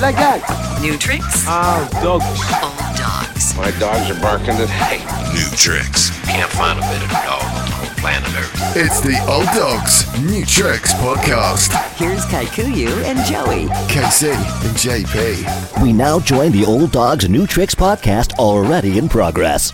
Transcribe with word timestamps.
Like 0.00 0.16
that. 0.16 0.78
New 0.80 0.96
tricks, 0.96 1.44
Ah, 1.46 1.86
dogs. 2.02 2.24
old 2.24 2.96
dogs. 2.96 3.54
My 3.54 3.70
dogs 3.78 4.08
are 4.10 4.18
barking 4.22 4.56
today. 4.56 5.04
New 5.34 5.44
tricks. 5.56 6.08
Can't 6.26 6.50
find 6.52 6.78
a 6.78 6.82
better 6.82 7.06
dog 7.12 7.42
on 7.44 7.68
the 7.68 7.74
whole 7.76 7.94
planet 8.00 8.28
Earth. 8.34 8.76
It's 8.76 9.00
the 9.02 9.20
Old 9.28 9.44
Dogs 9.54 10.06
New 10.22 10.46
Tricks 10.46 10.94
podcast. 10.94 11.72
Here's 11.96 12.24
Kaikuyu 12.26 12.88
and 13.04 13.18
Joey. 13.26 13.66
KC 13.92 14.32
and 14.32 14.74
JP. 14.76 15.82
We 15.82 15.92
now 15.92 16.18
join 16.18 16.52
the 16.52 16.64
Old 16.64 16.92
Dogs 16.92 17.28
New 17.28 17.46
Tricks 17.46 17.74
podcast 17.74 18.32
already 18.38 18.96
in 18.96 19.06
progress. 19.08 19.70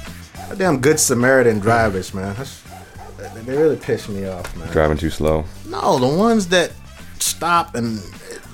Damn 0.57 0.81
good 0.81 0.99
Samaritan 0.99 1.61
drivers, 1.61 2.13
man. 2.13 2.35
That's, 2.37 2.63
they 3.47 3.55
really 3.57 3.77
piss 3.77 4.09
me 4.09 4.27
off, 4.27 4.57
man. 4.57 4.69
Driving 4.73 4.97
too 4.99 5.11
slow. 5.11 5.45
No, 5.69 5.99
the 6.01 6.09
ones 6.19 6.49
that 6.49 6.73
stop 7.21 7.75
and 7.77 8.01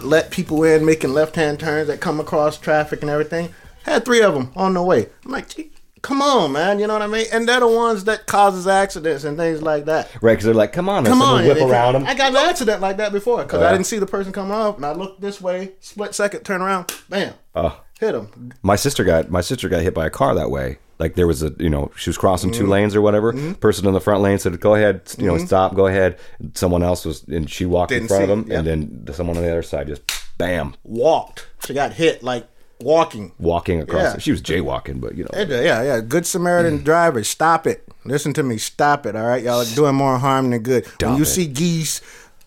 let 0.02 0.30
people 0.30 0.62
in 0.64 0.84
making 0.84 1.12
left-hand 1.12 1.60
turns 1.60 1.88
that 1.88 2.00
come 2.00 2.20
across 2.20 2.58
traffic 2.58 3.02
and 3.02 3.10
everything. 3.10 3.50
Had 3.84 4.04
three 4.04 4.22
of 4.22 4.34
them 4.34 4.52
on 4.54 4.74
the 4.74 4.82
way. 4.82 5.06
I'm 5.24 5.30
like, 5.32 5.48
gee, 5.48 5.70
come 6.02 6.22
on, 6.22 6.52
man. 6.52 6.78
You 6.78 6.86
know 6.86 6.92
what 6.92 7.02
I 7.02 7.06
mean? 7.08 7.26
And 7.32 7.48
they're 7.48 7.60
the 7.60 7.66
ones 7.68 8.04
that 8.04 8.26
causes 8.26 8.66
accidents 8.68 9.24
and 9.24 9.36
things 9.36 9.60
like 9.62 9.86
that. 9.86 10.08
Right, 10.22 10.32
because 10.32 10.44
they're 10.44 10.54
like, 10.54 10.72
come 10.72 10.88
on, 10.88 11.04
Come 11.04 11.20
on, 11.22 11.44
whip 11.44 11.58
around 11.58 11.94
them. 11.94 12.04
I 12.06 12.14
got 12.14 12.30
an 12.30 12.36
accident 12.36 12.80
like 12.80 12.96
that 12.98 13.12
before 13.12 13.42
because 13.42 13.60
yeah? 13.60 13.68
I 13.68 13.72
didn't 13.72 13.86
see 13.86 13.98
the 13.98 14.06
person 14.06 14.32
coming 14.32 14.52
up, 14.52 14.76
and 14.76 14.86
I 14.86 14.92
looked 14.92 15.20
this 15.20 15.40
way, 15.40 15.72
split 15.80 16.14
second, 16.14 16.42
turn 16.44 16.62
around, 16.62 16.92
bam, 17.08 17.34
Oh. 17.54 17.80
hit 17.98 18.14
him. 18.14 18.52
My 18.62 18.76
sister 18.76 19.02
got 19.04 19.30
my 19.30 19.40
sister 19.40 19.68
got 19.68 19.82
hit 19.82 19.94
by 19.94 20.06
a 20.06 20.10
car 20.10 20.34
that 20.34 20.50
way. 20.50 20.78
Like 21.02 21.16
there 21.16 21.26
was 21.26 21.42
a 21.42 21.52
you 21.58 21.68
know 21.68 21.90
she 21.96 22.10
was 22.10 22.16
crossing 22.16 22.50
Mm-hmm. 22.52 22.60
two 22.60 22.66
lanes 22.68 22.94
or 22.94 23.00
whatever. 23.02 23.32
Person 23.54 23.88
in 23.88 23.92
the 23.92 24.00
front 24.00 24.22
lane 24.22 24.38
said, 24.38 24.60
"Go 24.60 24.76
ahead, 24.76 25.00
you 25.18 25.26
know, 25.26 25.36
stop, 25.38 25.74
go 25.74 25.86
ahead." 25.88 26.16
Someone 26.54 26.84
else 26.84 27.04
was 27.04 27.24
and 27.24 27.50
she 27.50 27.66
walked 27.66 27.90
in 27.90 28.06
Didn't 28.06 28.08
front 28.08 28.22
of 28.22 28.30
him, 28.30 28.44
yep. 28.48 28.58
and 28.58 28.66
then 28.68 29.14
someone 29.14 29.36
on 29.36 29.42
the 29.42 29.50
other 29.50 29.62
side 29.64 29.88
just 29.88 30.02
bam 30.38 30.74
Walked. 30.84 31.46
She 31.66 31.74
got 31.74 31.92
hit 31.92 32.22
like 32.22 32.46
walking. 32.80 33.32
walking 33.40 33.80
across. 33.80 34.14
Yeah. 34.14 34.18
She 34.18 34.30
was 34.30 34.40
jaywalking, 34.42 35.00
but 35.00 35.16
you 35.16 35.24
know. 35.24 35.30
Yeah, 35.34 35.82
yeah. 35.82 36.00
Good 36.00 36.24
Samaritan 36.24 36.78
Mm. 36.78 36.84
drivers, 36.84 37.28
stop 37.28 37.66
it. 37.66 37.82
Listen 38.04 38.32
to 38.34 38.42
me, 38.44 38.56
stop 38.58 39.04
it. 39.04 39.16
All 39.16 39.26
right, 39.26 39.42
y'all 39.42 39.60
are 39.62 39.74
doing 39.74 39.96
more 39.96 40.18
harm 40.18 40.50
than 40.50 40.62
good. 40.62 40.86
when 41.02 41.16
you 41.16 41.22
it. 41.22 41.26
see 41.26 41.46
geese 41.48 42.00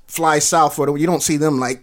fly 0.08 0.40
south 0.40 0.76
for 0.76 0.98
you 0.98 1.06
don't 1.08 1.24
see 1.24 1.36
them 1.38 1.60
like 1.60 1.82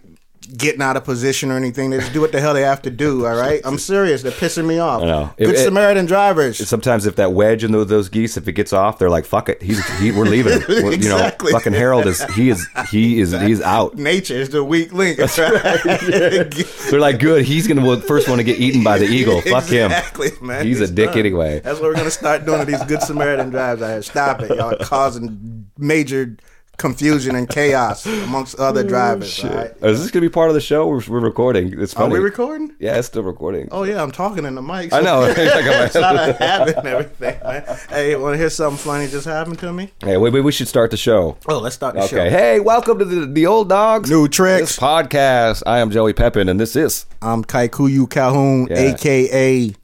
getting 0.57 0.81
out 0.81 0.97
of 0.97 1.03
position 1.03 1.51
or 1.51 1.57
anything. 1.57 1.89
They 1.89 1.97
just 1.99 2.13
do 2.13 2.21
what 2.21 2.31
the 2.31 2.39
hell 2.41 2.53
they 2.53 2.61
have 2.61 2.81
to 2.83 2.89
do. 2.89 3.25
All 3.27 3.35
right, 3.35 3.61
I'm 3.63 3.77
serious. 3.77 4.21
They're 4.21 4.31
pissing 4.31 4.65
me 4.65 4.79
off. 4.79 5.01
I 5.01 5.05
know. 5.05 5.33
Good 5.37 5.49
If 5.49 5.55
it- 5.55 5.63
Samaritan 5.63 6.05
drivers. 6.05 6.67
Sometimes 6.67 7.05
if 7.05 7.15
that 7.17 7.33
wedge 7.33 7.63
in 7.63 7.71
those, 7.71 7.87
those 7.87 8.09
geese, 8.09 8.37
if 8.37 8.47
it 8.47 8.53
gets 8.53 8.73
off, 8.73 8.99
they're 8.99 9.09
like, 9.09 9.25
"Fuck 9.25 9.49
it, 9.49 9.61
he's 9.61 9.85
he, 9.99 10.11
we're 10.11 10.25
leaving." 10.25 10.59
We're- 10.67 10.93
Exactly. 10.93 11.47
You 11.49 11.53
know, 11.53 11.59
fucking 11.59 11.73
Harold 11.73 12.05
is 12.07 12.23
he 12.35 12.49
is 12.49 12.67
he 12.91 13.19
is 13.19 13.31
he's 13.31 13.61
out. 13.61 13.95
Nature 13.95 14.35
is 14.35 14.49
the 14.49 14.63
weak 14.63 14.91
link. 14.93 15.19
Right. 15.19 15.29
They're 16.89 16.99
like, 16.99 17.19
"Good, 17.19 17.45
he's 17.45 17.67
gonna 17.67 17.81
be 17.81 17.95
the 17.95 18.01
first 18.01 18.27
one 18.27 18.37
to 18.37 18.43
get 18.43 18.59
eaten 18.59 18.83
by 18.83 18.97
the 18.97 19.05
eagle." 19.05 19.41
Fuck 19.41 19.65
him. 19.65 19.91
Exactly, 19.91 20.29
man. 20.41 20.65
He's 20.65 20.79
a 20.79 20.83
It's 20.83 20.91
dick 20.91 21.15
anyway. 21.15 21.59
That's 21.59 21.79
what 21.79 21.89
we're 21.89 21.95
gonna 21.95 22.11
start 22.11 22.45
doing 22.45 22.59
to 22.59 22.65
these 22.65 22.83
good 22.85 23.01
Samaritan 23.01 23.49
drives 23.49 23.81
out 23.81 23.89
here. 23.91 24.01
Stop 24.01 24.41
it, 24.41 24.55
y'all 24.57 24.75
causing 24.77 25.67
major 25.77 26.37
confusion 26.77 27.35
and 27.35 27.47
chaos 27.49 28.05
amongst 28.05 28.55
other 28.59 28.81
oh, 28.81 28.87
drivers. 28.87 29.43
all 29.43 29.49
right? 29.51 29.71
Is 29.81 30.01
this 30.01 30.11
gonna 30.11 30.21
be 30.21 30.29
part 30.29 30.49
of 30.49 30.53
the 30.55 30.61
show? 30.61 30.87
We're, 30.87 31.01
we're 31.07 31.19
recording. 31.19 31.79
It's 31.79 31.95
Are 31.95 32.09
we 32.09 32.19
recording? 32.19 32.73
Yeah, 32.79 32.97
it's 32.97 33.07
still 33.07 33.23
recording. 33.23 33.69
Oh 33.71 33.83
yeah, 33.83 34.01
I'm 34.01 34.11
talking 34.11 34.45
in 34.45 34.55
the 34.55 34.61
mic. 34.61 34.91
I 34.91 35.01
know. 35.01 35.23
it's 35.37 35.95
not 35.95 36.15
a 36.15 36.33
habit 36.33 36.77
and 36.77 36.87
everything, 36.87 37.39
man. 37.43 37.77
Hey, 37.89 38.15
want 38.15 38.33
to 38.33 38.37
hear 38.37 38.49
something 38.49 38.77
funny 38.77 39.07
just 39.07 39.25
happened 39.25 39.59
to 39.59 39.71
me? 39.71 39.91
Hey, 40.01 40.17
wait, 40.17 40.33
wait, 40.33 40.41
we 40.41 40.51
should 40.51 40.67
start 40.67 40.91
the 40.91 40.97
show. 40.97 41.37
Oh, 41.47 41.59
let's 41.59 41.75
start 41.75 41.95
the 41.95 42.01
Okay. 42.01 42.09
show. 42.15 42.29
Hey, 42.29 42.59
welcome 42.59 42.99
to 42.99 43.05
the, 43.05 43.25
the 43.27 43.45
Old 43.45 43.69
Dogs 43.69 44.09
New 44.09 44.27
Tricks. 44.27 44.75
This 44.75 44.79
podcast. 44.79 45.63
I 45.65 45.79
am 45.79 45.91
Joey 45.91 46.13
Pepin, 46.13 46.49
and 46.49 46.59
this 46.59 46.75
is 46.75 47.05
I'm 47.21 47.43
Kaikuyu 47.43 48.09
Calhoun, 48.09 48.67
Yeah. 48.69 48.93
aka. 48.93 49.75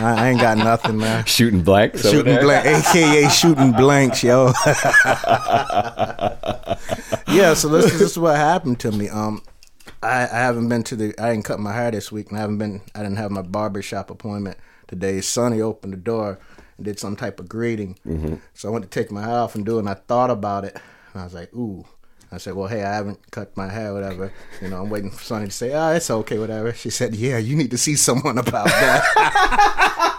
I, 0.00 0.24
I 0.26 0.28
ain't 0.30 0.40
got 0.40 0.58
nothing, 0.58 0.96
man. 0.98 1.24
Shooting 1.26 1.62
Blanks. 1.62 2.02
Shooting 2.02 2.24
there. 2.34 2.42
blank, 2.42 2.66
aka 2.66 3.28
shooting 3.28 3.72
blanks, 3.72 4.22
yo. 4.22 4.52
yeah, 7.28 7.54
so 7.54 7.68
this, 7.68 7.84
this 7.92 8.00
is 8.02 8.18
what 8.18 8.36
happened 8.36 8.80
to 8.80 8.92
me. 8.92 9.08
Um, 9.08 9.42
I, 10.02 10.22
I 10.22 10.26
haven't 10.38 10.68
been 10.68 10.82
to 10.84 10.96
the. 10.96 11.14
I 11.18 11.30
didn't 11.32 11.44
cut 11.44 11.60
my 11.60 11.72
hair 11.72 11.90
this 11.90 12.10
week, 12.12 12.28
and 12.30 12.38
I 12.38 12.40
haven't 12.40 12.58
been. 12.58 12.80
I 12.94 13.00
didn't 13.02 13.16
have 13.16 13.30
my 13.30 13.42
barber 13.42 13.82
shop 13.82 14.10
appointment 14.10 14.56
today. 14.88 15.20
Sonny 15.20 15.60
opened 15.60 15.92
the 15.92 15.98
door 15.98 16.38
and 16.76 16.84
did 16.86 16.98
some 16.98 17.16
type 17.16 17.38
of 17.40 17.48
greeting, 17.48 17.98
Mm-hmm. 18.06 18.36
so 18.54 18.68
I 18.68 18.72
went 18.72 18.84
to 18.84 18.90
take 18.90 19.10
my 19.10 19.22
hair 19.22 19.34
off 19.38 19.54
and 19.54 19.64
do 19.66 19.76
it. 19.76 19.80
And 19.80 19.88
I 19.88 19.94
thought 19.94 20.30
about 20.30 20.64
it, 20.64 20.76
and 21.12 21.20
I 21.20 21.24
was 21.24 21.34
like, 21.34 21.52
ooh. 21.54 21.84
I 22.32 22.38
said, 22.38 22.54
"Well, 22.54 22.68
hey, 22.68 22.84
I 22.84 22.94
haven't 22.94 23.30
cut 23.30 23.56
my 23.56 23.68
hair, 23.68 23.92
whatever. 23.92 24.32
You 24.62 24.68
know, 24.68 24.82
I'm 24.82 24.90
waiting 24.90 25.10
for 25.10 25.22
Sonny 25.22 25.46
to 25.46 25.50
say, 25.50 25.72
oh, 25.72 25.90
it's 25.90 26.10
okay, 26.10 26.38
whatever." 26.38 26.72
She 26.72 26.90
said, 26.90 27.14
"Yeah, 27.14 27.38
you 27.38 27.56
need 27.56 27.70
to 27.72 27.78
see 27.78 27.96
someone 27.96 28.38
about 28.38 28.66
that." 28.66 30.06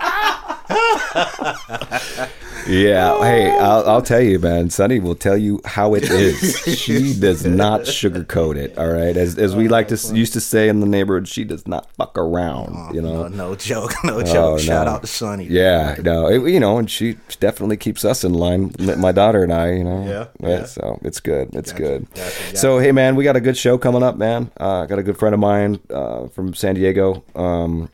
Yeah. 2.67 3.19
Hey, 3.21 3.49
I'll, 3.49 3.87
I'll 3.87 4.01
tell 4.01 4.21
you, 4.21 4.39
man. 4.39 4.69
Sunny 4.69 4.99
will 4.99 5.15
tell 5.15 5.37
you 5.37 5.61
how 5.65 5.93
it 5.95 6.03
is. 6.03 6.57
she 6.79 7.13
does 7.19 7.45
not 7.45 7.81
sugarcoat 7.81 8.55
it. 8.55 8.77
All 8.77 8.87
right, 8.87 9.15
as 9.17 9.37
as 9.37 9.55
we 9.55 9.67
like 9.67 9.87
to 9.89 10.15
used 10.15 10.33
to 10.33 10.39
say 10.41 10.69
in 10.69 10.79
the 10.79 10.85
neighborhood, 10.85 11.27
she 11.27 11.43
does 11.43 11.67
not 11.67 11.91
fuck 11.95 12.17
around. 12.17 12.95
You 12.95 13.01
know. 13.01 13.27
no, 13.27 13.49
no 13.49 13.55
joke, 13.55 13.93
no 14.03 14.21
joke. 14.21 14.35
Oh, 14.35 14.57
Shout 14.57 14.85
no. 14.85 14.93
out 14.93 15.01
to 15.01 15.07
Sunny. 15.07 15.45
Yeah, 15.45 15.95
no, 16.01 16.27
it, 16.27 16.51
you 16.51 16.59
know, 16.59 16.77
and 16.77 16.89
she 16.89 17.17
definitely 17.39 17.77
keeps 17.77 18.05
us 18.05 18.23
in 18.23 18.33
line. 18.33 18.73
My 18.79 19.11
daughter 19.11 19.43
and 19.43 19.53
I, 19.53 19.73
you 19.73 19.83
know. 19.83 20.05
Yeah, 20.05 20.47
yeah. 20.47 20.65
So 20.65 20.99
it's 21.03 21.19
good. 21.19 21.53
It's 21.55 21.73
good. 21.73 22.07
gotcha, 22.13 22.21
gotcha. 22.21 22.57
So 22.57 22.79
hey, 22.79 22.91
man, 22.91 23.15
we 23.15 23.23
got 23.23 23.35
a 23.35 23.41
good 23.41 23.57
show 23.57 23.77
coming 23.77 24.03
up, 24.03 24.17
man. 24.17 24.51
Uh, 24.57 24.85
got 24.85 24.99
a 24.99 25.03
good 25.03 25.17
friend 25.17 25.33
of 25.33 25.39
mine 25.39 25.79
uh, 25.89 26.27
from 26.27 26.53
San 26.53 26.75
Diego, 26.75 27.23
um, 27.35 27.89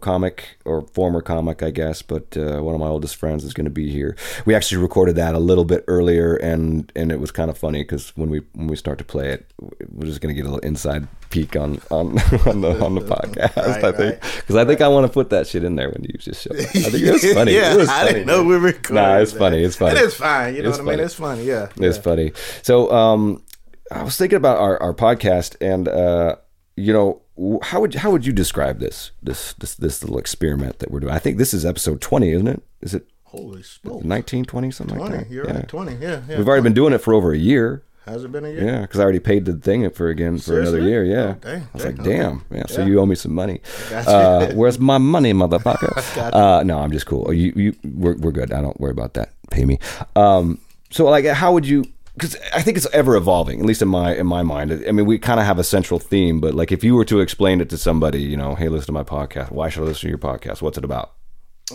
comic 0.00 0.58
or 0.64 0.82
former 0.88 1.20
comic, 1.20 1.62
I 1.62 1.70
guess, 1.70 2.02
but 2.02 2.36
uh, 2.36 2.60
one 2.60 2.74
of 2.74 2.80
my 2.80 2.86
oldest 2.86 3.16
friends 3.16 3.44
is 3.44 3.54
going 3.54 3.64
to 3.64 3.70
be 3.70 3.90
here. 3.90 4.16
We 4.44 4.54
actually 4.54 4.82
recorded 4.82 5.16
that 5.16 5.34
a 5.34 5.38
little 5.38 5.64
bit 5.64 5.84
earlier, 5.86 6.36
and 6.36 6.90
and 6.94 7.10
it 7.12 7.20
was 7.20 7.30
kind 7.30 7.50
of 7.50 7.58
funny 7.58 7.82
because 7.82 8.16
when 8.16 8.30
we 8.30 8.42
when 8.52 8.66
we 8.66 8.76
start 8.76 8.98
to 8.98 9.04
play 9.04 9.30
it, 9.30 9.46
we're 9.90 10.06
just 10.06 10.20
going 10.20 10.34
to 10.34 10.40
get 10.40 10.46
a 10.46 10.50
little 10.50 10.66
inside 10.66 11.08
peek 11.30 11.56
on 11.56 11.80
on 11.90 12.18
on 12.46 12.60
the 12.60 12.78
on 12.84 12.94
the 12.94 13.00
podcast. 13.14 13.56
Right, 13.56 13.84
I 13.84 13.92
think 13.92 14.22
right. 14.22 14.32
because 14.40 14.56
I 14.56 14.64
think 14.64 14.80
I 14.80 14.88
want 14.88 15.06
to 15.06 15.12
put 15.12 15.30
that 15.30 15.46
shit 15.46 15.64
in 15.64 15.76
there 15.76 15.90
when 15.90 16.04
you 16.04 16.18
just 16.18 16.42
show. 16.42 16.50
Up. 16.50 16.60
I 16.60 16.64
think 16.64 16.94
it 16.94 17.12
was 17.12 17.32
funny. 17.34 17.54
yeah, 17.54 17.74
it 17.74 17.76
was 17.76 17.88
I 17.88 18.06
didn't 18.06 18.26
know 18.26 18.42
we 18.42 18.54
were 18.54 18.60
recording. 18.60 18.96
Nah, 18.96 19.18
it's 19.18 19.32
that. 19.32 19.38
funny. 19.38 19.62
It's 19.62 19.76
funny. 19.76 19.98
It 19.98 20.04
is 20.04 20.14
fine. 20.14 20.54
You 20.54 20.62
know 20.62 20.68
It's 20.70 20.78
what 20.78 20.88
I 20.88 20.90
mean? 20.96 21.04
It's 21.04 21.14
funny. 21.14 21.44
Yeah. 21.44 21.68
It's 21.76 21.96
yeah. 21.96 22.02
funny. 22.02 22.32
So, 22.62 22.90
um, 22.92 23.42
I 23.90 24.02
was 24.02 24.16
thinking 24.16 24.36
about 24.36 24.58
our, 24.58 24.80
our 24.82 24.94
podcast, 24.94 25.56
and 25.60 25.88
uh, 25.88 26.36
you 26.76 26.92
know, 26.92 27.22
how 27.62 27.80
would 27.80 27.94
how 27.94 28.10
would 28.10 28.24
you 28.26 28.32
describe 28.32 28.78
this 28.78 29.10
this 29.22 29.54
this 29.54 29.74
this 29.74 30.02
little 30.02 30.18
experiment 30.18 30.78
that 30.78 30.90
we're 30.90 31.00
doing? 31.00 31.12
I 31.12 31.18
think 31.18 31.38
this 31.38 31.52
is 31.52 31.64
episode 31.64 32.00
twenty, 32.00 32.32
isn't 32.32 32.46
it? 32.48 32.62
Is 32.80 32.94
it 32.94 33.06
Holy 33.24 33.64
smoke. 33.64 34.04
19, 34.04 34.44
20, 34.44 34.70
something 34.70 34.96
like 34.96 35.10
that? 35.10 35.30
You're 35.30 35.44
yeah. 35.48 35.56
right. 35.56 35.68
20. 35.68 35.96
Yeah. 35.96 36.20
yeah. 36.28 36.38
We've 36.38 36.46
already 36.46 36.62
been 36.62 36.72
doing 36.72 36.92
it 36.92 36.98
for 36.98 37.12
over 37.12 37.32
a 37.32 37.36
year. 37.36 37.82
Has 38.06 38.22
it 38.22 38.30
been 38.30 38.44
a 38.44 38.48
year? 38.50 38.64
Yeah, 38.64 38.80
because 38.82 39.00
I 39.00 39.02
already 39.02 39.18
paid 39.18 39.44
the 39.44 39.54
thing 39.54 39.90
for 39.90 40.08
again 40.08 40.38
for 40.38 40.60
another 40.60 40.80
year. 40.80 41.02
Yeah, 41.02 41.34
Oh, 41.34 41.34
dang, 41.40 41.62
I 41.62 41.66
was 41.72 41.82
dang, 41.82 41.96
like, 41.96 42.00
okay. 42.06 42.16
damn. 42.16 42.44
Yeah, 42.52 42.66
so 42.66 42.82
Yeah. 42.82 42.86
you 42.86 43.00
owe 43.00 43.06
me 43.06 43.16
some 43.16 43.34
money. 43.34 43.60
Gotcha. 43.90 44.10
Uh, 44.10 44.52
where's 44.52 44.78
my 44.78 44.98
money, 44.98 45.32
motherfucker? 45.32 46.32
uh, 46.32 46.62
no, 46.62 46.78
I'm 46.78 46.92
just 46.92 47.06
cool. 47.06 47.32
You, 47.32 47.52
you, 47.56 47.74
we're, 47.82 48.14
we're 48.18 48.30
good. 48.30 48.52
I 48.52 48.60
don't 48.60 48.78
worry 48.78 48.92
about 48.92 49.14
that. 49.14 49.30
Pay 49.50 49.64
me. 49.64 49.80
Um, 50.14 50.60
so 50.90 51.06
like, 51.06 51.24
how 51.24 51.52
would 51.54 51.66
you? 51.66 51.86
Because 52.14 52.36
I 52.54 52.62
think 52.62 52.76
it's 52.76 52.86
ever 52.92 53.16
evolving, 53.16 53.58
at 53.58 53.66
least 53.66 53.82
in 53.82 53.88
my 53.88 54.14
in 54.14 54.26
my 54.26 54.42
mind. 54.42 54.70
I 54.86 54.92
mean, 54.92 55.04
we 55.04 55.18
kind 55.18 55.40
of 55.40 55.46
have 55.46 55.58
a 55.58 55.64
central 55.64 55.98
theme, 55.98 56.40
but 56.40 56.54
like, 56.54 56.70
if 56.70 56.84
you 56.84 56.94
were 56.94 57.04
to 57.06 57.20
explain 57.20 57.60
it 57.60 57.68
to 57.70 57.76
somebody, 57.78 58.22
you 58.22 58.36
know, 58.36 58.54
hey, 58.54 58.68
listen 58.68 58.86
to 58.86 58.92
my 58.92 59.02
podcast. 59.02 59.50
Why 59.50 59.68
should 59.68 59.82
I 59.82 59.86
listen 59.86 60.02
to 60.02 60.08
your 60.08 60.18
podcast? 60.18 60.62
What's 60.62 60.78
it 60.78 60.84
about? 60.84 61.12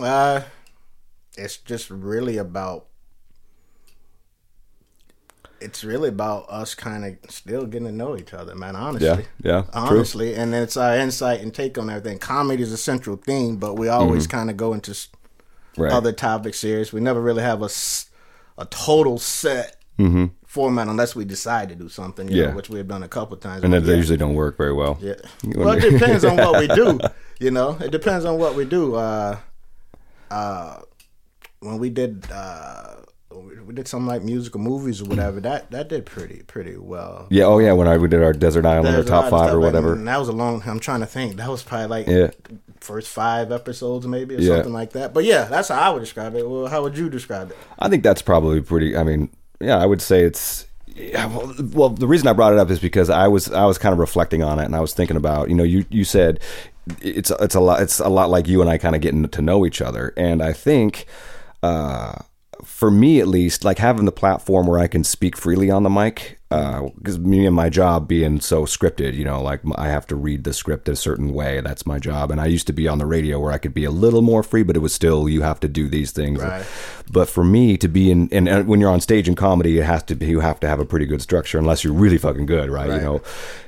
Uh, 0.00 0.42
it's 1.36 1.58
just 1.58 1.90
really 1.90 2.38
about. 2.38 2.86
It's 5.60 5.84
really 5.84 6.08
about 6.08 6.46
us 6.48 6.74
kind 6.74 7.04
of 7.04 7.30
still 7.30 7.66
getting 7.66 7.86
to 7.86 7.92
know 7.92 8.16
each 8.16 8.32
other, 8.32 8.54
man. 8.54 8.74
Honestly, 8.76 9.06
Yeah, 9.06 9.20
yeah, 9.42 9.62
true. 9.62 9.70
honestly, 9.74 10.34
and 10.34 10.54
it's 10.54 10.78
our 10.78 10.96
insight 10.96 11.42
and 11.42 11.52
take 11.52 11.76
on 11.76 11.90
everything. 11.90 12.18
Comedy 12.18 12.62
is 12.62 12.72
a 12.72 12.78
central 12.78 13.16
theme, 13.16 13.58
but 13.58 13.74
we 13.74 13.88
always 13.88 14.26
kind 14.26 14.48
of 14.50 14.56
go 14.56 14.72
into 14.72 14.92
Mm-hmm. 14.92 15.82
Right. 15.82 15.92
other 15.92 16.12
topics 16.12 16.58
serious. 16.58 16.92
We 16.92 17.00
never 17.00 17.20
really 17.20 17.42
have 17.42 17.62
a 17.62 17.68
a 18.58 18.64
total 18.66 19.18
set 19.18 19.79
format 20.46 20.88
unless 20.88 21.14
we 21.14 21.24
decide 21.24 21.68
to 21.68 21.74
do 21.74 21.88
something, 21.88 22.26
Mm-hmm. 22.26 22.36
Yeah. 22.36 22.46
know, 22.50 22.56
which 22.56 22.68
we 22.70 22.78
have 22.78 22.88
done 22.88 23.02
a 23.02 23.08
couple 23.08 23.36
times. 23.36 23.62
and 23.64 23.72
that 23.72 23.80
they 23.82 23.96
usually 23.96 24.18
don't 24.18 24.34
work 24.34 24.56
very 24.56 24.72
well. 24.72 24.98
Yeah. 25.00 25.14
Well, 25.44 25.70
it 25.72 25.80
depends 25.90 26.24
on 26.24 26.36
what 26.36 26.58
we 26.60 26.66
do. 26.68 26.98
You 27.38 27.50
know, 27.50 27.76
it 27.80 27.90
depends 27.90 28.24
on 28.24 28.38
what 28.38 28.54
we 28.54 28.64
do. 28.64 28.94
Uh, 28.96 29.36
uh, 30.30 30.80
when 31.60 31.78
we 31.78 31.90
did, 31.90 32.26
uh, 32.32 32.96
we 33.66 33.74
did 33.74 33.86
some 33.88 34.06
like 34.06 34.22
musical 34.22 34.60
movies 34.60 35.00
or 35.00 35.04
whatever. 35.06 35.40
That 35.50 35.70
that 35.70 35.88
did 35.88 36.04
pretty 36.06 36.42
pretty 36.46 36.76
well. 36.76 37.26
Yeah. 37.30 37.44
Oh 37.44 37.58
yeah. 37.58 37.72
When 37.72 37.86
I 37.88 37.96
we 37.96 38.08
did 38.08 38.22
our 38.22 38.32
desert 38.32 38.66
island 38.66 38.96
or 38.96 39.04
top 39.04 39.30
five 39.30 39.52
or 39.54 39.60
whatever. 39.60 39.92
And 39.94 40.06
that 40.08 40.18
was 40.18 40.28
a 40.28 40.32
long. 40.32 40.62
I'm 40.66 40.80
trying 40.80 41.00
to 41.00 41.06
think. 41.06 41.36
That 41.36 41.48
was 41.48 41.62
probably 41.62 41.86
like 41.86 42.06
Yeah. 42.08 42.30
first 42.80 43.08
five 43.08 43.52
episodes, 43.52 44.06
maybe 44.06 44.36
or 44.36 44.40
Yeah. 44.40 44.54
something 44.56 44.72
like 44.72 44.92
that. 44.92 45.14
But 45.14 45.24
yeah, 45.24 45.44
that's 45.44 45.68
how 45.68 45.80
I 45.80 45.90
would 45.94 46.00
describe 46.00 46.34
it. 46.34 46.48
Well, 46.48 46.66
how 46.66 46.82
would 46.82 46.96
you 46.98 47.08
describe 47.08 47.50
it? 47.52 47.56
I 47.78 47.88
think 47.88 48.02
that's 48.02 48.22
probably 48.22 48.60
pretty. 48.60 48.96
I 48.96 49.02
mean, 49.04 49.30
yeah, 49.60 49.78
I 49.78 49.86
would 49.86 50.02
say 50.02 50.22
it's 50.22 50.66
Yeah, 50.86 51.26
well, 51.26 51.54
well, 51.72 51.88
the 51.90 52.08
reason 52.08 52.28
I 52.28 52.32
brought 52.32 52.52
it 52.52 52.58
up 52.58 52.70
is 52.70 52.80
because 52.80 53.10
I 53.10 53.28
was 53.28 53.50
I 53.52 53.64
was 53.66 53.78
kind 53.78 53.92
of 53.92 53.98
reflecting 53.98 54.42
on 54.42 54.58
it, 54.58 54.64
and 54.64 54.74
I 54.74 54.80
was 54.80 54.94
thinking 54.94 55.16
about 55.16 55.48
you 55.48 55.54
know 55.54 55.64
you 55.64 55.84
you 55.90 56.04
said 56.04 56.40
it's 57.00 57.30
it's 57.30 57.54
a 57.54 57.60
lot 57.60 57.82
it's 57.82 58.00
a 58.00 58.08
lot 58.08 58.30
like 58.30 58.48
you 58.48 58.60
and 58.60 58.70
I 58.70 58.78
kind 58.78 58.94
of 58.94 59.00
getting 59.00 59.28
to 59.28 59.42
know 59.42 59.64
each 59.66 59.80
other, 59.80 60.12
and 60.16 60.42
I 60.42 60.52
think 60.52 61.06
uh, 61.62 62.14
for 62.64 62.90
me 62.90 63.20
at 63.20 63.28
least, 63.28 63.64
like 63.64 63.78
having 63.78 64.04
the 64.04 64.12
platform 64.12 64.66
where 64.66 64.80
I 64.80 64.88
can 64.88 65.04
speak 65.04 65.36
freely 65.36 65.70
on 65.70 65.82
the 65.82 65.90
mic, 65.90 66.39
because 66.50 67.18
me 67.20 67.46
and 67.46 67.54
my 67.54 67.68
job 67.68 68.08
being 68.08 68.40
so 68.40 68.64
scripted, 68.64 69.14
you 69.14 69.24
know, 69.24 69.40
like 69.40 69.60
I 69.76 69.86
have 69.86 70.04
to 70.08 70.16
read 70.16 70.42
the 70.42 70.52
script 70.52 70.88
a 70.88 70.96
certain 70.96 71.32
way. 71.32 71.60
That's 71.60 71.86
my 71.86 72.00
job, 72.00 72.32
and 72.32 72.40
I 72.40 72.46
used 72.46 72.66
to 72.66 72.72
be 72.72 72.88
on 72.88 72.98
the 72.98 73.06
radio 73.06 73.38
where 73.38 73.52
I 73.52 73.58
could 73.58 73.72
be 73.72 73.84
a 73.84 73.90
little 73.90 74.20
more 74.20 74.42
free, 74.42 74.64
but 74.64 74.74
it 74.74 74.80
was 74.80 74.92
still 74.92 75.28
you 75.28 75.42
have 75.42 75.60
to 75.60 75.68
do 75.68 75.88
these 75.88 76.10
things. 76.10 76.42
Right. 76.42 76.66
But 77.08 77.28
for 77.28 77.44
me 77.44 77.76
to 77.76 77.86
be 77.86 78.10
in, 78.10 78.28
and, 78.32 78.48
and 78.48 78.66
when 78.66 78.80
you're 78.80 78.90
on 78.90 79.00
stage 79.00 79.28
in 79.28 79.36
comedy, 79.36 79.78
it 79.78 79.84
has 79.84 80.02
to 80.04 80.16
be 80.16 80.26
you 80.26 80.40
have 80.40 80.58
to 80.60 80.68
have 80.68 80.80
a 80.80 80.84
pretty 80.84 81.06
good 81.06 81.22
structure, 81.22 81.58
unless 81.58 81.84
you're 81.84 81.92
really 81.92 82.18
fucking 82.18 82.46
good, 82.46 82.68
right? 82.68 82.90
You 82.90 83.00
know. 83.00 83.22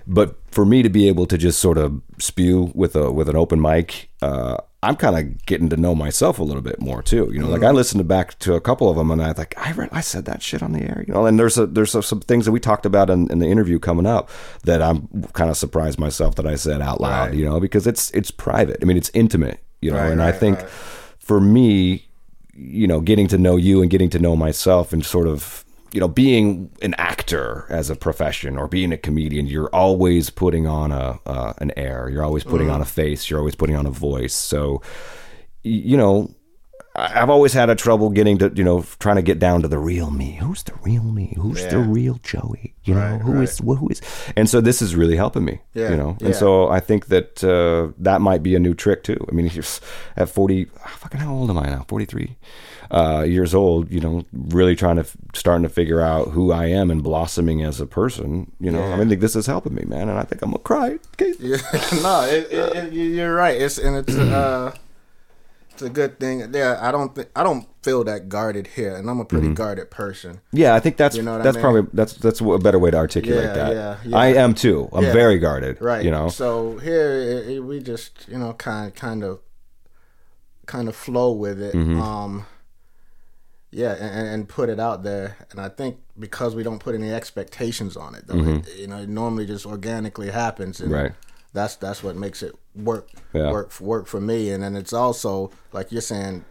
But 0.06 0.36
for 0.50 0.66
me 0.66 0.82
to 0.82 0.88
be 0.88 1.06
able 1.06 1.26
to 1.26 1.38
just 1.38 1.60
sort 1.60 1.78
of 1.78 2.02
spew 2.18 2.72
with 2.74 2.96
a 2.96 3.12
with 3.12 3.28
an 3.28 3.36
open 3.36 3.60
mic, 3.60 4.10
uh, 4.20 4.56
I'm 4.84 4.96
kind 4.96 5.16
of 5.16 5.46
getting 5.46 5.68
to 5.68 5.76
know 5.76 5.94
myself 5.94 6.40
a 6.40 6.42
little 6.42 6.62
bit 6.62 6.80
more 6.80 7.02
too. 7.02 7.30
You 7.32 7.38
know, 7.38 7.48
like 7.48 7.62
I 7.62 7.70
listened 7.70 8.06
back 8.08 8.36
to 8.40 8.54
a 8.54 8.60
couple 8.60 8.90
of 8.90 8.96
them, 8.96 9.12
and 9.12 9.22
I 9.22 9.30
like 9.32 9.54
I 9.56 9.70
read, 9.72 9.90
I 9.92 10.00
said 10.00 10.24
that 10.24 10.42
shit 10.42 10.62
on 10.62 10.72
the 10.72 10.82
air. 10.82 11.04
You 11.06 11.14
know, 11.14 11.26
and 11.26 11.38
there's 11.38 11.56
a, 11.56 11.66
there's 11.66 11.92
some 11.92 12.20
things 12.20 12.46
that 12.46 12.52
we 12.52 12.58
talked 12.72 12.86
about 12.86 13.10
in, 13.10 13.30
in 13.30 13.38
the 13.38 13.46
interview 13.46 13.78
coming 13.78 14.06
up 14.06 14.30
that 14.64 14.80
I'm 14.82 15.08
kind 15.32 15.50
of 15.50 15.56
surprised 15.56 15.98
myself 15.98 16.34
that 16.36 16.46
I 16.46 16.56
said 16.56 16.80
out 16.80 17.00
loud. 17.00 17.28
Right. 17.28 17.38
You 17.38 17.44
know, 17.44 17.60
because 17.60 17.86
it's 17.86 18.10
it's 18.12 18.30
private. 18.30 18.78
I 18.82 18.84
mean, 18.86 18.96
it's 18.96 19.10
intimate. 19.14 19.58
You 19.80 19.90
know, 19.90 19.98
Right, 19.98 20.12
and 20.12 20.22
I 20.22 20.32
think 20.32 20.58
right. 20.58 20.68
for 21.18 21.40
me, 21.40 22.06
you 22.54 22.86
know, 22.86 23.00
getting 23.00 23.28
to 23.28 23.38
know 23.38 23.56
you 23.56 23.82
and 23.82 23.90
getting 23.90 24.10
to 24.10 24.18
know 24.18 24.36
myself 24.36 24.92
and 24.92 25.04
sort 25.04 25.26
of, 25.26 25.64
you 25.94 26.00
know, 26.00 26.08
being 26.08 26.70
an 26.82 26.94
actor 26.98 27.66
as 27.68 27.90
a 27.90 27.96
profession 27.96 28.56
or 28.58 28.68
being 28.68 28.92
a 28.92 28.96
comedian, 28.96 29.46
you're 29.46 29.68
always 29.74 30.30
putting 30.30 30.66
on 30.66 30.92
a 30.92 31.18
uh, 31.26 31.52
an 31.58 31.72
air. 31.76 32.08
You're 32.10 32.24
always 32.24 32.44
putting 32.44 32.68
Mm-hmm. 32.68 32.76
on 32.76 32.80
a 32.82 32.84
face. 33.02 33.28
You're 33.28 33.40
always 33.40 33.56
putting 33.56 33.76
on 33.76 33.86
a 33.86 33.90
voice. 33.90 34.34
So, 34.34 34.80
you 35.64 35.96
know, 35.96 36.30
I've 36.94 37.30
always 37.30 37.54
had 37.54 37.70
a 37.70 37.74
trouble 37.74 38.10
getting 38.10 38.36
to, 38.38 38.52
you 38.54 38.62
know, 38.64 38.84
trying 38.98 39.16
to 39.16 39.22
get 39.22 39.38
down 39.38 39.62
to 39.62 39.68
the 39.68 39.78
real 39.78 40.10
me. 40.10 40.32
Who's 40.42 40.62
the 40.62 40.74
real 40.82 41.02
me? 41.04 41.32
Who's 41.40 41.64
the 41.66 41.78
real 41.78 42.18
Joey? 42.22 42.74
You 42.84 42.94
know, 42.94 43.00
Right, 43.00 43.20
who 43.22 43.40
is 43.40 43.58
who 43.58 43.88
is? 43.88 44.02
And 44.36 44.48
so 44.50 44.60
this 44.60 44.82
is 44.82 44.94
really 44.94 45.16
helping 45.16 45.44
me. 45.44 45.60
Yeah, 45.72 45.90
You 45.90 45.96
know, 45.96 46.16
yeah. 46.20 46.26
and 46.26 46.36
so 46.36 46.68
I 46.68 46.80
think 46.80 47.06
that 47.06 47.42
uh, 47.42 47.94
that 47.98 48.20
might 48.20 48.42
be 48.42 48.54
a 48.54 48.58
new 48.58 48.74
trick 48.74 49.04
too. 49.04 49.16
I 49.30 49.32
mean, 49.34 49.50
at 50.16 50.28
40, 50.28 50.64
fucking 50.64 51.20
how 51.20 51.32
old 51.32 51.48
am 51.48 51.58
I 51.58 51.66
now? 51.66 51.84
43 51.88 52.36
uh, 52.90 53.24
years 53.26 53.54
old, 53.54 53.90
you 53.90 54.00
know, 54.00 54.24
really 54.32 54.76
trying 54.76 54.96
to, 54.96 55.02
f- 55.02 55.16
starting 55.34 55.62
to 55.62 55.70
figure 55.70 56.02
out 56.02 56.28
who 56.32 56.52
I 56.52 56.66
am 56.66 56.90
and 56.90 57.02
blossoming 57.02 57.62
as 57.62 57.80
a 57.80 57.86
person, 57.86 58.52
you 58.60 58.70
know, 58.70 58.82
I 58.82 58.96
mean, 58.96 59.08
think 59.08 59.22
this 59.22 59.34
is 59.34 59.46
helping 59.46 59.74
me, 59.74 59.84
man. 59.86 60.10
And 60.10 60.18
I 60.18 60.24
think 60.24 60.42
I'm 60.42 60.52
to 60.52 60.58
cry. 60.58 60.98
Okay. 61.14 61.32
Yeah, 61.38 61.56
no, 62.02 62.22
it, 62.28 62.52
it, 62.52 62.76
it, 62.76 62.92
you- 62.92 63.04
you're 63.04 63.34
right. 63.34 63.58
It's 63.58 63.78
and 63.78 63.96
it's 63.96 64.14
uh, 64.18 64.74
it's 65.72 65.82
a 65.82 65.90
good 65.90 66.20
thing. 66.20 66.52
Yeah, 66.54 66.78
I 66.80 66.90
don't 66.92 67.14
think 67.14 67.28
I 67.34 67.42
don't 67.42 67.66
feel 67.82 68.04
that 68.04 68.28
guarded 68.28 68.66
here, 68.68 68.94
and 68.96 69.08
I'm 69.10 69.20
a 69.20 69.24
pretty 69.24 69.52
guarded 69.54 69.90
person. 69.90 70.40
Yeah, 70.52 70.74
I 70.74 70.80
think 70.80 70.96
that's 70.96 71.16
You 71.16 71.22
know 71.22 71.32
what 71.32 71.40
I 71.40 71.44
that's 71.44 71.56
mean? 71.56 71.62
probably 71.62 71.90
that's 71.92 72.14
that's 72.14 72.40
a 72.40 72.58
better 72.58 72.78
way 72.78 72.90
to 72.90 72.96
articulate 72.96 73.44
Yeah, 73.44 73.52
that. 73.54 73.72
yeah, 73.74 73.96
yeah. 74.04 74.16
I 74.16 74.26
am 74.34 74.54
too. 74.54 74.88
I'm 74.92 75.04
Yeah. 75.04 75.12
very 75.12 75.38
guarded. 75.38 75.80
Right. 75.80 76.04
You 76.04 76.10
know. 76.10 76.28
So 76.28 76.78
here 76.78 77.10
it, 77.12 77.48
it- 77.56 77.60
we 77.64 77.80
just 77.80 78.26
you 78.28 78.38
know 78.38 78.52
kind 78.54 78.94
kind 78.94 79.24
of 79.24 79.40
kind 80.66 80.88
of 80.88 80.94
flow 80.96 81.32
with 81.32 81.60
it. 81.60 81.74
Mm-hmm. 81.74 82.00
Um. 82.00 82.46
Yeah, 83.74 83.94
and, 83.94 84.28
and 84.28 84.48
put 84.50 84.68
it 84.68 84.78
out 84.78 85.02
there, 85.02 85.38
and 85.50 85.58
I 85.58 85.70
think 85.70 85.96
because 86.18 86.54
we 86.54 86.62
don't 86.62 86.78
put 86.78 86.94
any 86.94 87.10
expectations 87.10 87.96
on 87.96 88.14
it, 88.14 88.26
though, 88.26 88.36
it, 88.38 88.76
you 88.76 88.86
know, 88.86 88.98
it 88.98 89.08
normally 89.08 89.46
just 89.46 89.64
organically 89.64 90.30
happens, 90.30 90.78
and 90.78 90.90
Mm-hmm. 90.90 91.02
Right. 91.04 91.12
That's 91.52 91.76
that's 91.76 92.02
what 92.02 92.16
makes 92.16 92.42
it 92.42 92.54
work 92.74 93.08
Yeah. 93.32 93.50
work 93.52 93.78
work 93.80 94.06
for 94.06 94.20
me. 94.20 94.50
And 94.50 94.62
then 94.62 94.76
it's 94.76 94.92
also 94.92 95.50
like 95.72 95.92
you're 95.92 96.00
saying. 96.00 96.44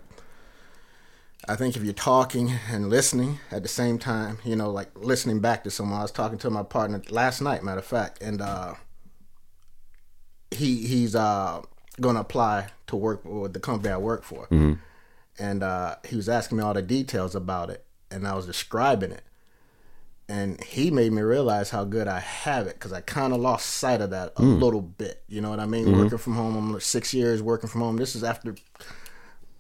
I 1.49 1.55
think 1.55 1.75
if 1.75 1.83
you're 1.83 1.93
talking 1.93 2.51
and 2.69 2.87
listening 2.87 3.39
at 3.49 3.63
the 3.63 3.67
same 3.67 3.97
time, 3.97 4.37
you 4.45 4.55
know, 4.55 4.69
like 4.69 4.89
listening 4.95 5.39
back 5.39 5.63
to 5.63 5.71
someone. 5.71 5.97
I 5.97 6.03
was 6.03 6.11
talking 6.11 6.37
to 6.37 6.51
my 6.51 6.61
partner 6.61 7.01
last 7.09 7.41
night, 7.41 7.63
matter 7.63 7.79
of 7.79 7.85
fact, 7.85 8.21
and 8.21 8.41
uh, 8.43 8.75
he 10.51 10.85
he's 10.87 11.15
uh, 11.15 11.61
going 11.99 12.15
to 12.15 12.21
apply 12.21 12.67
to 12.87 12.95
work 12.95 13.25
with 13.25 13.53
the 13.53 13.59
company 13.59 13.91
I 13.91 13.97
work 13.97 14.23
for, 14.23 14.47
and 15.39 15.63
uh, 15.63 15.95
he 16.07 16.15
was 16.15 16.29
asking 16.29 16.59
me 16.59 16.63
all 16.63 16.73
the 16.75 16.81
details 16.83 17.33
about 17.35 17.69
it, 17.71 17.85
and 18.11 18.27
I 18.27 18.35
was 18.35 18.45
describing 18.45 19.11
it, 19.11 19.23
and 20.29 20.63
he 20.63 20.91
made 20.91 21.11
me 21.11 21.21
realize 21.21 21.69
how 21.69 21.83
good 21.83 22.07
I 22.07 22.19
have 22.19 22.67
it 22.67 22.75
because 22.75 22.93
I 22.93 23.01
kind 23.01 23.33
of 23.33 23.39
lost 23.39 23.65
sight 23.65 24.01
of 24.01 24.11
that 24.11 24.33
a 24.37 24.41
hmm. 24.41 24.59
little 24.59 24.81
bit. 24.81 25.23
You 25.27 25.41
know 25.41 25.49
what 25.49 25.59
I 25.59 25.65
mean? 25.65 25.87
Mm-hmm. 25.87 25.99
Working 25.99 26.17
from 26.17 26.35
home, 26.35 26.55
I'm 26.55 26.73
like 26.73 26.81
six 26.81 27.13
years 27.13 27.43
working 27.43 27.69
from 27.69 27.81
home. 27.81 27.97
This 27.97 28.15
is 28.15 28.23
after 28.23 28.55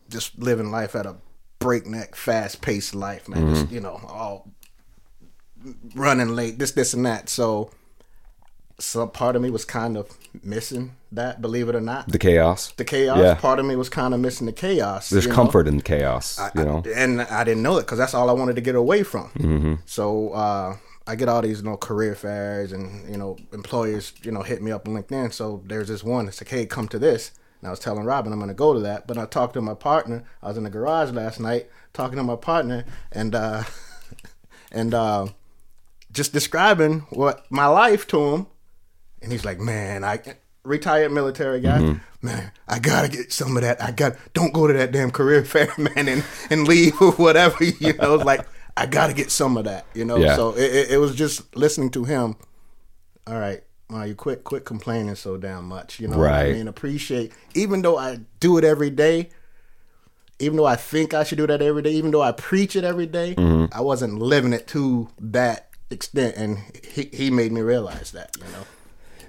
just 0.09 0.37
living 0.39 0.71
life 0.71 0.95
at 0.95 1.05
a 1.05 1.15
breakneck, 1.59 2.15
fast 2.15 2.61
paced 2.61 2.95
life, 2.95 3.27
man. 3.27 3.49
Just, 3.49 3.65
mm-hmm. 3.65 3.75
you 3.75 3.81
know, 3.81 3.99
all 4.07 4.49
running 5.95 6.35
late, 6.35 6.57
this, 6.59 6.71
this, 6.71 6.93
and 6.93 7.05
that. 7.05 7.29
So, 7.29 7.71
some 8.81 9.11
part 9.11 9.35
of 9.35 9.41
me 9.41 9.49
was 9.49 9.65
kind 9.65 9.97
of 9.97 10.17
missing 10.43 10.95
that, 11.11 11.41
believe 11.41 11.69
it 11.69 11.75
or 11.75 11.81
not. 11.81 12.07
the 12.07 12.19
chaos. 12.19 12.71
The 12.71 12.85
chaos. 12.85 13.17
Yeah. 13.17 13.35
Part 13.35 13.59
of 13.59 13.65
me 13.65 13.75
was 13.75 13.89
kind 13.89 14.13
of 14.13 14.19
missing 14.19 14.47
the 14.47 14.53
chaos. 14.53 15.09
There's 15.09 15.25
you 15.25 15.29
know? 15.29 15.35
comfort 15.35 15.67
in 15.67 15.77
the 15.77 15.83
chaos. 15.83 16.39
you 16.55 16.63
know. 16.63 16.83
and 16.95 17.21
I 17.21 17.43
didn't 17.43 17.63
know 17.63 17.77
it 17.77 17.81
because 17.81 17.97
that's 17.97 18.13
all 18.13 18.29
I 18.29 18.33
wanted 18.33 18.55
to 18.55 18.61
get 18.61 18.75
away 18.75 19.03
from. 19.03 19.29
Mm-hmm. 19.31 19.75
So 19.85 20.29
uh, 20.31 20.77
I 21.07 21.15
get 21.15 21.29
all 21.29 21.41
these, 21.41 21.59
you 21.59 21.65
know, 21.65 21.77
career 21.77 22.15
fairs 22.15 22.71
and 22.71 23.09
you 23.09 23.17
know, 23.17 23.37
employers, 23.53 24.13
you 24.23 24.31
know, 24.31 24.41
hit 24.41 24.61
me 24.61 24.71
up 24.71 24.87
on 24.87 24.93
LinkedIn. 24.93 25.33
So 25.33 25.63
there's 25.65 25.87
this 25.87 26.03
one 26.03 26.27
It's 26.27 26.41
like, 26.41 26.49
hey, 26.49 26.65
come 26.65 26.87
to 26.89 26.99
this. 26.99 27.31
And 27.59 27.67
I 27.67 27.71
was 27.71 27.79
telling 27.79 28.05
Robin 28.05 28.33
I'm 28.33 28.39
going 28.39 28.49
to 28.49 28.55
go 28.55 28.73
to 28.73 28.79
that, 28.79 29.05
but 29.07 29.17
I 29.17 29.25
talked 29.25 29.53
to 29.53 29.61
my 29.61 29.75
partner. 29.75 30.23
I 30.41 30.47
was 30.47 30.57
in 30.57 30.63
the 30.63 30.69
garage 30.69 31.11
last 31.11 31.39
night 31.39 31.69
talking 31.93 32.17
to 32.17 32.23
my 32.23 32.35
partner, 32.35 32.85
and 33.11 33.35
uh, 33.35 33.63
and 34.71 34.93
uh, 34.93 35.27
just 36.11 36.33
describing 36.33 37.01
what 37.11 37.45
my 37.51 37.67
life 37.67 38.07
to 38.07 38.33
him. 38.33 38.47
And 39.21 39.31
he's 39.31 39.45
like, 39.45 39.59
man, 39.59 40.03
I 40.03 40.19
retired 40.63 41.11
military 41.11 41.61
guy. 41.61 41.79
Mm-hmm. 41.79 42.25
Man, 42.27 42.51
I 42.67 42.79
gotta 42.79 43.07
get 43.07 43.31
some 43.31 43.55
of 43.57 43.63
that. 43.63 43.81
I 43.81 43.91
got 43.91 44.15
don't 44.33 44.53
go 44.53 44.67
to 44.67 44.73
that 44.73 44.91
damn 44.91 45.11
career 45.11 45.43
fair, 45.45 45.73
man, 45.77 46.07
and 46.07 46.23
and 46.49 46.67
leave 46.67 46.99
or 47.01 47.11
whatever. 47.13 47.63
You 47.79 47.93
know, 47.93 48.15
like 48.15 48.47
I 48.77 48.85
gotta 48.85 49.13
get 49.13 49.31
some 49.31 49.57
of 49.57 49.65
that. 49.65 49.85
You 49.93 50.05
know, 50.05 50.17
Yeah. 50.17 50.35
so 50.35 50.51
it, 50.55 50.91
it, 50.91 50.97
was 50.97 51.15
just 51.15 51.55
listening 51.55 51.89
to 51.91 52.03
him. 52.03 52.35
All 53.27 53.39
right, 53.39 53.63
well, 53.89 54.05
you 54.07 54.15
quit 54.15 54.43
quit 54.43 54.65
complaining 54.65 55.15
so 55.15 55.37
damn 55.37 55.65
much. 55.67 55.99
You 55.99 56.07
know, 56.07 56.17
what 56.17 56.29
I 56.31 56.43
Right. 56.45 56.53
mean, 56.55 56.67
appreciate 56.67 57.31
even 57.55 57.81
though 57.81 57.97
I 57.97 58.19
do 58.39 58.57
it 58.57 58.63
every 58.63 58.89
day. 58.91 59.29
Even 60.39 60.57
though 60.57 60.65
I 60.65 60.75
think 60.75 61.13
I 61.13 61.23
should 61.23 61.37
do 61.37 61.45
that 61.45 61.61
every 61.61 61.83
day, 61.83 61.91
even 61.91 62.09
though 62.09 62.23
I 62.23 62.31
preach 62.31 62.75
it 62.75 62.83
every 62.83 63.05
day, 63.05 63.35
Mm-hmm. 63.35 63.77
I 63.77 63.81
wasn't 63.81 64.17
living 64.17 64.53
it 64.53 64.65
to 64.69 65.07
that 65.19 65.69
extent, 65.91 66.35
and 66.35 66.57
he 66.83 67.09
he 67.13 67.29
made 67.29 67.51
me 67.51 67.61
realize 67.61 68.11
that. 68.13 68.35
You 68.37 68.45
know. 68.45 68.65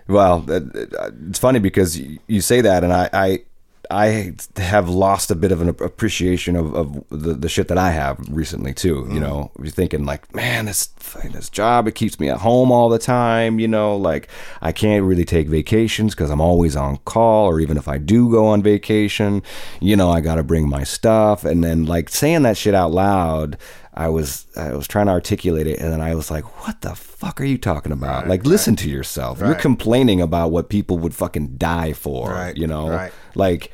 Well, 0.09 0.41
that- 0.41 0.73
that- 0.73 1.15
it's 1.29 1.39
funny 1.39 1.59
because 1.59 1.99
you, 1.99 2.41
say 2.41 2.61
that, 2.61 2.85
and 2.85 2.93
I, 2.93 3.09
I, 3.13 3.43
I 3.91 4.33
have 4.57 4.89
lost 4.89 5.31
a 5.31 5.35
bit 5.35 5.53
of 5.53 5.61
an 5.61 5.69
appreciation 5.69 6.57
of, 6.57 6.75
of 6.75 7.05
the, 7.11 7.35
the 7.35 7.49
shit 7.49 7.69
that 7.69 7.79
I 7.79 7.91
have 7.91 8.19
recently 8.31 8.73
too. 8.73 9.07
You 9.11 9.19
mm. 9.19 9.21
know, 9.21 9.51
you're 9.59 9.69
thinking 9.69 10.05
like, 10.05 10.35
man, 10.35 10.65
this 10.65 10.87
this 11.25 11.51
job 11.51 11.87
it 11.87 11.95
keeps 11.95 12.19
me 12.19 12.31
at 12.31 12.39
home 12.39 12.73
all 12.73 12.89
the 12.89 12.99
time. 12.99 13.59
You 13.59 13.69
know, 13.69 13.97
like 13.97 14.29
I 14.63 14.73
can't 14.73 15.05
really 15.05 15.25
take 15.25 15.49
vacations 15.49 16.15
because 16.15 16.31
I'm 16.31 16.41
always 16.41 16.75
on 16.75 16.99
call, 16.99 17.47
or 17.47 17.61
even 17.61 17.77
if 17.77 17.87
I 17.87 17.99
do 17.99 18.31
go 18.31 18.47
on 18.47 18.63
vacation, 18.63 19.43
you 19.81 19.97
know, 19.97 20.11
I 20.11 20.21
got 20.21 20.37
to 20.37 20.43
bring 20.43 20.69
my 20.69 20.85
stuff, 20.85 21.45
and 21.45 21.63
then 21.63 21.85
like 21.85 22.09
saying 22.09 22.43
that 22.43 22.57
shit 22.57 22.75
out 22.75 22.93
loud. 22.93 23.59
I 23.95 24.09
was 24.09 24.47
I 24.57 24.73
was 24.75 24.89
trying 24.89 25.07
to 25.07 25.13
articulate 25.13 25.67
it, 25.67 25.79
and 25.79 25.93
then 25.93 26.01
I 26.01 26.15
was 26.15 26.31
like, 26.31 26.45
"What 26.67 26.81
the 26.81 26.95
fuck 26.95 27.41
are 27.41 27.45
you 27.45 27.59
talking 27.59 27.93
about? 27.93 28.27
like, 28.27 28.47
listen 28.47 28.75
to 28.77 28.89
yourself. 28.89 29.41
You're 29.41 29.55
complaining 29.55 30.21
about 30.23 30.51
what 30.51 30.69
people 30.71 30.99
would 30.99 31.15
fucking 31.15 31.57
die 31.59 31.93
for. 31.93 32.31
Right, 32.31 32.57
You 32.57 32.67
know, 32.67 32.89
right. 32.89 33.13
like 33.35 33.71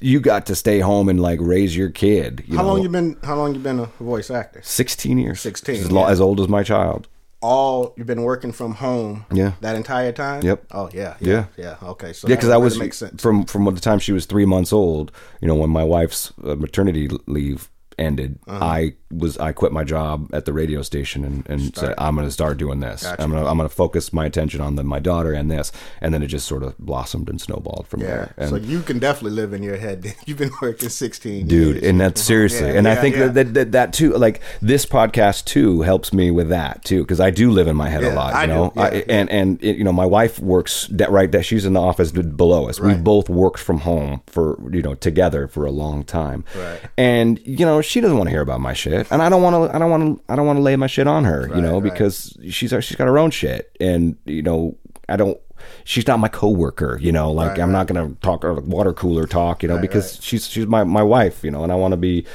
you 0.00 0.20
got 0.20 0.46
to 0.46 0.54
stay 0.54 0.80
home 0.80 1.08
and 1.08 1.20
like 1.20 1.38
raise 1.40 1.76
your 1.76 1.90
kid. 1.90 2.42
You 2.46 2.56
How 2.56 2.62
know? 2.62 2.68
long 2.74 2.82
you 2.82 2.88
been? 2.88 3.16
How 3.22 3.36
long 3.36 3.54
you 3.54 3.60
been 3.60 3.78
a 3.80 3.86
voice 4.00 4.30
actor? 4.30 4.60
Sixteen 4.64 5.18
years. 5.18 5.40
16, 5.40 5.74
As, 5.76 5.92
lo- 5.92 6.02
yeah. 6.06 6.10
as 6.10 6.20
old 6.20 6.40
as 6.40 6.48
my 6.48 6.62
child. 6.64 7.06
All 7.40 7.92
you've 7.96 8.06
been 8.06 8.22
working 8.22 8.52
from 8.52 8.74
home. 8.74 9.26
Yeah. 9.32 9.52
That 9.62 9.74
entire 9.74 10.12
time. 10.12 10.42
Yep. 10.42 10.66
Oh 10.70 10.88
yeah. 10.94 11.16
Yeah. 11.20 11.46
Yeah. 11.56 11.76
Yeah. 11.82 11.88
Okay. 11.90 12.12
So 12.12 12.28
Yeah, 12.28 12.36
because 12.36 12.50
I 12.50 12.56
was 12.56 12.76
from 13.18 13.44
from 13.46 13.64
the 13.64 13.80
time 13.80 13.98
she 13.98 14.12
was 14.12 14.26
three 14.26 14.44
months 14.44 14.72
old. 14.72 15.10
You 15.40 15.48
know, 15.48 15.56
when 15.56 15.70
my 15.70 15.82
wife's 15.84 16.32
uh, 16.44 16.54
maternity 16.54 17.08
leave 17.26 17.68
ended, 17.98 18.38
Uh-huh. 18.46 18.64
I 18.64 18.94
was 19.12 19.36
I 19.38 19.52
quit 19.52 19.72
my 19.72 19.84
job 19.84 20.28
at 20.32 20.44
the 20.44 20.52
radio 20.52 20.82
station 20.82 21.24
and, 21.24 21.48
and 21.48 21.76
said 21.76 21.94
I'm 21.98 22.14
going 22.14 22.26
to 22.26 22.32
start 22.32 22.58
doing 22.58 22.80
this. 22.80 23.04
I'm 23.04 23.30
going 23.30 23.42
to 23.44 23.48
I'm 23.50 23.56
going 23.56 23.68
to 23.68 23.74
focus 23.74 24.12
my 24.12 24.26
attention 24.26 24.60
on 24.60 24.76
the, 24.76 24.82
my 24.84 24.98
daughter 24.98 25.32
and 25.32 25.50
this, 25.50 25.70
and 26.00 26.12
then 26.14 26.22
it 26.22 26.28
just 26.28 26.46
sort 26.46 26.62
of 26.62 26.76
blossomed 26.78 27.28
and 27.28 27.40
snowballed 27.40 27.86
from 27.88 28.00
Yeah. 28.00 28.06
there. 28.06 28.34
And 28.38 28.50
so 28.50 28.56
you 28.56 28.80
can 28.82 28.98
definitely 28.98 29.36
live 29.36 29.52
in 29.52 29.62
your 29.62 29.76
head. 29.76 30.14
You've 30.26 30.38
been 30.38 30.50
working 30.62 30.88
16 30.88 31.46
dude 31.46 31.74
years. 31.76 31.84
and 31.88 32.00
that's 32.00 32.20
seriously 32.22 32.68
Yeah, 32.68 32.74
and 32.78 32.88
i 32.88 32.94
think 32.94 33.16
yeah. 33.16 33.26
That, 33.28 33.54
that 33.54 33.72
that 33.72 33.92
too 33.92 34.12
like 34.12 34.40
this 34.60 34.86
podcast 34.86 35.44
too 35.44 35.82
helps 35.82 36.12
me 36.12 36.30
with 36.30 36.48
that 36.50 36.84
too 36.84 37.02
because 37.02 37.20
i 37.20 37.30
do 37.30 37.50
live 37.50 37.66
in 37.66 37.76
my 37.76 37.88
head 37.88 38.04
a 38.04 38.14
lot 38.14 38.34
I 38.34 38.42
you 38.42 38.46
do, 38.48 38.52
know 38.54 38.72
yeah, 38.76 38.82
I, 38.82 38.90
yeah. 38.92 39.02
and 39.08 39.30
and 39.30 39.62
it, 39.64 39.76
you 39.76 39.84
know 39.84 39.92
my 39.92 40.06
wife 40.06 40.38
works 40.38 40.86
that 40.92 41.10
right 41.10 41.30
that 41.32 41.44
she's 41.44 41.64
in 41.64 41.72
the 41.72 41.80
office 41.80 42.12
below 42.12 42.68
us 42.68 42.80
we 42.80 42.94
both 42.94 43.28
worked 43.28 43.58
from 43.60 43.78
home 43.80 44.22
for 44.26 44.58
you 44.72 44.82
know 44.82 44.94
together 44.94 45.48
for 45.48 45.66
a 45.66 45.70
long 45.70 46.04
time 46.04 46.44
Right. 46.56 46.80
and 46.96 47.40
you 47.44 47.64
know 47.66 47.80
she 47.82 48.00
doesn't 48.00 48.16
want 48.16 48.28
to 48.28 48.30
hear 48.32 48.42
about 48.42 48.60
my 48.60 48.72
shit 48.72 49.01
and 49.10 49.22
i 49.22 49.28
don't 49.28 49.42
want 49.42 49.54
to 49.70 49.74
i 49.74 49.78
don't 49.78 49.90
want 49.90 50.18
to 50.18 50.32
i 50.32 50.36
don't 50.36 50.46
want 50.46 50.56
to 50.56 50.62
lay 50.62 50.76
my 50.76 50.86
shit 50.86 51.06
on 51.06 51.24
her 51.24 51.48
you 51.54 51.60
know 51.60 51.74
right. 51.80 51.92
because 51.92 52.36
she's 52.50 52.70
she's 52.70 52.96
got 52.96 53.06
her 53.06 53.18
own 53.18 53.30
shit 53.30 53.74
and 53.80 54.16
you 54.24 54.42
know 54.42 54.76
i 55.08 55.16
don't 55.16 55.38
she's 55.84 56.06
not 56.06 56.18
my 56.18 56.28
coworker 56.28 56.98
you 57.00 57.12
know 57.12 57.30
like 57.30 57.50
Right, 57.50 57.60
i'm 57.60 57.68
right. 57.70 57.78
not 57.78 57.86
gonna 57.86 58.14
talk 58.22 58.44
or 58.44 58.54
water 58.60 58.92
cooler 58.92 59.26
talk 59.26 59.62
you 59.62 59.68
know 59.68 59.78
because 59.78 60.22
she's 60.22 60.46
she's 60.46 60.66
my 60.66 60.84
my 60.84 61.02
wife 61.02 61.42
you 61.44 61.50
know 61.50 61.62
and 61.62 61.72
i 61.72 61.74
want 61.74 61.92
to 61.92 61.96
be 61.96 62.26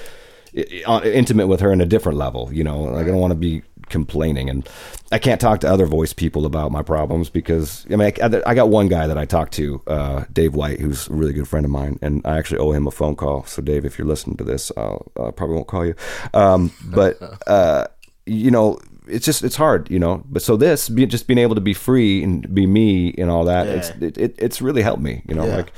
intimate 1.04 1.48
with 1.48 1.60
her 1.60 1.72
in 1.72 1.82
a 1.82 1.86
different 1.86 2.18
level 2.18 2.50
you 2.52 2.64
know 2.64 2.82
like 2.84 3.06
i 3.06 3.10
don't 3.10 3.20
want 3.20 3.32
to 3.32 3.36
be 3.36 3.62
complaining. 3.90 4.50
And 4.50 4.68
i 5.12 5.18
can't 5.20 5.40
talk 5.40 5.62
to 5.62 5.68
other 5.72 5.86
voice 5.86 6.12
people 6.12 6.46
about 6.46 6.70
my 6.70 6.82
problems 6.82 7.30
because 7.30 7.86
i 7.90 7.96
mean 7.96 8.12
i, 8.22 8.42
I 8.46 8.54
got 8.56 8.68
one 8.68 8.90
guy 8.90 9.08
that 9.08 9.18
i 9.18 9.24
talked 9.24 9.54
to 9.54 9.82
uh, 9.88 10.26
dave 10.34 10.54
white 10.54 10.82
who's 10.82 11.08
a 11.08 11.14
really 11.14 11.32
good 11.34 11.48
friend 11.48 11.66
of 11.66 11.72
mine. 11.72 11.98
And 12.02 12.22
i 12.26 12.38
actually 12.38 12.60
owe 12.60 12.72
him 12.72 12.88
a 12.88 12.92
phone 12.92 13.16
call. 13.16 13.46
So 13.46 13.62
dave 13.62 13.86
if 13.86 13.98
you're 13.98 14.08
listening 14.08 14.36
to 14.38 14.44
this 14.44 14.72
i'll 14.76 15.10
uh, 15.18 15.32
probably 15.32 15.56
won't 15.56 15.68
call 15.68 15.86
you. 15.86 15.96
Um, 16.34 16.72
but 16.86 17.18
uh, 17.48 17.88
you 18.26 18.52
know 18.52 18.80
it's 19.08 19.26
just 19.26 19.42
it's 19.44 19.56
hard 19.56 19.90
you 19.90 20.00
know. 20.00 20.22
But 20.26 20.42
so 20.42 20.58
this 20.58 20.90
be, 20.90 21.06
just 21.06 21.28
being 21.28 21.38
able 21.38 21.56
to 21.56 21.62
be 21.62 21.74
free 21.74 22.22
and 22.24 22.54
be 22.54 22.68
me 22.68 23.14
and 23.18 23.30
all 23.32 23.46
that 23.46 23.68
it's 23.68 23.90
it, 24.02 24.18
it, 24.18 24.36
it's 24.38 24.62
really 24.62 24.82
helped 24.82 25.02
me 25.02 25.22
you 25.30 25.34
know 25.36 25.46
Yeah. 25.46 25.56
like 25.58 25.72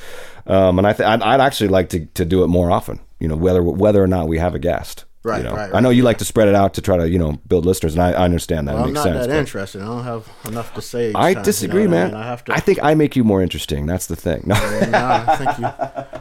um, 0.48 0.80
and 0.80 0.88
I 0.88 0.94
th- 0.94 1.08
I'd, 1.08 1.22
I'd 1.22 1.40
actually 1.42 1.68
like 1.70 1.90
to, 1.90 2.06
to 2.08 2.26
do 2.26 2.44
it 2.44 2.48
more 2.48 2.72
often 2.72 3.00
you 3.20 3.28
know 3.28 3.36
whether 3.36 3.62
whether 3.62 4.02
or 4.04 4.08
not 4.08 4.28
we 4.28 4.40
have 4.40 4.56
a 4.56 4.60
guest 4.60 5.06
Right, 5.30 5.38
you 5.40 5.44
know? 5.44 5.56
right, 5.56 5.74
I 5.74 5.80
know 5.80 5.90
right, 5.90 5.96
you 5.96 6.04
like 6.04 6.18
to 6.18 6.26
spread 6.26 6.48
it 6.48 6.56
out 6.56 6.74
to 6.76 6.82
try 6.82 6.98
to 6.98 7.10
you 7.10 7.20
know 7.20 7.34
build 7.48 7.66
listeners 7.66 7.94
and 7.94 8.02
I, 8.04 8.12
I 8.12 8.26
understand 8.26 8.68
that 8.68 8.76
Well, 8.76 8.86
it 8.86 8.88
I'm 8.88 8.94
not 8.94 9.04
sense 9.04 9.28
that 9.28 9.36
interested. 9.36 9.82
I 9.82 9.86
don't 9.86 10.04
have 10.04 10.28
enough 10.46 10.74
to 10.74 10.82
say. 10.82 11.10
I 11.10 11.12
time, 11.12 11.30
you 11.30 11.36
know 11.36 11.44
disagree 11.44 11.84
I 11.84 11.88
man 11.88 12.08
mean? 12.08 12.16
I 12.16 12.24
have 12.26 12.44
to. 12.46 12.54
I 12.54 12.60
think 12.60 12.80
I 12.82 12.94
make 12.96 13.16
you 13.16 13.24
more 13.24 13.42
interesting 13.42 13.86
that's 13.86 14.08
the 14.08 14.16
thing 14.16 14.44
no. 14.46 14.56
no, 14.56 15.24
I 15.28 15.36
think 15.38 15.58
you. 15.60 15.66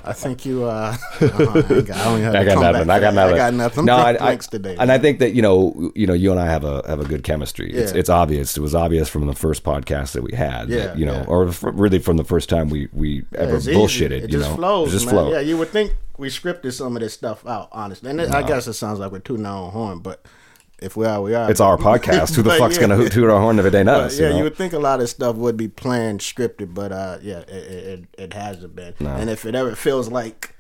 I 0.09 0.13
think 0.15 0.47
you. 0.47 0.65
Uh, 0.65 0.97
uh, 1.21 1.27
I, 1.27 1.83
got, 1.83 1.97
I 1.97 2.05
don't 2.05 2.19
even 2.19 2.23
have 2.23 2.35
I 2.35 2.45
got 2.45 2.61
nothing. 2.61 2.91
I 2.91 3.01
got 3.01 3.15
nothing. 3.15 3.35
I 3.35 3.37
got 3.37 3.55
nothing. 3.55 3.85
No, 3.85 3.97
I, 3.97 4.31
I, 4.33 4.37
today. 4.37 4.77
and 4.79 4.91
I 4.91 4.99
think 4.99 5.19
that 5.19 5.35
you 5.35 5.43
know, 5.43 5.93
you 5.95 6.07
know, 6.07 6.15
you 6.15 6.31
and 6.31 6.41
I 6.41 6.47
have 6.47 6.65
a 6.65 6.83
have 6.89 7.01
a 7.01 7.05
good 7.05 7.25
chemistry. 7.25 7.71
It's 7.73 7.93
Yeah. 7.93 7.99
it's 7.99 8.09
obvious. 8.09 8.57
It 8.57 8.61
was 8.61 8.75
obvious 8.75 9.09
from 9.09 9.27
the 9.27 9.35
first 9.35 9.65
podcast 9.65 10.13
that 10.13 10.23
we 10.23 10.35
had. 10.35 10.71
Yeah, 10.71 10.87
that, 10.87 10.99
you 10.99 11.05
know, 11.05 11.13
yeah. 11.13 11.25
or 11.27 11.49
f- 11.49 11.63
really 11.63 11.99
from 11.99 12.17
the 12.17 12.25
first 12.25 12.49
time 12.49 12.71
we 12.71 12.89
we 12.93 13.25
ever 13.35 13.57
it's 13.57 13.69
easy. 13.69 13.77
bullshitted. 13.77 14.11
It 14.11 14.23
you 14.23 14.39
just 14.39 14.51
know, 14.51 14.57
flows. 14.57 14.89
It 14.89 14.93
just 14.93 15.07
man. 15.07 15.15
flows. 15.15 15.33
Yeah, 15.33 15.41
you 15.41 15.59
would 15.59 15.69
think 15.69 15.93
we 16.19 16.29
scripted 16.29 16.73
some 16.73 16.97
of 16.97 17.01
this 17.03 17.15
stuff 17.15 17.47
out, 17.47 17.69
honestly. 17.73 18.11
And 18.11 18.21
it, 18.21 18.31
I 18.35 18.43
guess 18.43 18.67
it 18.67 18.75
sounds 18.75 18.99
like 18.99 19.13
we're 19.13 19.21
tooting 19.21 19.47
our 19.47 19.65
own 19.67 19.71
horn, 19.71 19.99
but 20.01 20.27
if 20.81 20.97
we 20.97 21.07
are, 21.07 21.21
we 21.23 21.35
are. 21.35 21.51
It's 21.51 21.61
our 21.61 21.77
podcast. 21.77 22.35
Who 22.37 22.43
the 22.43 22.51
fuck's 22.59 22.77
yeah. 22.77 22.87
gonna 22.89 23.09
toot 23.09 23.31
our 23.31 23.41
horn 23.41 23.59
if 23.59 23.65
it 23.67 23.75
ain't 23.75 23.87
But, 23.87 24.01
us? 24.05 24.19
yeah, 24.19 24.27
you, 24.27 24.33
know? 24.33 24.39
you 24.39 24.45
would 24.45 24.57
think 24.57 24.73
a 24.73 24.79
lot 24.79 25.01
of 25.01 25.09
stuff 25.09 25.37
would 25.37 25.57
be 25.57 25.69
planned, 25.69 26.21
scripted, 26.21 26.75
but 26.75 26.93
uh, 26.93 27.19
yeah, 27.23 27.39
it, 27.41 27.51
it, 27.51 28.05
it, 28.19 28.33
hasn't 28.35 28.75
been. 28.77 28.95
And 29.01 29.29
if 29.31 29.45
it 29.45 29.55
ever 29.55 29.75
feels 29.75 30.09
like, 30.09 30.55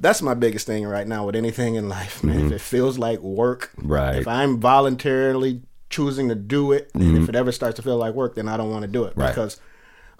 that's 0.00 0.22
my 0.22 0.34
biggest 0.34 0.66
thing 0.66 0.84
right 0.86 1.06
now 1.06 1.24
with 1.26 1.36
anything 1.36 1.76
in 1.76 1.88
life, 1.88 2.24
man. 2.24 2.46
If 2.46 2.52
it 2.52 2.60
feels 2.60 2.98
like 2.98 3.20
work, 3.20 3.70
Mm-hmm. 3.78 3.92
Right. 3.92 4.16
If 4.16 4.26
I'm 4.28 4.58
voluntarily 4.60 5.62
choosing 5.90 6.28
to 6.28 6.34
do 6.34 6.72
it, 6.72 6.90
and 6.94 7.16
if 7.18 7.28
it 7.28 7.36
ever 7.36 7.52
starts 7.52 7.76
to 7.76 7.82
feel 7.82 7.96
like 7.96 8.14
work, 8.14 8.34
then 8.34 8.48
I 8.48 8.56
don't 8.56 8.70
want 8.70 8.82
to 8.82 8.88
do 8.88 9.04
it 9.04 9.10
Mm-hmm. 9.12 9.20
Right. 9.20 9.28
because 9.30 9.60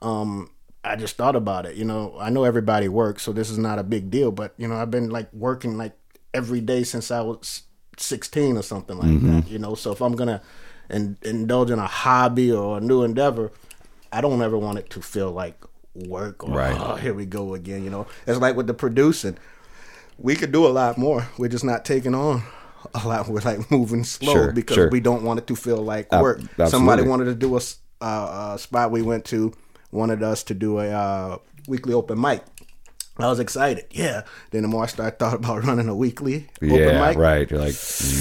um, 0.01 0.51
I 0.85 0.97
just 0.97 1.17
thought 1.17 1.35
about 1.37 1.67
it. 1.67 1.77
You 1.77 1.85
know, 1.85 2.15
I 2.21 2.31
know 2.31 2.45
everybody 2.45 2.89
works, 2.89 3.23
so 3.23 3.33
this 3.33 3.51
is 3.51 3.59
not 3.59 3.79
a 3.79 3.83
big 3.83 4.11
deal. 4.11 4.31
But 4.31 4.55
you 4.59 4.69
know, 4.69 4.77
I've 4.77 4.91
been 4.91 5.11
like 5.11 5.33
working 5.33 5.77
like 5.77 5.93
every 6.33 6.61
day 6.61 6.83
since 6.85 7.11
I 7.11 7.21
was 7.23 7.63
sixteen 7.97 8.57
or 8.57 8.63
something 8.63 8.97
like 8.99 9.09
Mm-hmm. 9.09 9.31
that. 9.41 9.49
You 9.51 9.59
know, 9.59 9.75
so 9.75 9.93
if 9.93 10.01
I'm 10.01 10.15
gonna 10.15 10.43
in, 10.91 11.17
indulge 11.23 11.71
in 11.71 11.79
a 11.79 11.87
hobby 11.87 12.53
or 12.53 12.79
a 12.79 12.81
new 12.81 13.03
endeavor, 13.03 13.51
I 14.13 14.21
don't 14.21 14.43
ever 14.43 14.59
want 14.59 14.79
it 14.79 14.91
to 14.91 15.01
feel 15.03 15.31
like 15.31 15.63
work 15.95 16.45
or 16.45 16.51
Right. 16.55 16.77
oh, 16.79 16.97
here 16.97 17.15
we 17.15 17.25
go 17.25 17.55
again. 17.55 17.83
You 17.85 17.91
know, 17.91 18.07
it's 18.27 18.39
like 18.41 18.57
with 18.57 18.67
the 18.67 18.75
producing, 18.75 19.39
we 20.19 20.35
could 20.37 20.53
do 20.53 20.67
a 20.67 20.69
lot 20.69 20.99
more. 20.99 21.29
We're 21.39 21.49
just 21.49 21.65
not 21.65 21.85
taking 21.85 22.15
on. 22.15 22.43
A 22.95 23.09
lot, 23.09 23.29
we're 23.29 23.41
like 23.41 23.71
moving 23.71 24.05
slow 24.05 24.33
Sure, 24.35 24.53
because 24.53 24.75
sure. 24.75 24.91
we 24.91 25.01
don't 25.01 25.23
want 25.23 25.39
it 25.39 25.47
to 25.47 25.57
feel 25.57 25.79
like 25.79 26.13
work. 26.13 26.41
Somebody 26.69 27.03
wanted 27.03 27.25
to 27.25 27.35
do 27.35 27.57
a, 27.57 27.61
uh, 28.03 28.53
a 28.55 28.59
spot 28.59 28.91
we 28.91 29.01
went 29.01 29.25
to, 29.27 29.55
wanted 29.95 30.23
us 30.23 30.43
to 30.45 30.55
do 30.55 30.79
a 30.81 30.91
uh, 30.91 31.39
weekly 31.69 31.95
open 31.95 32.21
mic. 32.21 32.43
I 33.17 33.29
was 33.29 33.39
excited, 33.39 33.85
yeah. 33.93 34.23
Then 34.51 34.63
the 34.63 34.69
more 34.69 34.83
I 34.83 34.87
started 34.87 35.21
thought 35.21 35.35
about 35.35 35.63
running 35.69 35.89
a 35.89 35.95
weekly 35.95 36.49
open 36.61 36.69
yeah, 36.81 37.07
mic, 37.09 37.17
right. 37.17 37.49
You're 37.49 37.61
like, 37.61 37.77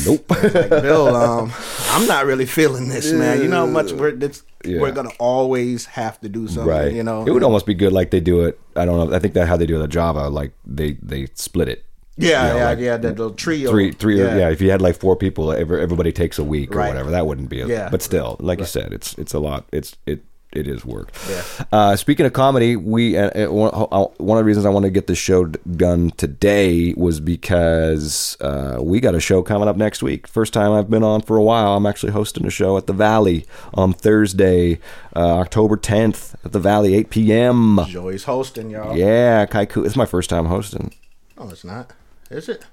nope. 0.06 0.30
like 0.30 0.70
Bill, 0.86 1.16
um, 1.16 1.52
I'm 1.90 2.06
not 2.08 2.28
really 2.28 2.46
feeling 2.46 2.90
this, 2.90 3.12
man. 3.12 3.42
You 3.42 3.48
know 3.48 3.66
how 3.66 3.72
much 3.72 3.92
we're 3.92 4.16
Yeah. 4.64 4.80
we're 4.80 4.92
gonna 4.92 5.10
always 5.18 5.86
have 5.88 6.22
to 6.22 6.30
do 6.30 6.48
something, 6.48 6.68
right. 6.68 6.94
You 6.94 7.02
know, 7.04 7.26
it 7.26 7.32
would 7.32 7.42
almost 7.44 7.66
be 7.66 7.74
good 7.74 7.92
like 7.92 8.12
they 8.12 8.20
do 8.20 8.42
it. 8.46 8.60
I 8.76 8.86
don't 8.86 9.10
know. 9.10 9.16
I 9.16 9.20
think 9.20 9.34
that 9.34 9.48
how 9.48 9.58
they 9.58 9.66
do 9.66 9.80
it 9.82 9.84
at 9.84 9.90
Java, 9.90 10.30
like 10.30 10.52
they 10.64 10.94
they 11.02 11.26
split 11.34 11.70
it. 11.70 11.84
yeah, 12.16 12.30
you 12.30 12.54
know, 12.54 12.60
yeah, 12.60 12.70
like 12.70 12.80
yeah. 12.80 12.98
The, 12.98 13.12
the 13.14 13.32
trio, 13.34 13.72
three 13.72 13.92
three 13.94 14.20
yeah. 14.20 14.38
yeah 14.38 14.50
if 14.52 14.62
you 14.62 14.70
had 14.70 14.80
like 14.80 14.96
four 14.96 15.16
people 15.16 15.52
every, 15.52 15.82
everybody 15.82 16.12
takes 16.12 16.38
a 16.38 16.44
week 16.44 16.70
or 16.72 16.78
Right. 16.78 16.90
whatever 16.90 17.10
that 17.10 17.26
wouldn't 17.26 17.50
be 17.50 17.62
a, 17.62 17.68
Yeah. 17.68 17.90
but 17.90 18.04
still 18.04 18.38
like 18.40 18.60
you 18.60 18.66
said 18.66 18.94
it's 18.94 19.18
it's 19.18 19.34
a 19.34 19.40
lot 19.40 19.66
it's 19.74 19.98
it 20.06 20.22
it 20.56 20.68
is 20.68 20.86
work 20.86 21.12
Yeah. 21.30 21.42
uh, 21.72 21.96
speaking 21.96 22.26
of 22.26 22.34
comedy 22.34 22.76
we 22.76 23.18
uh, 23.18 23.46
uh, 23.48 23.52
one 23.52 23.72
uh, 23.74 24.06
of 24.06 24.18
the 24.38 24.44
reasons 24.44 24.66
i 24.66 24.70
wanted 24.70 24.88
to 24.88 24.92
get 24.92 25.08
this 25.08 25.18
show 25.18 25.46
done 25.46 26.12
today 26.12 26.94
was 26.96 27.20
because 27.20 28.38
uh, 28.42 28.78
we 28.82 29.00
got 29.00 29.16
a 29.16 29.20
show 29.20 29.42
coming 29.44 29.68
up 29.68 29.76
next 29.78 30.04
week 30.04 30.28
first 30.28 30.54
time 30.54 30.72
i've 30.72 30.90
been 30.90 31.04
on 31.04 31.22
for 31.22 31.38
a 31.38 31.44
while 31.44 31.76
i'm 31.76 31.86
actually 31.86 32.12
hosting 32.12 32.46
a 32.46 32.50
show 32.50 32.78
at 32.78 32.88
the 32.88 32.94
valley 32.94 33.46
on 33.74 33.94
thursday 33.94 34.80
uh, 35.16 35.38
october 35.40 35.76
10th 35.78 36.36
at 36.46 36.52
the 36.52 36.60
valley 36.60 36.94
8 36.96 37.10
p.m 37.10 37.80
Joey's 37.88 38.24
hosting, 38.26 38.70
y'all. 38.70 38.96
yeah 38.96 39.46
kaiku 39.46 39.86
it's 39.86 39.96
my 39.96 40.06
first 40.06 40.30
time 40.30 40.46
hosting 40.46 40.94
No, 41.38 41.50
it's 41.50 41.64
not. 41.66 41.92
Is 42.30 42.48
it? 42.48 42.66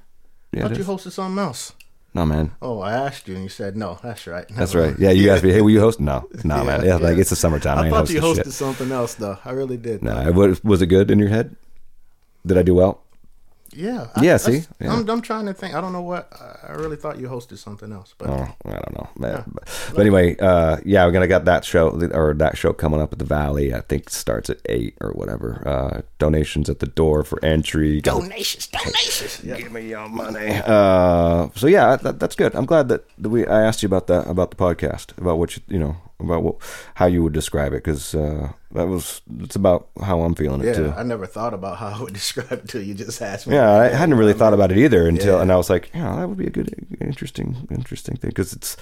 Yeah, 0.53 0.63
thought 0.63 0.73
it 0.73 0.79
you 0.79 0.85
hosted 0.85 1.13
something 1.13 1.39
else. 1.39 1.73
No 2.13 2.27
man 2.27 2.51
Oh, 2.61 2.81
I 2.81 2.93
asked 2.93 3.29
you 3.29 3.35
and 3.35 3.45
you 3.45 3.49
said 3.49 3.77
no. 3.77 3.99
That's 4.03 4.27
right. 4.27 4.47
That's 4.51 4.75
right. 4.75 4.99
Yeah, 4.99 5.11
you 5.11 5.31
asked 5.31 5.45
me, 5.45 5.53
hey, 5.53 5.61
will 5.61 5.71
you 5.71 5.81
host? 5.81 6.01
No, 6.01 6.29
no, 6.45 6.65
man. 6.65 6.85
Yeah, 6.85 6.97
like 6.97 7.19
it's 7.19 7.31
the 7.31 7.37
summertime. 7.37 7.79
I, 7.79 7.87
I 7.87 7.91
thought 7.91 8.11
you 8.11 8.21
hosted 8.21 8.45
shit. 8.45 8.53
something 8.53 8.91
else 8.91 9.15
though. 9.15 9.39
I 9.45 9.53
really 9.53 9.77
did. 9.77 10.03
No, 10.03 10.31
was, 10.33 10.63
was 10.65 10.83
it 10.83 10.87
good 10.87 11.11
in 11.11 11.19
your 11.19 11.29
head? 11.29 11.57
Did 12.47 12.59
I 12.59 12.63
do 12.63 12.75
well? 12.75 13.03
Yeah. 13.73 14.09
Yeah, 14.21 14.35
I, 14.35 14.37
see? 14.39 14.63
Yeah. 14.81 14.93
I'm, 14.93 15.09
I'm 15.09 15.21
trying 15.21 15.47
to 15.47 15.55
think. 15.55 15.75
I 15.75 15.81
don't 15.81 15.93
know 15.93 16.03
what. 16.03 16.33
I 16.67 16.73
really 16.73 16.97
thought 16.97 17.19
you 17.19 17.29
hosted 17.29 17.59
something 17.59 17.93
else, 17.93 18.15
but 18.19 18.29
Oh, 18.31 18.49
I 18.65 18.71
don't 18.73 18.93
know. 18.95 19.09
Man. 19.17 19.45
But, 19.53 19.91
but 19.91 20.01
anyway, 20.01 20.37
uh, 20.39 20.79
yeah, 20.85 21.05
we're 21.05 21.13
gonna 21.13 21.29
got 21.29 21.45
that 21.45 21.65
show 21.65 21.91
or 22.13 22.35
that 22.35 22.57
show 22.57 22.73
coming 22.73 23.01
up 23.01 23.13
at 23.13 23.19
the 23.19 23.25
Valley. 23.25 23.73
I 23.75 23.81
think 23.81 24.11
starts 24.11 24.51
at 24.51 24.59
eight 24.67 24.97
or 25.01 25.13
whatever. 25.13 25.63
Uh, 25.67 26.03
donations 26.19 26.69
at 26.69 26.81
the 26.81 26.87
door 26.87 27.23
for 27.23 27.45
entry. 27.45 28.01
Gotta 28.01 28.23
donations, 28.23 28.67
donations. 28.67 29.41
Yeah. 29.45 29.57
Give 29.57 29.73
me 29.73 29.89
your 29.89 30.09
money. 30.09 30.61
Uh, 30.65 31.49
so 31.55 31.67
yeah, 31.67 31.97
that, 31.97 32.19
that's 32.19 32.35
good. 32.37 32.55
I'm 32.55 32.67
glad 32.67 32.89
that, 32.89 33.05
that 33.19 33.29
we. 33.29 33.47
I 33.47 33.63
asked 33.63 33.83
you 33.83 33.87
about 33.87 34.07
that 34.09 34.27
about 34.29 34.51
the 34.51 34.57
podcast 34.57 35.17
about 35.19 35.39
what 35.39 35.57
you 35.57 35.63
you 35.69 35.79
know 35.79 35.97
about 36.21 36.43
what, 36.43 36.57
how 36.95 37.07
you 37.07 37.23
would 37.23 37.33
describe 37.33 37.73
it 37.73 37.83
because 37.85 38.15
uh, 38.15 38.53
that 38.73 38.87
was 38.89 39.21
it's 39.41 39.57
about 39.57 39.89
how 40.03 40.21
I'm 40.23 40.35
feeling 40.35 40.61
it 40.63 40.67
Yeah, 40.67 40.73
too. 40.75 40.95
I 40.97 41.03
never 41.03 41.27
thought 41.27 41.55
about 41.55 41.79
how 41.79 41.89
I 41.89 42.01
would 42.03 42.15
describe 42.23 42.53
it 42.53 42.69
till 42.69 42.83
you 42.83 42.95
just 42.95 43.21
asked 43.23 43.47
me. 43.47 43.55
Yeah, 43.55 43.71
I 43.71 43.89
hadn't 43.89 44.17
really 44.19 44.35
thought 44.35 44.55
about 44.55 44.71
it 44.73 44.79
either 44.79 45.07
until, 45.09 45.37
Yeah. 45.37 45.43
and 45.43 45.53
I 45.53 45.57
was 45.57 45.71
like, 45.71 45.91
yeah, 45.95 46.17
that 46.17 46.29
would 46.29 46.39
be 46.39 46.47
a 46.47 46.51
good, 46.51 46.87
interesting, 47.01 47.67
interesting 47.71 48.17
thing 48.17 48.31
because 48.31 48.53
it's, 48.53 48.77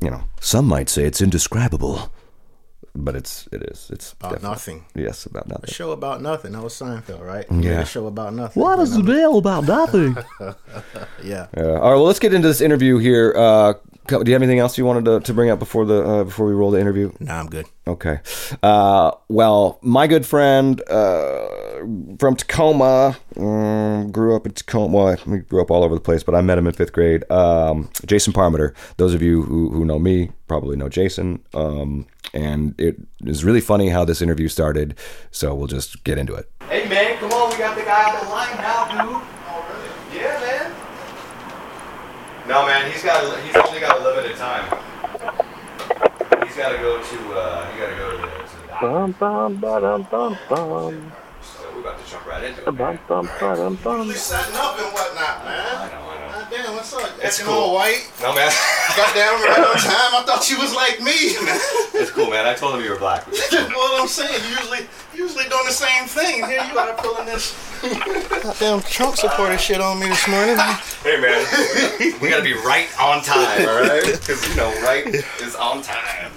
you 0.00 0.10
know, 0.10 0.22
some 0.40 0.66
might 0.66 0.88
say 0.88 1.04
it's 1.04 1.20
indescribable, 1.22 2.12
but 2.96 3.16
it's, 3.16 3.48
it 3.52 3.62
is, 3.62 3.90
it's 3.92 4.12
About 4.12 4.42
nothing. 4.42 4.84
Yes, 4.94 5.26
about 5.26 5.48
nothing. 5.48 5.64
A 5.68 5.72
show 5.72 5.90
about 5.92 6.22
nothing. 6.22 6.52
That 6.52 6.62
was 6.62 6.74
Seinfeld, 6.74 7.20
right? 7.22 7.44
Yeah. 7.50 7.80
A 7.80 7.84
show 7.86 8.06
about 8.06 8.34
nothing. 8.34 8.62
What 8.62 8.78
is 8.78 8.96
you 8.96 9.02
the 9.02 9.12
deal 9.14 9.38
about 9.38 9.64
nothing? 9.64 10.16
Yeah. 11.22 11.46
Uh, 11.56 11.62
all 11.80 11.90
right, 11.90 11.94
well, 11.96 12.04
let's 12.04 12.18
get 12.18 12.34
into 12.34 12.48
this 12.48 12.60
interview 12.60 12.98
here. 12.98 13.32
Uh, 13.36 13.72
co- 13.74 13.80
do 14.06 14.22
you 14.26 14.32
have 14.32 14.42
anything 14.42 14.58
else 14.58 14.76
you 14.76 14.84
wanted 14.84 15.04
to, 15.06 15.20
to 15.20 15.34
bring 15.34 15.50
up 15.50 15.58
before 15.58 15.84
the 15.84 16.04
uh, 16.04 16.24
before 16.24 16.46
we 16.46 16.52
roll 16.52 16.70
the 16.70 16.80
interview? 16.80 17.12
Nah, 17.20 17.40
I'm 17.40 17.48
good. 17.48 17.66
Okay. 17.86 18.20
Uh, 18.62 19.12
well, 19.28 19.78
my 19.82 20.06
good 20.06 20.24
friend 20.26 20.82
uh, 20.88 21.46
from 22.18 22.36
Tacoma 22.36 23.16
um, 23.36 24.10
grew 24.10 24.34
up 24.34 24.46
in 24.46 24.52
Tacoma. 24.52 24.96
Well, 24.96 25.16
we 25.26 25.38
grew 25.38 25.60
up 25.60 25.70
all 25.70 25.84
over 25.84 25.94
the 25.94 26.00
place, 26.00 26.22
but 26.22 26.34
I 26.34 26.40
met 26.40 26.58
him 26.58 26.66
in 26.66 26.72
fifth 26.72 26.92
grade. 26.92 27.30
Um, 27.30 27.90
Jason 28.06 28.32
Parmenter. 28.32 28.74
Those 28.96 29.14
of 29.14 29.22
you 29.22 29.42
who, 29.42 29.70
who 29.70 29.84
know 29.84 29.98
me 29.98 30.30
probably 30.46 30.76
know 30.76 30.88
Jason. 30.88 31.42
Um, 31.52 32.06
and 32.32 32.78
it 32.80 32.96
is 33.24 33.44
really 33.44 33.60
funny 33.60 33.88
how 33.88 34.04
this 34.04 34.22
interview 34.22 34.48
started. 34.48 34.96
So 35.30 35.54
we'll 35.54 35.66
just 35.66 36.04
get 36.04 36.18
into 36.18 36.34
it. 36.34 36.50
Hey 36.68 36.88
man, 36.88 37.18
come 37.18 37.32
on, 37.32 37.50
we 37.50 37.58
got 37.58 37.76
the 37.76 37.82
guy 37.82 38.10
on 38.10 38.24
the 38.24 38.30
line 38.30 38.56
now, 38.56 38.88
dude. 38.88 39.22
Oh 39.48 39.64
really? 39.68 40.22
Yeah, 40.22 40.40
man. 40.40 40.74
No, 42.46 42.66
man, 42.66 42.90
he's 42.92 43.02
got. 43.02 43.40
He's 43.42 43.56
only 43.56 43.80
got 43.80 43.98
a 43.98 44.04
limited 44.04 44.36
time. 44.36 44.64
He's 46.46 46.56
got 46.56 46.72
to 46.72 46.78
go 46.78 47.02
to. 47.02 47.32
Uh, 47.32 47.72
he 47.72 47.78
got 47.78 47.88
to 47.90 47.96
go 47.96 48.10
to 48.10 48.16
the. 48.18 48.26
To. 48.26 48.80
Bum, 48.80 49.12
bum, 49.12 49.56
ba-dum, 49.56 50.06
bum, 50.10 50.38
bum. 50.48 51.12
So 51.40 51.64
we're 51.74 51.80
about 51.80 52.04
to 52.04 52.10
jump 52.10 52.26
right 52.26 52.44
into 52.44 52.60
it. 52.60 52.64
Bum, 52.66 52.76
Man. 52.76 52.98
bum, 53.08 53.30
ba-dum, 53.40 53.78
bum. 53.82 54.12
setting 54.12 54.56
up 54.56 54.78
and 54.78 54.92
whatnot, 54.92 55.44
man. 55.44 55.76
I 55.76 55.88
know. 55.90 56.03
What's 56.84 56.96
up? 56.96 57.16
It's 57.16 57.40
Acting 57.40 57.46
cool. 57.46 57.54
all 57.54 57.74
white. 57.74 58.12
No, 58.20 58.34
man. 58.34 58.52
Goddamn, 58.94 59.40
right 59.40 59.56
on 59.56 59.76
time. 59.80 60.20
I 60.20 60.22
thought 60.26 60.50
you 60.50 60.58
was 60.58 60.74
like 60.74 61.00
me. 61.00 61.12
it's 61.96 62.10
cool, 62.10 62.28
man. 62.28 62.44
I 62.44 62.52
told 62.52 62.74
him 62.74 62.84
you 62.84 62.90
were 62.90 62.98
black. 62.98 63.26
what 63.26 64.00
I'm 64.02 64.06
saying, 64.06 64.42
usually, 64.50 64.86
usually 65.14 65.48
doing 65.48 65.64
the 65.64 65.72
same 65.72 66.04
thing. 66.04 66.44
Here 66.44 66.62
you 66.70 66.78
are 66.78 66.92
pulling 66.92 67.24
this 67.24 67.56
goddamn 68.42 68.82
Trump 68.82 69.16
supporter 69.16 69.56
shit 69.56 69.80
on 69.80 69.98
me 69.98 70.08
this 70.08 70.28
morning. 70.28 70.58
Hey, 71.00 71.16
man. 71.16 71.40
we 72.20 72.28
got 72.28 72.36
to 72.36 72.44
be 72.44 72.52
right 72.52 72.88
on 73.00 73.22
time, 73.22 73.66
all 73.66 73.80
right? 73.80 74.04
Because, 74.04 74.46
you 74.46 74.54
know, 74.54 74.68
right 74.82 75.06
is 75.40 75.56
on 75.56 75.80
time. 75.80 76.32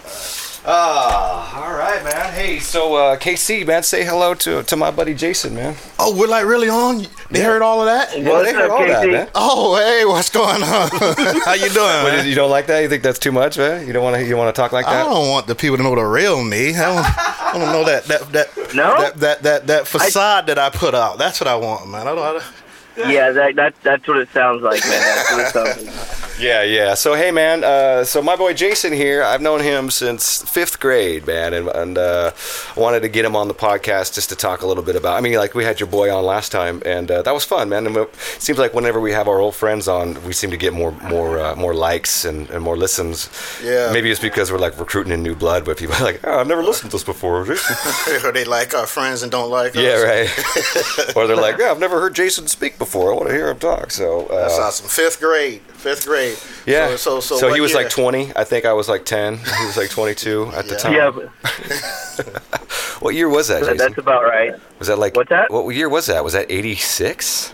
Ah, 0.70 1.64
all 1.64 1.78
right, 1.78 2.04
man. 2.04 2.34
Hey, 2.34 2.60
so 2.60 2.96
uh, 2.96 3.16
KC, 3.18 3.66
man, 3.66 3.84
say 3.84 4.04
hello 4.04 4.34
to 4.34 4.64
to 4.64 4.76
my 4.76 4.92
buddy 4.92 5.14
Jason, 5.14 5.56
man. 5.56 5.76
Oh, 5.98 6.14
we're 6.20 6.28
like 6.28 6.46
really 6.46 6.68
on. 6.68 7.08
They 7.32 7.42
heard 7.42 7.62
all 7.62 7.80
of 7.80 7.86
that. 7.86 8.10
What's 8.22 8.52
they 8.52 8.54
heard 8.54 8.70
up, 8.70 8.72
all 8.72 8.86
that, 8.86 9.08
man. 9.08 9.30
Oh, 9.34 9.78
hey, 9.78 10.04
what's 10.04 10.30
going 10.30 10.62
on? 10.64 10.90
How 11.46 11.54
you 11.54 11.70
doing? 11.70 12.04
What, 12.04 12.26
you 12.26 12.36
don't 12.36 12.50
like 12.50 12.68
that? 12.68 12.82
You 12.82 12.90
think 12.90 13.02
that's 13.02 13.18
too 13.18 13.32
much, 13.32 13.58
man? 13.58 13.88
You 13.88 13.94
don't 13.94 14.04
want 14.04 14.18
to? 14.18 14.26
You 14.26 14.36
want 14.36 14.54
to 14.54 14.62
talk 14.62 14.74
like 14.74 14.86
that? 14.88 15.06
I 15.06 15.10
don't 15.10 15.30
want 15.30 15.48
the 15.48 15.56
people 15.56 15.78
to 15.78 15.84
know 15.84 15.96
the 15.96 16.04
real 16.04 16.44
me. 16.44 16.76
I 16.76 16.86
don't, 16.94 17.06
I 17.06 17.52
don't 17.54 17.72
know 17.72 17.86
that 17.86 18.04
that 18.06 18.32
that 18.34 18.76
No? 18.76 19.00
that, 19.02 19.16
that 19.22 19.44
that 19.44 19.68
that 19.68 19.88
facade 19.88 20.48
that 20.48 20.60
I 20.60 20.70
put 20.70 20.94
out. 20.94 21.18
That's 21.18 21.40
what 21.40 21.48
I 21.48 21.56
want, 21.56 21.90
man. 21.90 22.06
I 22.10 22.14
don't. 22.14 22.42
I, 22.42 23.10
Yeah, 23.10 23.32
that, 23.32 23.56
that 23.56 23.74
that's 23.84 24.06
what 24.06 24.18
it 24.18 24.28
sounds 24.34 24.64
like, 24.64 24.82
man. 24.82 24.92
That's 24.92 25.32
what 25.32 25.40
it 25.40 25.54
sounds 25.54 25.84
like. 26.22 26.27
Yeah, 26.40 26.62
yeah. 26.62 26.94
So 26.94 27.16
hey, 27.16 27.32
man. 27.32 27.64
Uh, 27.64 28.04
so 28.04 28.22
my 28.22 28.36
boy 28.36 28.54
Jason 28.54 28.94
here. 28.94 29.24
I've 29.24 29.42
known 29.42 29.62
him 29.62 29.90
since 29.90 30.44
fifth 30.44 30.80
grade, 30.80 31.26
man, 31.26 31.54
and, 31.54 31.68
and 31.68 31.98
uh, 31.98 32.32
I 32.76 32.80
wanted 32.80 33.02
to 33.02 33.10
get 33.10 33.26
him 33.26 33.36
on 33.36 33.48
the 33.48 33.56
podcast 33.56 34.14
just 34.14 34.30
to 34.30 34.36
talk 34.36 34.62
a 34.62 34.68
little 34.68 34.84
bit 34.84 34.96
about. 34.96 35.18
I 35.18 35.22
mean, 35.22 35.34
like 35.34 35.56
we 35.56 35.64
had 35.64 35.80
your 35.80 35.88
boy 35.88 36.16
on 36.16 36.24
last 36.24 36.52
time, 36.52 36.84
and 36.86 37.10
uh, 37.10 37.24
that 37.24 37.34
was 37.34 37.44
fun, 37.44 37.70
man. 37.70 37.88
And 37.88 37.98
it 37.98 38.16
seems 38.38 38.60
like 38.60 38.76
whenever 38.76 39.00
we 39.00 39.12
have 39.14 39.28
our 39.28 39.40
old 39.40 39.56
friends 39.56 39.88
on, 39.88 40.24
we 40.26 40.34
seem 40.34 40.52
to 40.52 40.58
get 40.58 40.74
more 40.74 40.92
more 40.92 41.40
uh, 41.40 41.56
more 41.56 41.74
likes 41.74 42.24
and, 42.24 42.50
and 42.52 42.64
more 42.64 42.78
listens. 42.78 43.30
Yeah. 43.64 43.90
Maybe 43.92 44.12
it's 44.12 44.22
because 44.22 44.52
we're 44.52 44.60
like 44.60 44.80
recruiting 44.80 45.14
in 45.14 45.24
new 45.24 45.36
blood, 45.36 45.66
but 45.66 45.78
people 45.78 45.96
are 45.96 46.04
like, 46.12 46.20
oh, 46.24 46.40
I've 46.40 46.48
never 46.48 46.64
listened 46.64 46.92
to 46.92 46.96
this 46.98 47.04
before. 47.04 47.42
or 48.24 48.32
they 48.32 48.46
like 48.46 48.76
our 48.76 48.86
friends 48.86 49.24
and 49.24 49.32
don't 49.32 49.50
like 49.50 49.76
us. 49.76 49.82
yeah, 49.82 50.02
right. 50.04 51.16
or 51.16 51.26
they're 51.26 51.36
like, 51.36 51.58
yeah, 51.58 51.72
I've 51.72 51.80
never 51.80 52.00
heard 52.00 52.14
Jason 52.14 52.48
speak 52.48 52.78
before. 52.78 53.12
I 53.12 53.16
want 53.16 53.30
to 53.30 53.34
hear 53.34 53.50
him 53.50 53.58
talk. 53.58 53.90
So 53.90 54.28
uh, 54.28 54.42
That's 54.42 54.60
awesome. 54.60 54.88
Fifth 54.88 55.20
grade. 55.20 55.62
Fifth 55.88 56.06
grade. 56.06 56.38
Yeah. 56.66 56.98
So 56.98 57.22
so 57.22 57.38
so, 57.38 57.54
he 57.54 57.62
was 57.62 57.72
year? 57.72 57.84
like 57.84 57.90
20. 57.90 58.34
I 58.36 58.44
think 58.44 58.66
I 58.66 58.74
was 58.74 58.90
like 58.90 59.06
10. 59.06 59.38
He 59.38 59.66
was 59.66 59.78
like 59.78 59.90
22 59.90 60.52
at 60.54 60.68
the 60.68 60.76
time. 60.76 60.94
Yeah, 60.94 61.12
What 63.00 63.16
year 63.16 63.30
was 63.30 63.48
that, 63.48 63.62
Jason? 63.62 63.78
that's 63.78 63.98
about 63.98 64.24
right. 64.24 64.54
was 64.80 64.90
that 64.90 65.00
like 65.00 65.16
What's 65.16 65.30
that? 65.30 65.50
What 65.50 65.74
year 65.74 65.88
was 65.88 66.08
that? 66.08 66.26
Was 66.26 66.34
that 66.34 66.52
86? 66.52 67.54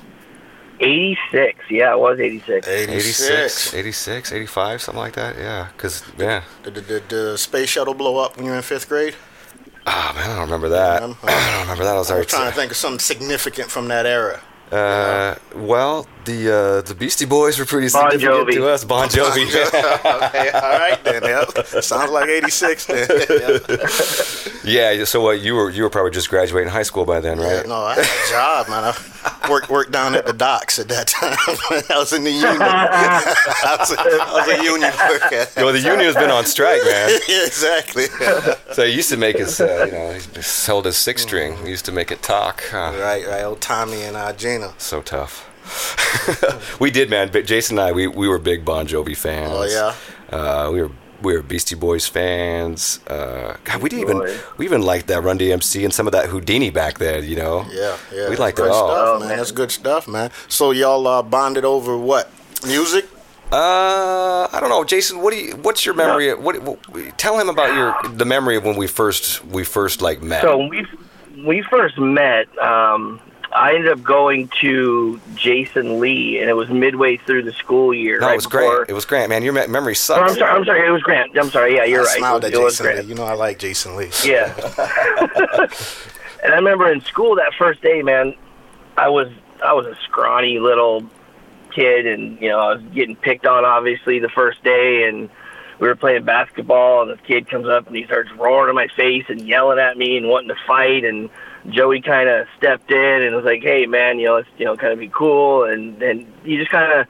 86. 0.80 1.60
Yeah, 1.70 1.94
it 1.94 2.00
was 2.00 2.20
86. 2.20 2.68
86, 2.68 3.74
86, 3.76 4.32
85, 4.32 4.82
something 4.82 5.00
like 5.00 5.14
that. 5.14 5.38
Yeah, 5.38 5.68
cuz 5.78 6.02
yeah. 6.18 6.42
Did, 6.64 6.74
did, 6.74 6.88
did 6.88 7.10
the 7.10 7.38
space 7.38 7.70
shuttle 7.70 7.94
blow 7.94 8.18
up 8.18 8.36
when 8.36 8.46
you 8.46 8.52
were 8.52 8.58
in 8.58 8.64
fifth 8.64 8.90
grade? 8.90 9.14
Ah, 9.86 10.12
man, 10.16 10.32
I 10.32 10.34
don't 10.34 10.46
remember 10.46 10.70
that. 10.70 11.04
Um, 11.04 11.18
I 11.24 11.52
don't 11.52 11.62
remember 11.62 11.84
that. 11.84 11.96
I 11.96 12.00
was 12.00 12.10
I 12.10 12.16
already 12.16 12.26
was 12.26 12.34
trying 12.34 12.50
to 12.50 12.56
think 12.56 12.72
of 12.72 12.78
something 12.78 13.00
significant 13.00 13.70
from 13.70 13.90
that 13.90 14.08
era. 14.08 14.42
Uh, 14.74 15.36
well, 15.56 16.08
the 16.26 16.52
uh, 16.52 16.82
the 16.82 16.96
Beastie 16.96 17.26
Boys 17.26 17.60
were 17.60 17.66
pretty 17.66 17.90
Bon 17.92 18.10
significant 18.12 18.48
Jovi. 18.50 18.54
to 18.56 18.68
us. 18.70 18.84
Bon 18.84 19.08
Jovi. 19.08 19.46
okay, 19.68 20.50
all 20.50 20.62
right 20.62 21.04
then. 21.04 21.22
Yep. 21.24 21.84
Sounds 21.84 22.10
like 22.12 22.28
'86 22.30 22.86
then. 22.88 23.08
yeah. 24.66 24.94
yeah. 24.96 25.04
So 25.06 25.22
what? 25.22 25.42
You 25.42 25.56
were 25.56 25.70
you 25.70 25.84
were 25.84 25.90
probably 25.92 26.12
just 26.12 26.30
graduating 26.30 26.72
high 26.72 26.84
school 26.84 27.06
by 27.06 27.20
then, 27.20 27.40
right? 27.40 27.68
No, 27.68 27.84
I 27.84 27.96
had 27.96 28.06
a 28.06 28.30
job, 28.32 28.70
man. 28.70 28.84
I 28.86 28.92
worked 29.50 29.70
worked 29.70 29.92
down 29.92 30.16
at 30.16 30.26
the 30.26 30.34
docks 30.34 30.80
at 30.80 30.88
that 30.90 31.08
time. 31.08 31.38
I 31.90 31.98
was 31.98 32.14
in 32.14 32.24
the 32.24 32.32
union. 32.32 32.58
I 32.62 33.76
was 33.80 33.92
a, 33.92 34.00
I 34.00 34.34
was 34.34 34.48
a 34.48 34.64
union 34.64 34.92
worker. 35.10 35.60
Yo, 35.60 35.72
the 35.72 35.80
union's 35.80 36.16
been 36.16 36.30
on 36.30 36.46
strike, 36.46 36.84
man. 36.86 37.20
Exactly. 37.54 38.06
So 38.74 38.86
he 38.86 38.94
used 38.94 39.10
to 39.10 39.18
make 39.18 39.38
his, 39.38 39.60
uh, 39.60 39.86
you 39.86 39.92
know, 39.92 40.14
he 40.14 40.42
held 40.66 40.86
his 40.86 40.98
six 40.98 41.22
string. 41.24 41.58
He 41.64 41.70
used 41.70 41.86
to 41.86 41.92
make 41.92 42.12
it 42.12 42.22
talk. 42.22 42.64
Right, 42.74 43.26
right. 43.26 43.44
Old 43.44 43.62
Tommy 43.62 44.02
and 44.04 44.16
uh, 44.16 44.34
Gina. 44.34 44.74
So 44.78 45.02
tough. 45.02 45.50
we 46.80 46.92
did, 46.92 47.10
man. 47.10 47.30
But 47.32 47.46
Jason 47.46 47.78
and 47.78 47.88
I, 47.88 47.92
we, 47.92 48.08
we 48.08 48.28
were 48.28 48.40
big 48.40 48.66
Bon 48.66 48.88
Jovi 48.88 49.16
fans. 49.16 49.52
Oh, 49.54 49.64
yeah? 49.64 50.38
Uh, 50.38 50.72
we 50.72 50.82
were 50.82 50.92
we 51.24 51.34
were 51.36 51.42
Beastie 51.42 51.76
Boys 51.76 52.08
fans. 52.08 53.00
Uh, 53.08 53.58
God, 53.64 53.82
we 53.82 53.90
didn't 53.90 54.10
even 54.10 54.40
we 54.58 54.66
even 54.66 54.82
liked 54.82 55.08
that 55.08 55.24
Run 55.24 55.40
DMC 55.40 55.84
and 55.84 55.94
some 55.94 56.06
of 56.06 56.12
that 56.14 56.30
Whodini 56.30 56.72
back 56.74 57.00
then. 57.00 57.24
You 57.24 57.38
know. 57.38 57.66
Yeah, 57.72 57.98
yeah. 58.14 58.30
We 58.30 58.36
liked 58.36 58.60
it 58.60 58.64
Good 58.64 58.72
all. 58.72 58.88
Stuff, 58.90 59.08
Oh, 59.08 59.20
man. 59.20 59.30
man. 59.30 59.38
That's 59.38 59.52
good 59.52 59.72
stuff, 59.72 60.08
man. 60.08 60.30
So 60.48 60.72
y'all 60.72 61.08
uh, 61.08 61.24
bonded 61.24 61.66
over 61.66 61.98
what? 61.98 62.30
Music? 62.66 63.06
Uh, 63.52 64.48
I 64.52 64.58
don't 64.60 64.70
know, 64.70 64.84
Jason. 64.84 65.22
What 65.22 65.32
do 65.34 65.40
you? 65.40 65.56
What's 65.58 65.86
your 65.86 65.94
memory? 65.96 66.30
Of, 66.30 66.42
what, 66.42 66.60
what? 66.64 67.18
Tell 67.18 67.40
him 67.40 67.50
about 67.50 67.76
your 67.76 68.12
the 68.14 68.26
memory 68.26 68.56
of 68.56 68.64
when 68.66 68.76
we 68.76 68.88
first 68.88 69.46
we 69.46 69.64
first 69.64 70.02
like 70.02 70.22
met. 70.22 70.42
So 70.42 70.58
we 70.68 70.86
we 71.46 71.62
first 71.70 71.98
met. 72.00 72.48
Um, 72.58 73.20
I 73.56 73.76
ended 73.76 73.92
up 73.92 74.02
going 74.04 74.50
to 74.62 75.20
Jason 75.36 76.00
Lee, 76.00 76.40
and 76.40 76.50
it 76.50 76.54
was 76.54 76.70
midway 76.70 77.18
through 77.18 77.44
the 77.44 77.52
school 77.54 77.94
year. 77.94 78.20
no, 78.20 78.28
right 78.28 78.34
it 78.34 78.36
was 78.38 78.46
before- 78.48 78.78
great. 78.78 78.90
It 78.90 78.94
was 78.94 79.06
great, 79.06 79.30
man. 79.30 79.44
Your 79.44 79.54
me- 79.54 79.68
memory 79.68 79.92
Oh, 79.92 79.94
sucks. 79.94 80.32
I'm 80.32 80.38
sorry. 80.38 80.52
I'm 80.52 80.66
sorry. 80.66 80.88
It 80.88 80.92
was 80.92 81.04
Grant. 81.04 81.38
I'm 81.38 81.50
sorry. 81.50 81.76
Yeah, 81.76 81.84
you're 81.86 82.02
I 82.02 82.06
right. 82.06 82.18
smiled 82.18 82.44
it 82.46 82.54
at 82.54 82.60
was, 82.60 82.80
it 82.80 82.84
Jason 82.84 83.04
Lee. 83.06 83.10
You 83.10 83.16
know 83.16 83.24
I 83.26 83.34
like 83.34 83.60
Jason 83.60 83.96
Lee. 83.96 84.10
Yeah. 84.26 84.54
and 86.44 86.54
I 86.54 86.56
remember 86.56 86.92
in 86.92 87.02
school 87.02 87.36
that 87.36 87.54
first 87.58 87.82
day, 87.82 88.02
man, 88.02 88.34
I 88.98 89.10
was 89.10 89.28
I 89.64 89.74
was 89.74 89.86
a 89.86 89.96
scrawny 90.04 90.60
little 90.60 91.04
kid, 91.72 92.06
and 92.06 92.40
you 92.42 92.50
know 92.50 92.60
I 92.60 92.74
was 92.76 92.82
getting 92.94 93.16
picked 93.16 93.46
on 93.46 93.66
obviously 93.66 94.20
the 94.20 94.30
first 94.30 94.64
day, 94.64 95.04
and 95.08 95.30
we 95.80 95.88
were 95.88 95.96
playing 95.96 96.24
basketball, 96.24 97.02
and 97.04 97.12
this 97.12 97.20
kid 97.26 97.50
comes 97.50 97.68
up 97.68 97.88
and 97.88 97.96
he 97.96 98.04
starts 98.06 98.32
roaring 98.34 98.70
in 98.70 98.76
my 98.76 98.88
face 98.96 99.26
and 99.30 99.42
yelling 99.42 99.80
at 99.80 99.98
me 99.98 100.18
and 100.18 100.28
wanting 100.30 100.50
to 100.50 100.58
fight, 100.68 101.04
and 101.06 101.30
Joey 101.70 102.02
kind 102.02 102.30
of 102.30 102.48
stepped 102.58 102.92
in 102.92 103.22
and 103.24 103.36
was 103.36 103.46
like, 103.46 103.62
"Hey, 103.62 103.86
man, 103.86 104.20
you 104.20 104.28
know, 104.28 104.36
let's 104.36 104.48
you 104.58 104.66
know 104.66 104.76
kind 104.76 104.94
of 104.94 105.00
be 105.00 105.10
cool," 105.10 105.64
and 105.64 106.02
and 106.02 106.26
he 106.44 106.58
just 106.58 106.72
kind 106.72 106.92
of 106.92 107.08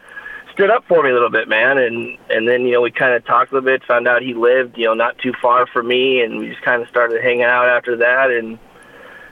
stood 0.54 0.70
up 0.70 0.86
for 0.88 1.04
me 1.04 1.10
a 1.10 1.14
little 1.14 1.32
bit, 1.32 1.48
man, 1.48 1.78
and 1.78 2.18
and 2.30 2.48
then 2.48 2.66
you 2.66 2.74
know 2.74 2.82
we 2.82 2.92
kind 2.92 3.14
of 3.14 3.26
talked 3.26 3.52
a 3.52 3.56
little 3.56 3.66
bit, 3.66 3.84
found 3.84 4.08
out 4.08 4.22
he 4.22 4.34
lived 4.34 4.78
you 4.78 4.86
know 4.86 4.94
not 4.94 5.18
too 5.18 5.34
far 5.42 5.66
from 5.66 5.88
me, 5.88 6.22
and 6.22 6.40
we 6.40 6.50
just 6.50 6.62
kind 6.62 6.82
of 6.82 6.88
started 6.88 7.22
hanging 7.22 7.44
out 7.44 7.68
after 7.68 7.96
that, 7.98 8.30
and 8.32 8.60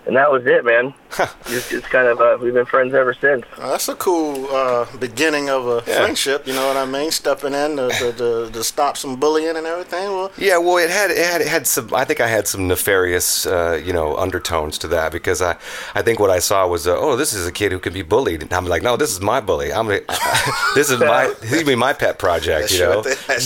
and 0.05 0.15
that 0.15 0.31
was 0.31 0.45
it, 0.45 0.65
man. 0.65 0.93
just 1.47 1.71
it's 1.73 1.87
kind 1.87 2.07
of 2.07 2.21
uh, 2.21 2.37
we've 2.41 2.53
been 2.53 2.65
friends 2.65 2.93
ever 2.93 3.13
since. 3.13 3.43
Uh, 3.57 3.69
that's 3.71 3.89
a 3.89 3.95
cool 3.95 4.47
uh, 4.49 4.85
beginning 4.97 5.49
of 5.49 5.67
a 5.67 5.83
Yeah. 5.85 5.97
friendship. 5.97 6.47
You 6.47 6.53
know 6.53 6.67
what 6.67 6.77
I 6.77 6.85
mean? 6.85 7.11
Stepping 7.11 7.53
in 7.53 7.75
to, 7.77 7.89
to, 7.89 8.13
to, 8.13 8.49
to 8.51 8.63
stop 8.63 8.95
some 8.97 9.17
bullying 9.17 9.57
and 9.57 9.67
everything. 9.67 10.09
Well, 10.09 10.31
Yeah, 10.37 10.57
well, 10.57 10.77
it 10.77 10.89
had 10.89 11.11
it 11.11 11.17
had 11.17 11.41
it 11.41 11.47
had 11.47 11.67
some. 11.67 11.93
I 11.93 12.05
think 12.05 12.19
I 12.21 12.27
had 12.27 12.47
some 12.47 12.67
nefarious, 12.67 13.45
uh, 13.45 13.81
you 13.83 13.91
know, 13.93 14.15
undertones 14.17 14.77
to 14.79 14.87
that 14.89 15.11
because 15.11 15.41
I, 15.41 15.57
I 15.95 16.01
think 16.01 16.19
what 16.19 16.29
I 16.29 16.39
saw 16.39 16.65
was, 16.67 16.87
uh, 16.87 16.97
oh, 16.97 17.15
this 17.17 17.33
is 17.33 17.45
a 17.45 17.51
kid 17.51 17.71
who 17.73 17.79
can 17.79 17.93
be 17.93 18.01
bullied. 18.03 18.41
And 18.43 18.53
I'm 18.53 18.65
like, 18.65 18.83
no, 18.83 18.95
this 18.97 19.11
is 19.11 19.19
my 19.21 19.41
bully. 19.41 19.73
I'm, 19.73 19.87
like, 19.87 20.07
this 20.75 20.89
is 20.89 20.99
my, 20.99 21.33
he's 21.41 21.63
be 21.63 21.75
my 21.75 21.93
pet 21.93 22.17
project. 22.19 22.71
You 22.71 22.79
know, 22.79 23.03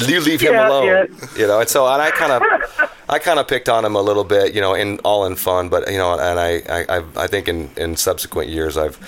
you 0.08 0.20
leave 0.22 0.42
him 0.42 0.54
Yeah, 0.54 0.68
alone. 0.68 0.86
yeah. 0.88 1.06
You 1.38 1.48
know, 1.48 1.60
and 1.62 1.70
so 1.70 1.88
and 1.88 2.02
I 2.02 2.12
kind 2.12 2.32
of, 2.32 2.44
I 3.08 3.20
kind 3.20 3.40
of 3.40 3.48
picked 3.48 3.70
on 3.70 3.86
him 3.86 3.96
a 3.96 4.02
little 4.02 4.24
bit, 4.24 4.56
you 4.56 4.62
know, 4.62 4.74
in 4.74 5.00
all 5.00 5.26
in 5.26 5.36
fun, 5.36 5.70
but 5.70 5.90
you 5.92 5.98
know, 5.98 6.14
and 6.14 6.40
I, 6.40 6.64
I, 6.68 6.98
I, 6.98 7.04
I 7.16 7.28
think 7.28 7.48
in 7.48 7.70
in 7.78 7.96
subsequent 7.96 8.50
years, 8.50 8.78
I've. 8.78 9.00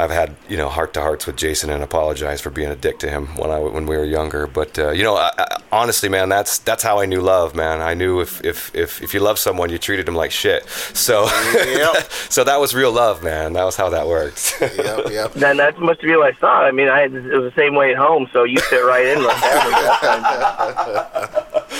I've 0.00 0.12
had 0.12 0.36
you 0.48 0.56
know 0.56 0.68
heart 0.68 0.94
to 0.94 1.00
hearts 1.00 1.26
with 1.26 1.34
Jason 1.34 1.70
and 1.70 1.82
apologized 1.82 2.44
for 2.44 2.50
being 2.50 2.70
a 2.70 2.76
dick 2.76 3.00
to 3.00 3.10
him 3.10 3.26
when 3.36 3.50
I 3.50 3.58
when 3.58 3.84
we 3.84 3.96
were 3.96 4.04
younger. 4.04 4.46
But 4.46 4.78
uh, 4.78 4.90
you 4.90 5.02
know, 5.02 5.16
I, 5.16 5.32
I, 5.36 5.60
honestly, 5.72 6.08
man, 6.08 6.28
that's 6.28 6.58
that's 6.58 6.84
how 6.84 7.00
I 7.00 7.06
knew 7.06 7.20
love, 7.20 7.56
man. 7.56 7.80
I 7.80 7.94
knew 7.94 8.20
if 8.20 8.40
if 8.44 8.72
if, 8.76 9.02
if 9.02 9.12
you 9.12 9.18
love 9.18 9.40
someone, 9.40 9.70
you 9.70 9.78
treated 9.78 10.06
them 10.06 10.14
like 10.14 10.30
shit. 10.30 10.68
So 10.68 11.24
Yep. 11.52 12.12
so 12.28 12.44
that 12.44 12.60
was 12.60 12.76
real 12.76 12.92
love, 12.92 13.24
man. 13.24 13.54
That 13.54 13.64
was 13.64 13.74
how 13.74 13.88
that 13.90 14.06
worked. 14.06 14.54
yep, 14.60 15.10
yep. 15.10 15.32
Then 15.32 15.56
that 15.56 15.80
must 15.80 16.00
be 16.00 16.14
what 16.14 16.28
I 16.28 16.32
thought. 16.38 16.64
I 16.64 16.70
mean, 16.70 16.86
I 16.86 17.06
it 17.06 17.12
was 17.12 17.52
the 17.52 17.56
same 17.56 17.74
way 17.74 17.90
at 17.90 17.96
home, 17.96 18.28
so 18.32 18.44
you 18.44 18.60
fit 18.60 18.84
right 18.84 19.04
in 19.04 19.24
like 19.24 19.40
that. 19.40 21.64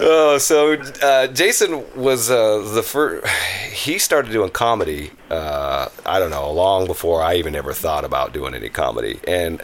oh, 0.00 0.38
so 0.38 0.72
uh, 1.02 1.26
Jason 1.28 1.84
was 1.96 2.30
uh, 2.30 2.58
the 2.74 2.82
first. 2.82 3.26
He 3.72 3.98
started 3.98 4.32
doing 4.32 4.50
comedy. 4.50 5.10
Uh, 5.30 5.88
I 6.04 6.18
don't 6.18 6.30
know, 6.30 6.50
long 6.52 6.86
before 6.86 7.22
I 7.22 7.34
even 7.34 7.54
ever 7.54 7.72
thought 7.72 8.04
about 8.04 8.32
doing 8.32 8.54
any 8.54 8.68
comedy, 8.68 9.20
and 9.26 9.62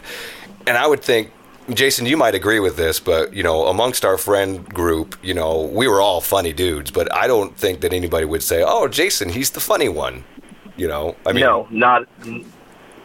and 0.67 0.77
I 0.77 0.87
would 0.87 1.01
think. 1.01 1.31
Jason, 1.73 2.05
you 2.05 2.15
might 2.15 2.35
agree 2.35 2.59
with 2.59 2.77
this, 2.77 2.99
but 2.99 3.33
you 3.33 3.41
know, 3.41 3.65
amongst 3.65 4.05
our 4.05 4.19
friend 4.19 4.63
group, 4.71 5.17
you 5.23 5.33
know, 5.33 5.63
we 5.63 5.87
were 5.87 5.99
all 5.99 6.21
funny 6.21 6.53
dudes. 6.53 6.91
But 6.91 7.11
I 7.11 7.25
don't 7.25 7.57
think 7.57 7.81
that 7.81 7.91
anybody 7.91 8.25
would 8.25 8.43
say, 8.43 8.63
"Oh, 8.63 8.87
Jason, 8.87 9.29
he's 9.29 9.49
the 9.49 9.59
funny 9.59 9.89
one." 9.89 10.23
You 10.77 10.87
know, 10.87 11.15
I 11.25 11.33
mean, 11.33 11.41
no, 11.41 11.67
not 11.71 12.07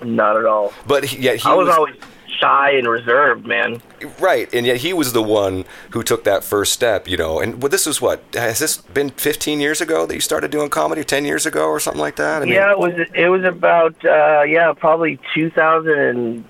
not 0.02 0.36
at 0.36 0.44
all. 0.44 0.74
But 0.86 1.04
he, 1.04 1.22
yet 1.22 1.36
he 1.36 1.48
I 1.48 1.54
was, 1.54 1.68
always 1.70 1.96
shy 2.40 2.70
and 2.72 2.88
reserved, 2.88 3.46
man. 3.46 3.82
Right, 4.18 4.52
and 4.52 4.66
yet 4.66 4.78
he 4.78 4.92
was 4.92 5.12
the 5.12 5.22
one 5.22 5.64
who 5.90 6.02
took 6.02 6.24
that 6.24 6.42
first 6.42 6.72
step, 6.72 7.06
you 7.08 7.16
know. 7.16 7.40
And 7.40 7.62
well, 7.62 7.68
this 7.68 7.86
was 7.86 8.00
what 8.00 8.22
has 8.34 8.58
this 8.58 8.78
been 8.78 9.10
15 9.10 9.60
years 9.60 9.80
ago 9.80 10.06
that 10.06 10.14
you 10.14 10.20
started 10.20 10.50
doing 10.50 10.70
comedy, 10.70 11.04
10 11.04 11.24
years 11.24 11.46
ago 11.46 11.66
or 11.66 11.80
something 11.80 12.00
like 12.00 12.16
that? 12.16 12.42
I 12.42 12.44
mean, 12.44 12.54
yeah, 12.54 12.70
it 12.70 12.78
was 12.78 12.94
it 13.14 13.28
was 13.28 13.44
about 13.44 13.94
uh, 14.04 14.42
yeah 14.42 14.72
probably 14.72 15.18
2000 15.34 15.98
and 15.98 16.44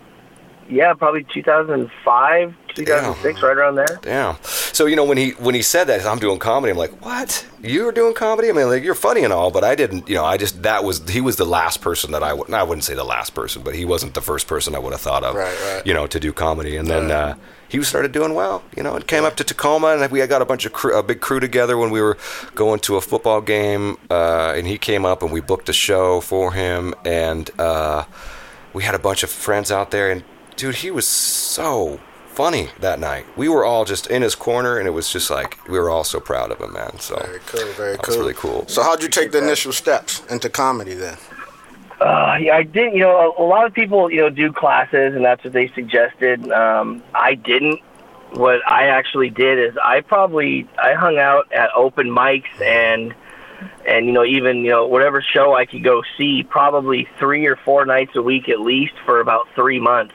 yeah 0.71 0.95
probably 0.95 1.25
2005 1.33 2.55
2006 2.75 3.43
right 3.43 3.57
around 3.57 3.75
there. 3.77 3.99
Damn. 4.03 4.37
So 4.43 4.87
you 4.87 4.97
know 4.97 5.05
when 5.05 5.19
he 5.19 5.31
when 5.33 5.55
he 5.55 5.63
said 5.63 5.85
that 5.85 6.07
I'm 6.07 6.19
doing 6.19 6.39
comedy, 6.39 6.71
I'm 6.71 6.79
like, 6.79 7.05
what? 7.05 7.47
You 7.63 7.85
were 7.85 7.93
doing 7.93 8.15
comedy? 8.15 8.49
I 8.49 8.53
mean, 8.53 8.69
like 8.69 8.83
you're 8.83 8.95
funny 8.95 9.25
and 9.25 9.33
all, 9.33 9.51
but 9.51 9.65
I 9.65 9.75
didn't. 9.75 10.09
You 10.09 10.15
know, 10.17 10.25
I 10.25 10.37
just 10.37 10.63
that 10.63 10.85
was 10.85 11.09
he 11.09 11.21
was 11.21 11.37
the 11.37 11.45
last 11.45 11.81
person 11.81 12.13
that 12.13 12.23
I 12.23 12.33
would. 12.33 12.53
I 12.53 12.63
wouldn't 12.63 12.85
say 12.85 12.95
the 12.95 13.05
last 13.05 13.35
person, 13.35 13.63
but 13.63 13.75
he 13.75 13.85
wasn't 13.85 14.15
the 14.15 14.23
first 14.23 14.47
person 14.47 14.75
I 14.75 14.79
would 14.79 14.93
have 14.93 15.01
thought 15.01 15.25
of. 15.25 15.35
Right, 15.35 15.57
right. 15.75 15.87
You 15.87 15.95
know, 15.95 16.07
to 16.07 16.21
do 16.21 16.33
comedy, 16.33 16.77
and 16.77 16.89
then. 16.89 17.11
Uh, 17.11 17.37
he 17.69 17.81
started 17.85 18.11
doing 18.11 18.35
well, 18.35 18.65
you 18.77 18.83
know, 18.83 18.97
and 18.97 19.07
came 19.07 19.25
up 19.25 19.37
to 19.37 19.45
Tacoma, 19.45 19.97
and 19.97 20.11
we 20.11 20.27
got 20.27 20.43
a 20.43 20.45
bunch 20.45 20.67
of 20.67 20.73
crew, 20.73 20.99
a 20.99 21.05
big 21.05 21.21
crew 21.21 21.39
together 21.39 21.79
when 21.79 21.93
we 21.93 22.01
were 22.01 22.19
going 22.57 22.81
to 22.81 22.97
a 22.97 23.01
football 23.01 23.41
game, 23.41 23.97
uh, 24.11 24.55
and 24.57 24.67
he 24.67 24.77
came 24.77 25.07
up 25.07 25.23
and 25.23 25.31
we 25.31 25.41
booked 25.41 25.69
a 25.69 25.73
show 25.73 26.21
for 26.21 26.53
him, 26.53 26.95
and 27.05 27.49
uh, 27.61 28.07
we 28.73 28.83
had 28.83 28.97
a 28.97 28.99
bunch 28.99 29.23
of 29.23 29.31
friends 29.31 29.71
out 29.71 29.93
there, 29.93 30.11
and 30.11 30.25
dude, 30.61 30.75
he 30.77 30.91
was 30.91 31.07
so 31.07 31.99
funny 32.27 32.69
that 32.81 33.01
night. 33.01 33.25
We 33.35 33.49
were 33.49 33.65
all 33.65 33.87
just 33.87 34.07
in 34.09 34.21
his 34.21 34.35
corner, 34.35 34.79
and 34.79 34.87
it 34.87 34.91
was 34.91 35.11
just 35.11 35.31
like 35.31 35.59
we 35.67 35.79
were 35.79 35.89
all 35.89 36.05
so 36.05 36.21
proud 36.21 36.53
of 36.53 36.61
him, 36.61 36.75
man. 36.75 36.99
So 37.01 37.17
Very 37.17 37.41
cool, 37.47 37.73
very 37.73 37.93
that 37.93 38.03
cool. 38.03 38.13
was 38.13 38.19
really 38.19 38.35
cool. 38.35 38.69
So 38.69 38.83
how'd 38.83 39.03
you 39.03 39.09
take 39.09 39.33
the 39.33 39.39
initial 39.39 39.73
steps 39.73 40.23
into 40.31 40.51
comedy 40.51 40.93
then? 40.93 41.17
Uh, 41.99 42.37
yeah, 42.41 42.57
I 42.57 42.63
didn't. 42.63 42.95
You 42.95 43.01
know, 43.01 43.35
a, 43.39 43.43
a 43.43 43.47
lot 43.47 43.67
of 43.67 43.73
people, 43.73 44.11
you 44.11 44.21
know, 44.21 44.29
do 44.31 44.53
classes, 44.53 45.15
and 45.15 45.25
that's 45.25 45.43
what 45.45 45.55
they 45.55 45.69
suggested. 45.69 46.51
Um, 46.53 47.03
I 47.15 47.35
didn't. 47.35 47.81
What 48.33 48.61
I 48.71 48.89
actually 48.89 49.31
did 49.31 49.59
is 49.59 49.77
I 49.83 50.03
probably 50.03 50.69
I 50.79 50.93
hung 50.93 51.19
out 51.19 51.51
at 51.53 51.71
open 51.75 52.09
mics 52.09 52.61
and 52.63 53.13
and 53.87 54.07
you 54.07 54.13
know 54.13 54.25
even 54.25 54.59
you 54.59 54.71
know 54.71 54.87
whatever 54.87 55.21
show 55.21 55.55
I 55.55 55.67
could 55.67 55.83
go 55.83 56.03
see 56.17 56.43
probably 56.45 57.09
three 57.19 57.47
or 57.47 57.57
four 57.57 57.85
nights 57.87 58.13
a 58.15 58.23
week 58.23 58.49
at 58.49 58.61
least 58.61 58.95
for 59.05 59.21
about 59.21 59.49
three 59.57 59.81
months, 59.81 60.15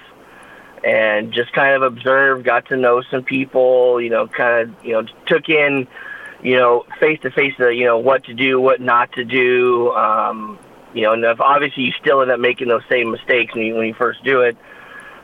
and 0.86 1.34
just 1.34 1.52
kind 1.52 1.76
of 1.76 1.82
observed, 1.82 2.46
got 2.46 2.68
to 2.68 2.78
know 2.78 3.02
some 3.10 3.24
people. 3.24 4.00
You 4.00 4.12
know, 4.12 4.28
kind 4.28 4.70
of 4.70 4.86
you 4.86 4.94
know 4.94 5.06
took 5.26 5.50
in 5.50 5.88
you 6.44 6.56
know 6.56 6.86
face 7.00 7.20
to 7.22 7.32
face 7.32 7.54
the 7.58 7.70
you 7.70 7.86
know 7.86 7.98
what 7.98 8.26
to 8.26 8.34
do, 8.34 8.62
what 8.62 8.80
not 8.80 9.12
to 9.14 9.26
do. 9.26 9.92
Um, 9.92 10.60
you 10.94 11.02
know, 11.02 11.14
and 11.14 11.24
if 11.26 11.42
obviously 11.42 11.84
you 11.84 11.92
still 12.00 12.22
end 12.22 12.32
up 12.32 12.40
making 12.40 12.68
those 12.68 12.84
same 12.88 13.12
mistakes 13.12 13.54
when 13.54 13.66
you, 13.66 13.76
when 13.76 13.88
you 13.88 13.94
first 13.94 14.24
do 14.24 14.42
it. 14.42 14.56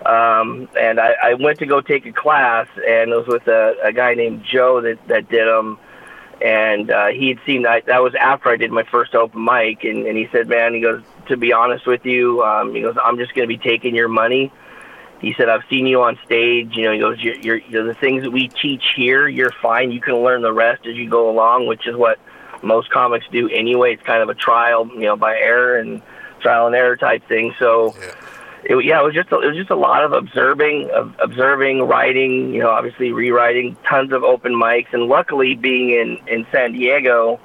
Um, 0.05 0.67
and 0.77 0.99
I, 0.99 1.13
I 1.23 1.33
went 1.35 1.59
to 1.59 1.67
go 1.67 1.79
take 1.79 2.07
a 2.07 2.11
class, 2.11 2.67
and 2.75 3.11
it 3.11 3.15
was 3.15 3.27
with 3.27 3.47
a, 3.47 3.75
a 3.83 3.93
guy 3.93 4.15
named 4.15 4.43
Joe 4.43 4.81
that 4.81 5.07
that 5.07 5.29
did 5.29 5.47
them. 5.47 5.77
And 6.43 6.89
uh, 6.89 7.09
he 7.09 7.29
had 7.29 7.39
seen 7.45 7.61
that 7.61 7.85
that 7.85 8.01
was 8.01 8.15
after 8.15 8.49
I 8.49 8.57
did 8.57 8.71
my 8.71 8.81
first 8.81 9.13
open 9.13 9.45
mic, 9.45 9.83
and, 9.83 10.07
and 10.07 10.17
he 10.17 10.27
said, 10.31 10.49
"Man, 10.49 10.73
he 10.73 10.81
goes 10.81 11.03
to 11.27 11.37
be 11.37 11.53
honest 11.53 11.85
with 11.85 12.03
you, 12.03 12.43
um, 12.43 12.73
he 12.73 12.81
goes, 12.81 12.97
I'm 13.01 13.17
just 13.17 13.35
going 13.35 13.47
to 13.47 13.57
be 13.57 13.59
taking 13.59 13.93
your 13.93 14.07
money." 14.07 14.51
He 15.21 15.33
said, 15.37 15.49
"I've 15.49 15.63
seen 15.69 15.85
you 15.85 16.01
on 16.01 16.17
stage. 16.25 16.75
You 16.75 16.85
know, 16.85 16.91
he 16.93 16.99
goes, 16.99 17.19
you're, 17.19 17.37
you're, 17.37 17.57
you're 17.69 17.83
the 17.83 17.93
things 17.93 18.23
that 18.23 18.31
we 18.31 18.47
teach 18.47 18.83
here. 18.95 19.27
You're 19.27 19.53
fine. 19.61 19.91
You 19.91 20.01
can 20.01 20.15
learn 20.15 20.41
the 20.41 20.51
rest 20.51 20.87
as 20.87 20.95
you 20.95 21.07
go 21.07 21.29
along, 21.29 21.67
which 21.67 21.87
is 21.87 21.95
what 21.95 22.19
most 22.63 22.89
comics 22.89 23.25
do 23.31 23.47
anyway. 23.49 23.93
It's 23.93 24.03
kind 24.03 24.23
of 24.23 24.29
a 24.29 24.33
trial, 24.33 24.87
you 24.87 25.01
know, 25.01 25.15
by 25.15 25.37
error 25.37 25.77
and 25.77 26.01
trial 26.39 26.65
and 26.65 26.75
error 26.75 26.97
type 26.97 27.27
thing. 27.27 27.53
So, 27.59 27.95
it, 28.63 28.83
yeah, 28.83 28.99
it 28.99 29.03
was 29.03 29.13
just 29.13 29.31
a, 29.31 29.39
it 29.39 29.47
was 29.47 29.57
just 29.57 29.69
a 29.69 29.75
lot 29.75 30.03
of 30.03 30.11
observing, 30.13 30.89
of 30.89 31.15
observing, 31.19 31.83
writing. 31.83 32.51
You 32.51 32.61
know, 32.61 32.69
obviously 32.71 33.11
rewriting, 33.11 33.77
tons 33.87 34.11
of 34.13 34.23
open 34.23 34.53
mics, 34.53 34.91
and 34.91 35.03
luckily 35.03 35.55
being 35.55 35.91
in 35.91 36.17
in 36.27 36.47
San 36.51 36.73
Diego, 36.73 37.39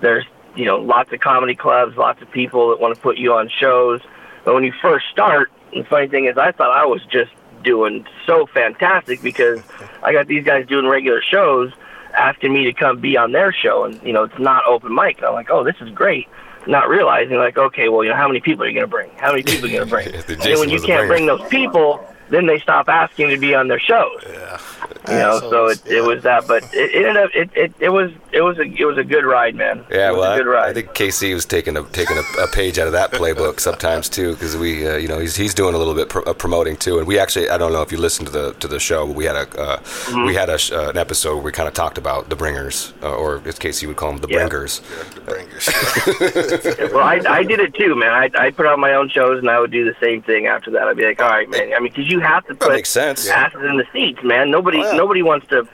there's 0.00 0.24
you 0.54 0.66
know 0.66 0.78
lots 0.78 1.12
of 1.12 1.18
comedy 1.18 1.56
clubs, 1.56 1.96
lots 1.96 2.22
of 2.22 2.30
people 2.30 2.70
that 2.70 2.80
want 2.80 2.94
to 2.94 3.00
put 3.00 3.18
you 3.18 3.32
on 3.32 3.48
shows. 3.48 4.00
But 4.44 4.54
when 4.54 4.64
you 4.64 4.72
first 4.80 5.06
start, 5.10 5.50
the 5.72 5.84
funny 5.84 6.08
thing 6.08 6.26
is, 6.26 6.36
I 6.36 6.52
thought 6.52 6.76
I 6.76 6.86
was 6.86 7.02
just 7.10 7.30
doing 7.62 8.06
so 8.26 8.46
fantastic 8.46 9.22
because 9.22 9.60
I 10.02 10.12
got 10.12 10.26
these 10.26 10.44
guys 10.44 10.66
doing 10.66 10.86
regular 10.86 11.20
shows 11.22 11.72
asking 12.16 12.52
me 12.52 12.64
to 12.64 12.72
come 12.72 13.00
be 13.00 13.16
on 13.16 13.32
their 13.32 13.52
show, 13.52 13.84
and 13.84 14.00
you 14.02 14.12
know 14.12 14.24
it's 14.24 14.38
not 14.38 14.64
open 14.66 14.94
mic. 14.94 15.18
And 15.18 15.26
I'm 15.26 15.34
like, 15.34 15.50
oh, 15.50 15.64
this 15.64 15.76
is 15.80 15.90
great. 15.90 16.28
Not 16.66 16.88
realizing 16.88 17.36
like, 17.36 17.56
okay, 17.56 17.88
well, 17.88 18.04
you 18.04 18.10
know, 18.10 18.16
how 18.16 18.28
many 18.28 18.40
people 18.40 18.64
are 18.64 18.68
you 18.68 18.74
going 18.74 18.86
to 18.86 18.90
bring? 18.90 19.10
How 19.16 19.30
many 19.30 19.42
people 19.42 19.66
are 19.66 19.68
you 19.68 19.76
going 19.78 19.88
to 20.04 20.26
bring? 20.26 20.46
And 20.46 20.60
when 20.60 20.68
you 20.68 20.80
can't 20.80 21.08
bring 21.08 21.26
those 21.26 21.46
people, 21.48 22.06
then 22.28 22.46
they 22.46 22.58
stop 22.58 22.88
asking 22.88 23.30
to 23.30 23.38
be 23.38 23.54
on 23.54 23.68
their 23.68 23.78
shows. 23.78 24.22
Yeah. 24.28 24.60
You 25.08 25.14
know, 25.14 25.38
so 25.40 25.68
it, 25.68 25.86
it 25.86 26.02
was 26.02 26.22
that, 26.24 26.46
but 26.46 26.62
it, 26.74 26.90
it 26.94 27.06
ended 27.06 27.16
up 27.24 27.30
it, 27.34 27.50
it, 27.54 27.72
it 27.80 27.88
was 27.88 28.10
it 28.32 28.42
was 28.42 28.58
a 28.58 28.62
it 28.62 28.84
was 28.84 28.98
a 28.98 29.04
good 29.04 29.24
ride, 29.24 29.54
man. 29.54 29.84
Yeah, 29.90 30.08
it 30.08 30.12
was 30.12 30.20
well, 30.20 30.32
a 30.34 30.36
good 30.38 30.46
I, 30.46 30.50
ride. 30.50 30.70
I 30.70 30.72
think 30.74 30.88
KC 30.88 31.32
was 31.34 31.46
taking 31.46 31.76
a 31.76 31.82
taking 31.84 32.16
a, 32.18 32.42
a 32.42 32.46
page 32.48 32.78
out 32.78 32.86
of 32.86 32.92
that 32.92 33.10
playbook 33.12 33.58
sometimes 33.60 34.08
too, 34.08 34.32
because 34.34 34.56
we, 34.56 34.86
uh, 34.86 34.96
you 34.96 35.08
know, 35.08 35.18
he's 35.18 35.34
he's 35.36 35.54
doing 35.54 35.74
a 35.74 35.78
little 35.78 35.94
bit 35.94 36.08
pro- 36.10 36.22
of 36.22 36.36
promoting 36.36 36.76
too, 36.76 36.98
and 36.98 37.06
we 37.06 37.18
actually, 37.18 37.48
I 37.48 37.56
don't 37.58 37.72
know 37.72 37.80
if 37.82 37.90
you 37.90 37.98
listened 37.98 38.26
to 38.26 38.32
the 38.32 38.52
to 38.54 38.68
the 38.68 38.78
show, 38.78 39.06
but 39.06 39.16
we 39.16 39.24
had 39.24 39.36
a 39.36 39.60
uh, 39.60 39.76
Mm-hmm. 39.78 40.24
we 40.26 40.34
had 40.34 40.48
a, 40.48 40.54
uh, 40.72 40.90
an 40.90 40.96
episode 40.98 41.34
where 41.36 41.44
we 41.44 41.52
kind 41.52 41.68
of 41.68 41.74
talked 41.74 41.98
about 41.98 42.28
the 42.30 42.36
bringers, 42.36 42.92
uh, 43.02 43.14
or 43.14 43.36
as 43.46 43.58
KC 43.58 43.86
would 43.86 43.96
call 43.96 44.12
them, 44.12 44.20
the 44.20 44.28
Yeah. 44.28 44.38
bringers. 44.38 44.80
The 45.14 45.20
bringers. 45.20 45.68
well, 46.92 47.04
I, 47.04 47.20
I 47.28 47.42
did 47.44 47.60
it 47.60 47.74
too, 47.74 47.94
man. 47.94 48.10
I 48.10 48.30
I 48.38 48.50
put 48.50 48.66
out 48.66 48.78
my 48.78 48.94
own 48.94 49.08
shows, 49.08 49.38
and 49.38 49.48
I 49.50 49.60
would 49.60 49.70
do 49.70 49.84
the 49.84 49.94
same 50.00 50.22
thing 50.22 50.46
after 50.46 50.70
that. 50.72 50.82
I'd 50.88 50.96
be 50.96 51.04
like, 51.04 51.20
all 51.22 51.28
right, 51.28 51.48
man. 51.48 51.72
I 51.74 51.80
mean, 51.80 51.92
because 51.92 52.10
you 52.10 52.20
have 52.20 52.44
to 52.46 52.54
That 52.54 52.60
put 52.60 52.72
makes 52.72 52.88
sense. 52.90 53.28
asses 53.28 53.62
in 53.62 53.76
the 53.76 53.86
seats, 53.92 54.20
man. 54.22 54.50
Nobody 54.50 54.77
Oh, 54.82 54.90
yeah. 54.92 54.96
nobody 54.96 55.22
wants 55.22 55.46
to 55.48 55.66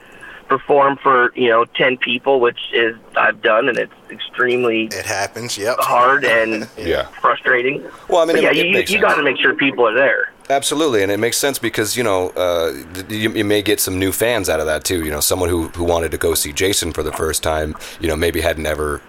perform 0.47 0.95
for 0.97 1.31
you 1.35 1.49
know 1.49 1.65
ten 1.65 1.97
people, 1.97 2.39
which 2.39 2.59
is 2.73 2.95
I've 3.17 3.41
done, 3.41 3.67
and 3.67 3.77
it's 3.77 3.93
extremely 4.11 4.85
it 4.85 5.05
happens. 5.05 5.57
Yep. 5.57 5.77
hard 5.79 6.23
and 6.25 6.69
Yeah. 6.77 7.07
frustrating. 7.21 7.83
Well, 8.09 8.21
I 8.21 8.25
mean, 8.25 8.37
it- 8.37 8.43
yeah, 8.43 8.51
it 8.51 8.89
you 8.89 8.95
you 8.97 9.01
got 9.01 9.15
to 9.15 9.23
make 9.23 9.37
sure 9.37 9.53
people 9.55 9.87
are 9.87 9.93
there. 9.95 10.31
Absolutely, 10.47 11.01
and 11.01 11.11
it 11.11 11.17
makes 11.19 11.37
sense 11.37 11.57
because 11.57 11.97
you 11.97 12.03
know 12.03 12.29
uh, 12.37 12.71
you, 13.09 13.31
you 13.31 13.43
may 13.43 13.63
get 13.63 13.79
some 13.79 13.97
new 13.97 14.11
fans 14.11 14.47
out 14.47 14.59
of 14.59 14.67
that 14.67 14.83
too. 14.83 15.03
You 15.03 15.09
know, 15.09 15.19
someone 15.19 15.49
who 15.49 15.69
who 15.69 15.83
wanted 15.83 16.11
to 16.11 16.17
go 16.19 16.35
see 16.35 16.53
Jason 16.53 16.93
for 16.93 17.01
the 17.01 17.11
first 17.11 17.41
time, 17.41 17.75
you 17.99 18.07
know, 18.07 18.15
maybe 18.15 18.41
hadn't 18.41 18.65
ever. 18.67 19.01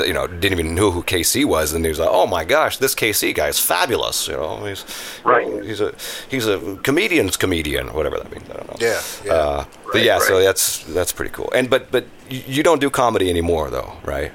You 0.00 0.12
know, 0.12 0.26
didn't 0.26 0.58
even 0.58 0.74
know 0.74 0.90
who 0.90 1.02
KC 1.02 1.44
was, 1.44 1.72
and 1.72 1.84
he 1.84 1.88
was 1.88 1.98
like, 1.98 2.08
"Oh 2.10 2.26
my 2.26 2.44
gosh, 2.44 2.78
this 2.78 2.94
KC 2.94 3.34
guy 3.34 3.48
is 3.48 3.58
fabulous!" 3.58 4.28
You 4.28 4.34
know, 4.34 4.64
he's 4.64 4.84
Right. 5.24 5.46
He's 5.64 5.80
a 5.80 5.94
he's 6.28 6.46
a 6.46 6.76
comedian's 6.82 7.36
comedian, 7.36 7.92
whatever 7.92 8.18
that 8.18 8.30
means. 8.30 8.48
I 8.50 8.54
don't 8.54 8.68
know. 8.68 8.76
Yeah, 8.80 9.00
yeah. 9.24 9.32
Uh, 9.32 9.64
but 9.86 9.94
Right, 9.94 10.04
yeah, 10.04 10.18
so 10.18 10.40
that's 10.40 10.84
that's 10.84 11.12
pretty 11.12 11.32
cool. 11.32 11.50
And 11.54 11.70
but 11.70 11.90
but 11.90 12.06
you 12.28 12.42
you 12.46 12.62
don't 12.62 12.80
do 12.80 12.90
comedy 12.90 13.30
anymore, 13.30 13.70
though, 13.70 13.92
right? 14.04 14.32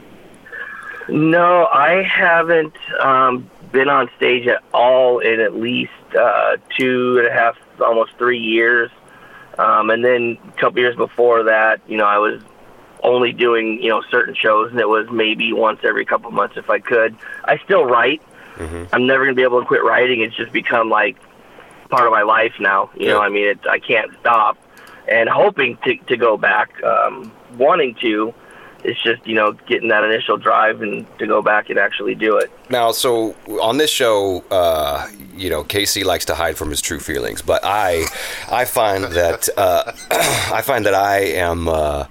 No, 1.09 1.65
I 1.65 2.03
haven't 2.03 2.75
um, 3.01 3.49
been 3.71 3.89
on 3.89 4.09
stage 4.17 4.47
at 4.47 4.63
all 4.73 5.19
in 5.19 5.39
at 5.39 5.55
least 5.55 5.91
uh, 6.17 6.57
two 6.77 7.17
and 7.17 7.27
a 7.27 7.31
half, 7.31 7.57
almost 7.79 8.11
three 8.17 8.39
years. 8.39 8.91
Um, 9.57 9.89
and 9.89 10.05
then 10.05 10.37
a 10.47 10.59
couple 10.59 10.79
years 10.79 10.95
before 10.95 11.43
that, 11.43 11.81
you 11.87 11.97
know, 11.97 12.05
I 12.05 12.17
was 12.17 12.41
only 13.03 13.31
doing 13.31 13.81
you 13.81 13.89
know 13.89 14.01
certain 14.09 14.35
shows, 14.35 14.71
and 14.71 14.79
it 14.79 14.87
was 14.87 15.07
maybe 15.11 15.53
once 15.53 15.79
every 15.83 16.05
couple 16.05 16.31
months 16.31 16.57
if 16.57 16.69
I 16.69 16.79
could. 16.79 17.15
I 17.45 17.57
still 17.59 17.85
write. 17.85 18.21
I'm 18.91 19.07
never 19.07 19.25
gonna 19.25 19.35
be 19.35 19.43
able 19.43 19.61
to 19.61 19.65
quit 19.65 19.83
writing. 19.83 20.21
It's 20.21 20.35
just 20.35 20.51
become 20.51 20.89
like 20.89 21.17
part 21.89 22.05
of 22.05 22.11
my 22.11 22.23
life 22.23 22.53
now. 22.59 22.89
You 22.95 23.07
know, 23.07 23.21
I 23.21 23.29
mean, 23.29 23.47
it, 23.47 23.59
I 23.67 23.79
can't 23.79 24.11
stop. 24.19 24.57
And 25.07 25.29
hoping 25.29 25.77
to 25.85 25.95
to 25.95 26.17
go 26.17 26.37
back, 26.37 26.81
um, 26.83 27.31
wanting 27.57 27.95
to. 28.01 28.33
It's 28.83 29.01
just 29.01 29.25
you 29.27 29.35
know 29.35 29.53
getting 29.53 29.89
that 29.89 30.03
initial 30.03 30.37
drive 30.37 30.81
and 30.81 31.05
to 31.19 31.27
go 31.27 31.41
back 31.41 31.69
and 31.69 31.77
actually 31.77 32.15
do 32.15 32.37
it. 32.37 32.51
Now, 32.69 32.91
so 32.91 33.35
on 33.61 33.77
this 33.77 33.89
show, 33.89 34.43
uh, 34.51 35.07
you 35.35 35.49
know, 35.49 35.63
KC 35.63 36.05
likes 36.05 36.25
to 36.25 36.35
hide 36.35 36.57
from 36.57 36.69
his 36.69 36.81
true 36.81 36.99
feelings, 36.99 37.41
but 37.41 37.61
I, 37.63 38.05
I 38.49 38.65
find 38.65 39.05
that 39.05 39.49
uh, 39.57 39.91
I 40.51 40.61
find 40.61 40.85
that 40.85 40.93
I 40.93 41.19
am. 41.19 41.67
Uh, 41.67 42.05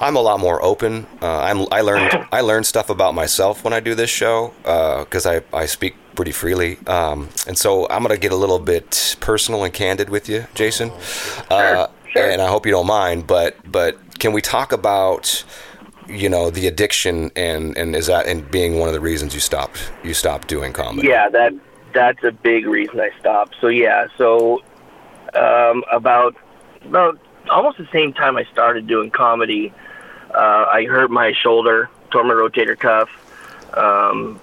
I'm 0.00 0.16
a 0.16 0.20
lot 0.20 0.40
more 0.40 0.62
open. 0.62 1.06
Uh, 1.20 1.40
I'm, 1.40 1.66
I 1.70 1.82
learned 1.82 2.26
I 2.32 2.40
learned 2.40 2.66
stuff 2.66 2.90
about 2.90 3.14
myself 3.14 3.64
when 3.64 3.72
I 3.72 3.80
do 3.80 3.94
this 3.94 4.10
show 4.10 4.52
because 4.62 5.26
I, 5.26 5.42
I 5.52 5.66
speak 5.66 5.94
pretty 6.14 6.32
freely, 6.32 6.78
um, 6.86 7.28
and 7.46 7.56
so 7.56 7.86
I'm 7.88 8.02
gonna 8.02 8.16
get 8.16 8.32
a 8.32 8.36
little 8.36 8.58
bit 8.58 9.16
personal 9.20 9.64
and 9.64 9.72
candid 9.72 10.10
with 10.10 10.28
you, 10.28 10.46
Jason. 10.54 10.90
Uh, 11.50 11.88
sure. 12.12 12.30
And 12.30 12.40
I 12.40 12.48
hope 12.48 12.66
you 12.66 12.72
don't 12.72 12.86
mind, 12.86 13.26
but 13.26 13.56
but 13.70 14.18
can 14.18 14.32
we 14.32 14.40
talk 14.40 14.72
about 14.72 15.44
you 16.08 16.28
know 16.28 16.50
the 16.50 16.66
addiction 16.66 17.30
and 17.36 17.76
and 17.76 17.94
is 17.94 18.06
that 18.06 18.26
and 18.26 18.50
being 18.50 18.78
one 18.78 18.88
of 18.88 18.94
the 18.94 19.00
reasons 19.00 19.32
you 19.32 19.38
stopped 19.38 19.92
you 20.02 20.12
stopped 20.12 20.48
doing 20.48 20.72
comedy 20.72 21.06
Yeah, 21.06 21.28
that 21.28 21.52
that's 21.92 22.22
a 22.24 22.32
big 22.32 22.66
reason 22.66 23.00
I 23.00 23.10
stopped. 23.18 23.56
So 23.60 23.68
yeah, 23.68 24.06
so 24.16 24.62
um, 25.34 25.84
about 25.92 26.36
about 26.84 27.18
almost 27.48 27.78
the 27.78 27.88
same 27.92 28.12
time 28.12 28.36
I 28.36 28.44
started 28.44 28.86
doing 28.86 29.10
comedy, 29.10 29.72
uh, 30.34 30.66
I 30.70 30.84
hurt 30.84 31.10
my 31.10 31.32
shoulder, 31.32 31.90
tore 32.10 32.24
my 32.24 32.34
rotator 32.34 32.78
cuff. 32.78 33.08
Um, 33.74 34.40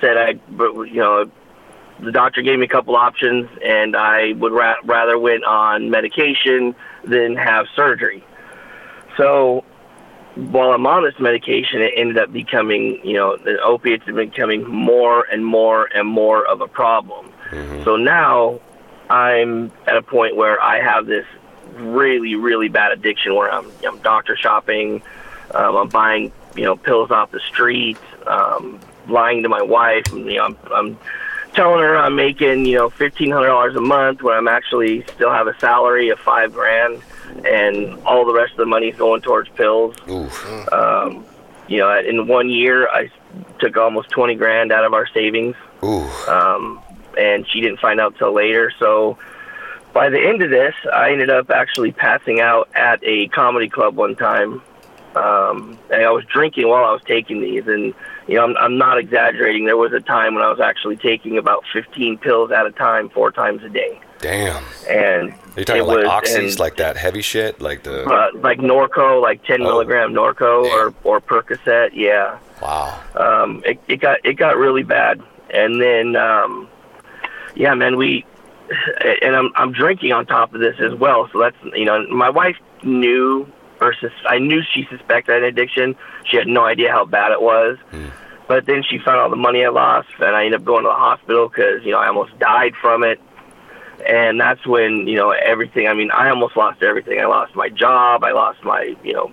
said 0.00 0.16
I, 0.16 0.34
but 0.50 0.72
you 0.84 1.00
know, 1.00 1.30
the 2.00 2.12
doctor 2.12 2.42
gave 2.42 2.58
me 2.58 2.66
a 2.66 2.68
couple 2.68 2.96
options, 2.96 3.48
and 3.64 3.96
I 3.96 4.32
would 4.32 4.52
ra- 4.52 4.76
rather 4.84 5.18
went 5.18 5.44
on 5.44 5.90
medication 5.90 6.74
than 7.04 7.36
have 7.36 7.66
surgery. 7.74 8.24
So 9.16 9.64
while 10.34 10.70
I'm 10.70 10.86
on 10.86 11.04
this 11.04 11.18
medication, 11.20 11.82
it 11.82 11.92
ended 11.96 12.18
up 12.18 12.32
becoming, 12.32 13.00
you 13.04 13.14
know, 13.14 13.36
the 13.36 13.60
opiates 13.60 14.04
have 14.06 14.14
been 14.16 14.30
becoming 14.30 14.64
more 14.66 15.26
and 15.30 15.44
more 15.44 15.88
and 15.94 16.08
more 16.08 16.46
of 16.46 16.60
a 16.60 16.68
problem. 16.68 17.30
So 17.84 17.96
now 17.96 18.60
I'm 19.10 19.70
at 19.86 19.96
a 19.96 20.02
point 20.02 20.36
where 20.36 20.60
I 20.62 20.80
have 20.80 21.06
this 21.06 21.26
really, 21.76 22.34
really 22.34 22.68
bad 22.68 22.92
addiction 22.92 23.34
where 23.34 23.52
I'm, 23.52 23.70
I'm 23.86 23.98
doctor 23.98 24.36
shopping, 24.36 25.02
um, 25.52 25.76
I'm 25.76 25.88
buying, 25.88 26.32
you 26.56 26.64
know, 26.64 26.76
pills 26.76 27.10
off 27.10 27.30
the 27.30 27.40
street, 27.40 27.98
um, 28.26 28.78
lying 29.08 29.42
to 29.42 29.48
my 29.48 29.62
wife. 29.62 30.04
and, 30.12 30.26
You 30.26 30.36
know, 30.38 30.44
I'm, 30.44 30.56
I'm 30.72 30.98
telling 31.54 31.80
her 31.80 31.96
I'm 31.96 32.14
making, 32.16 32.66
you 32.66 32.76
know, 32.76 32.90
fifteen 32.90 33.30
hundred 33.30 33.48
dollars 33.48 33.76
a 33.76 33.80
month 33.80 34.22
when 34.22 34.34
I'm 34.34 34.48
actually 34.48 35.04
still 35.14 35.30
have 35.30 35.46
a 35.46 35.58
salary 35.58 36.08
of 36.10 36.18
five 36.18 36.52
grand, 36.52 37.02
and 37.44 37.98
all 38.04 38.24
the 38.24 38.32
rest 38.34 38.52
of 38.52 38.58
the 38.58 38.66
money's 38.66 38.96
going 38.96 39.22
towards 39.22 39.48
pills. 39.50 39.96
Oof. 40.08 40.72
Um, 40.72 41.24
you 41.68 41.78
know, 41.78 41.98
in 41.98 42.26
one 42.26 42.50
year, 42.50 42.88
I 42.88 43.10
took 43.58 43.76
almost 43.76 44.10
twenty 44.10 44.34
grand 44.34 44.72
out 44.72 44.84
of 44.84 44.92
our 44.92 45.06
savings 45.06 45.56
Ooh. 45.82 46.04
um, 46.28 46.80
and 47.16 47.48
she 47.48 47.60
didn't 47.60 47.80
find 47.80 48.00
out 48.00 48.16
till 48.18 48.32
later. 48.32 48.72
So 48.78 49.16
by 49.92 50.08
the 50.08 50.18
end 50.20 50.42
of 50.42 50.50
this, 50.50 50.74
I 50.92 51.10
ended 51.12 51.30
up 51.30 51.50
actually 51.50 51.92
passing 51.92 52.40
out 52.40 52.68
at 52.74 53.00
a 53.02 53.28
comedy 53.28 53.68
club 53.68 53.96
one 53.96 54.16
time. 54.16 54.62
Um, 55.14 55.76
and 55.90 56.02
I 56.04 56.10
was 56.10 56.24
drinking 56.24 56.68
while 56.68 56.84
I 56.86 56.92
was 56.92 57.02
taking 57.04 57.42
these, 57.42 57.66
and 57.66 57.92
you 58.26 58.36
know, 58.36 58.44
I'm, 58.44 58.56
I'm 58.56 58.78
not 58.78 58.96
exaggerating. 58.96 59.66
There 59.66 59.76
was 59.76 59.92
a 59.92 60.00
time 60.00 60.34
when 60.34 60.42
I 60.42 60.48
was 60.48 60.58
actually 60.58 60.96
taking 60.96 61.36
about 61.36 61.64
15 61.70 62.16
pills 62.16 62.50
at 62.50 62.64
a 62.64 62.70
time, 62.70 63.10
four 63.10 63.30
times 63.30 63.62
a 63.62 63.68
day, 63.68 64.00
Damn. 64.20 64.64
and 64.88 65.32
Are 65.32 65.36
you 65.58 65.64
talking 65.66 65.82
it 65.82 65.84
like 65.86 65.98
was- 65.98 66.06
oxys, 66.06 66.38
and- 66.52 66.58
like 66.58 66.76
that 66.76 66.96
heavy 66.96 67.20
shit, 67.20 67.60
like 67.60 67.82
the? 67.82 68.04
uh, 68.06 68.30
like 68.36 68.60
Norco, 68.60 69.20
like 69.20 69.44
10 69.44 69.60
Oh. 69.60 69.64
milligram 69.64 70.14
Norco 70.14 70.64
or 70.64 70.94
or 71.04 71.20
Percocet, 71.20 71.90
yeah. 71.92 72.38
wow. 72.62 72.98
um, 73.14 73.62
it, 73.66 73.78
it 73.88 73.96
got 73.98 74.16
it 74.24 74.38
got 74.38 74.56
really 74.56 74.82
bad, 74.82 75.20
and 75.50 75.78
then 75.78 76.16
um, 76.16 76.68
yeah, 77.54 77.74
man, 77.74 77.98
we 77.98 78.24
and 79.22 79.36
I'm 79.36 79.50
I'm 79.54 79.72
drinking 79.72 80.12
on 80.12 80.26
top 80.26 80.54
of 80.54 80.60
this 80.60 80.76
as 80.80 80.94
well. 80.94 81.28
So 81.32 81.40
that's 81.40 81.56
you 81.76 81.84
know, 81.84 82.06
my 82.08 82.30
wife 82.30 82.56
knew 82.82 83.46
or 83.82 83.94
sus- 84.00 84.10
I 84.28 84.38
knew 84.38 84.62
she 84.62 84.86
suspected 84.90 85.36
an 85.36 85.44
addiction. 85.44 85.96
She 86.24 86.36
had 86.36 86.46
no 86.46 86.64
idea 86.64 86.90
how 86.90 87.04
bad 87.04 87.32
it 87.32 87.42
was. 87.42 87.78
Hmm. 87.90 88.08
But 88.48 88.66
then 88.66 88.82
she 88.82 88.98
found 88.98 89.18
all 89.18 89.30
the 89.30 89.36
money 89.36 89.64
I 89.64 89.68
lost, 89.68 90.08
and 90.18 90.36
I 90.36 90.44
ended 90.44 90.60
up 90.60 90.64
going 90.64 90.84
to 90.84 90.88
the 90.88 90.94
hospital 90.94 91.48
because 91.48 91.84
you 91.84 91.92
know 91.92 91.98
I 91.98 92.08
almost 92.08 92.38
died 92.38 92.74
from 92.80 93.02
it. 93.02 93.20
And 94.06 94.40
that's 94.40 94.66
when 94.66 95.06
you 95.06 95.16
know 95.16 95.30
everything. 95.30 95.86
I 95.86 95.94
mean, 95.94 96.10
I 96.10 96.28
almost 96.30 96.56
lost 96.56 96.82
everything. 96.82 97.20
I 97.20 97.26
lost 97.26 97.54
my 97.54 97.68
job. 97.68 98.24
I 98.24 98.32
lost 98.32 98.62
my 98.64 98.94
you 99.02 99.12
know 99.12 99.30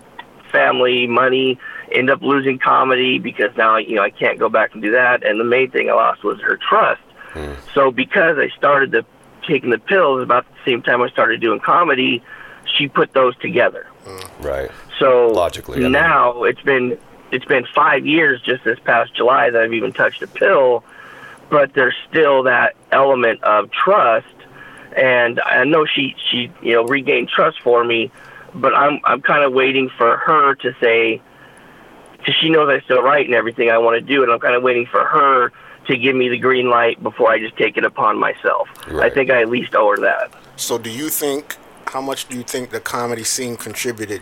family, 0.52 1.08
money. 1.08 1.60
End 1.92 2.10
up 2.10 2.22
losing 2.22 2.60
comedy 2.60 3.20
because 3.20 3.56
now 3.58 3.78
you 3.78 3.96
know 3.96 4.04
I 4.04 4.10
can't 4.10 4.40
go 4.40 4.50
back 4.50 4.74
and 4.74 4.82
do 4.82 4.92
that. 4.92 5.24
And 5.26 5.40
the 5.40 5.44
main 5.44 5.72
thing 5.72 5.90
I 5.90 5.94
lost 5.94 6.24
was 6.24 6.40
her 6.42 6.58
trust. 6.58 7.02
Hmm. 7.34 7.54
So 7.74 7.92
because 7.92 8.38
I 8.38 8.50
started 8.58 8.92
the 8.92 9.06
taking 9.50 9.72
the 9.72 9.80
pills 9.80 10.22
about 10.22 10.46
the 10.48 10.72
same 10.72 10.82
time 10.82 11.02
I 11.02 11.10
started 11.10 11.42
doing 11.42 11.60
comedy, 11.60 12.24
she 12.78 12.88
put 12.88 13.14
those 13.14 13.36
together. 13.38 13.88
Mm. 14.06 14.46
Right. 14.46 14.72
So 15.00 15.30
Logically, 15.30 15.80
I 15.80 15.82
mean- 15.82 15.92
now 15.92 16.44
it's 16.44 16.62
been 16.62 16.98
it's 17.32 17.46
been 17.46 17.66
five 17.76 18.06
years 18.06 18.42
just 18.42 18.64
this 18.64 18.80
past 18.80 19.14
July 19.14 19.50
that 19.50 19.62
I've 19.62 19.74
even 19.74 19.92
touched 19.94 20.22
a 20.24 20.28
pill, 20.28 20.84
but 21.50 21.74
there's 21.74 21.96
still 22.10 22.44
that 22.44 22.76
element 22.92 23.44
of 23.44 23.70
trust, 23.72 24.26
and 24.96 25.40
I 25.42 25.64
know 25.64 25.86
she 25.86 26.16
she 26.30 26.52
you 26.62 26.74
know 26.74 26.84
regained 26.86 27.30
trust 27.30 27.62
for 27.62 27.84
me, 27.84 28.12
but 28.56 28.74
I'm 28.74 29.00
I'm 29.04 29.22
kind 29.22 29.44
of 29.44 29.54
waiting 29.54 29.90
for 29.98 30.18
her 30.18 30.56
to 30.56 30.74
say, 30.82 31.22
because 32.18 32.36
she 32.36 32.50
knows 32.50 32.68
I 32.70 32.84
still 32.84 33.02
write 33.02 33.26
and 33.28 33.36
everything 33.36 33.70
I 33.70 33.78
want 33.78 33.96
to 33.96 34.02
do, 34.02 34.24
and 34.24 34.32
I'm 34.32 34.40
kind 34.40 34.56
of 34.56 34.64
waiting 34.64 34.88
for 34.88 35.06
her 35.06 35.52
to 35.90 35.98
give 35.98 36.16
me 36.16 36.30
the 36.30 36.38
green 36.38 36.70
light 36.70 37.02
before 37.04 37.30
I 37.32 37.40
just 37.40 37.58
take 37.58 37.76
it 37.78 37.84
upon 37.84 38.18
myself. 38.18 38.70
I 39.00 39.10
think 39.10 39.30
I 39.30 39.42
at 39.42 39.50
least 39.50 39.76
owe 39.76 39.90
her 39.92 39.98
that. 39.98 40.32
So, 40.56 40.78
do 40.78 40.90
you 40.90 41.10
think? 41.10 41.58
How 41.88 42.02
much 42.02 42.28
do 42.30 42.38
you 42.38 42.44
think 42.44 42.70
the 42.70 42.80
comedy 42.80 43.24
scene 43.24 43.58
contributed 43.58 44.22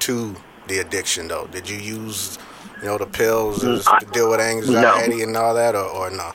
to 0.00 0.36
the 0.68 0.78
addiction, 0.78 1.26
though? 1.28 1.46
Did 1.48 1.68
you 1.68 1.76
use, 1.76 2.38
you 2.80 2.86
know, 2.86 2.98
the 2.98 3.06
pills 3.06 3.64
as- 3.64 3.84
to 3.84 4.06
deal 4.12 4.30
with 4.30 4.40
anxiety 4.40 5.22
and 5.22 5.36
all 5.36 5.54
that, 5.54 5.74
or, 5.74 5.84
or 5.84 6.10
no? 6.10 6.32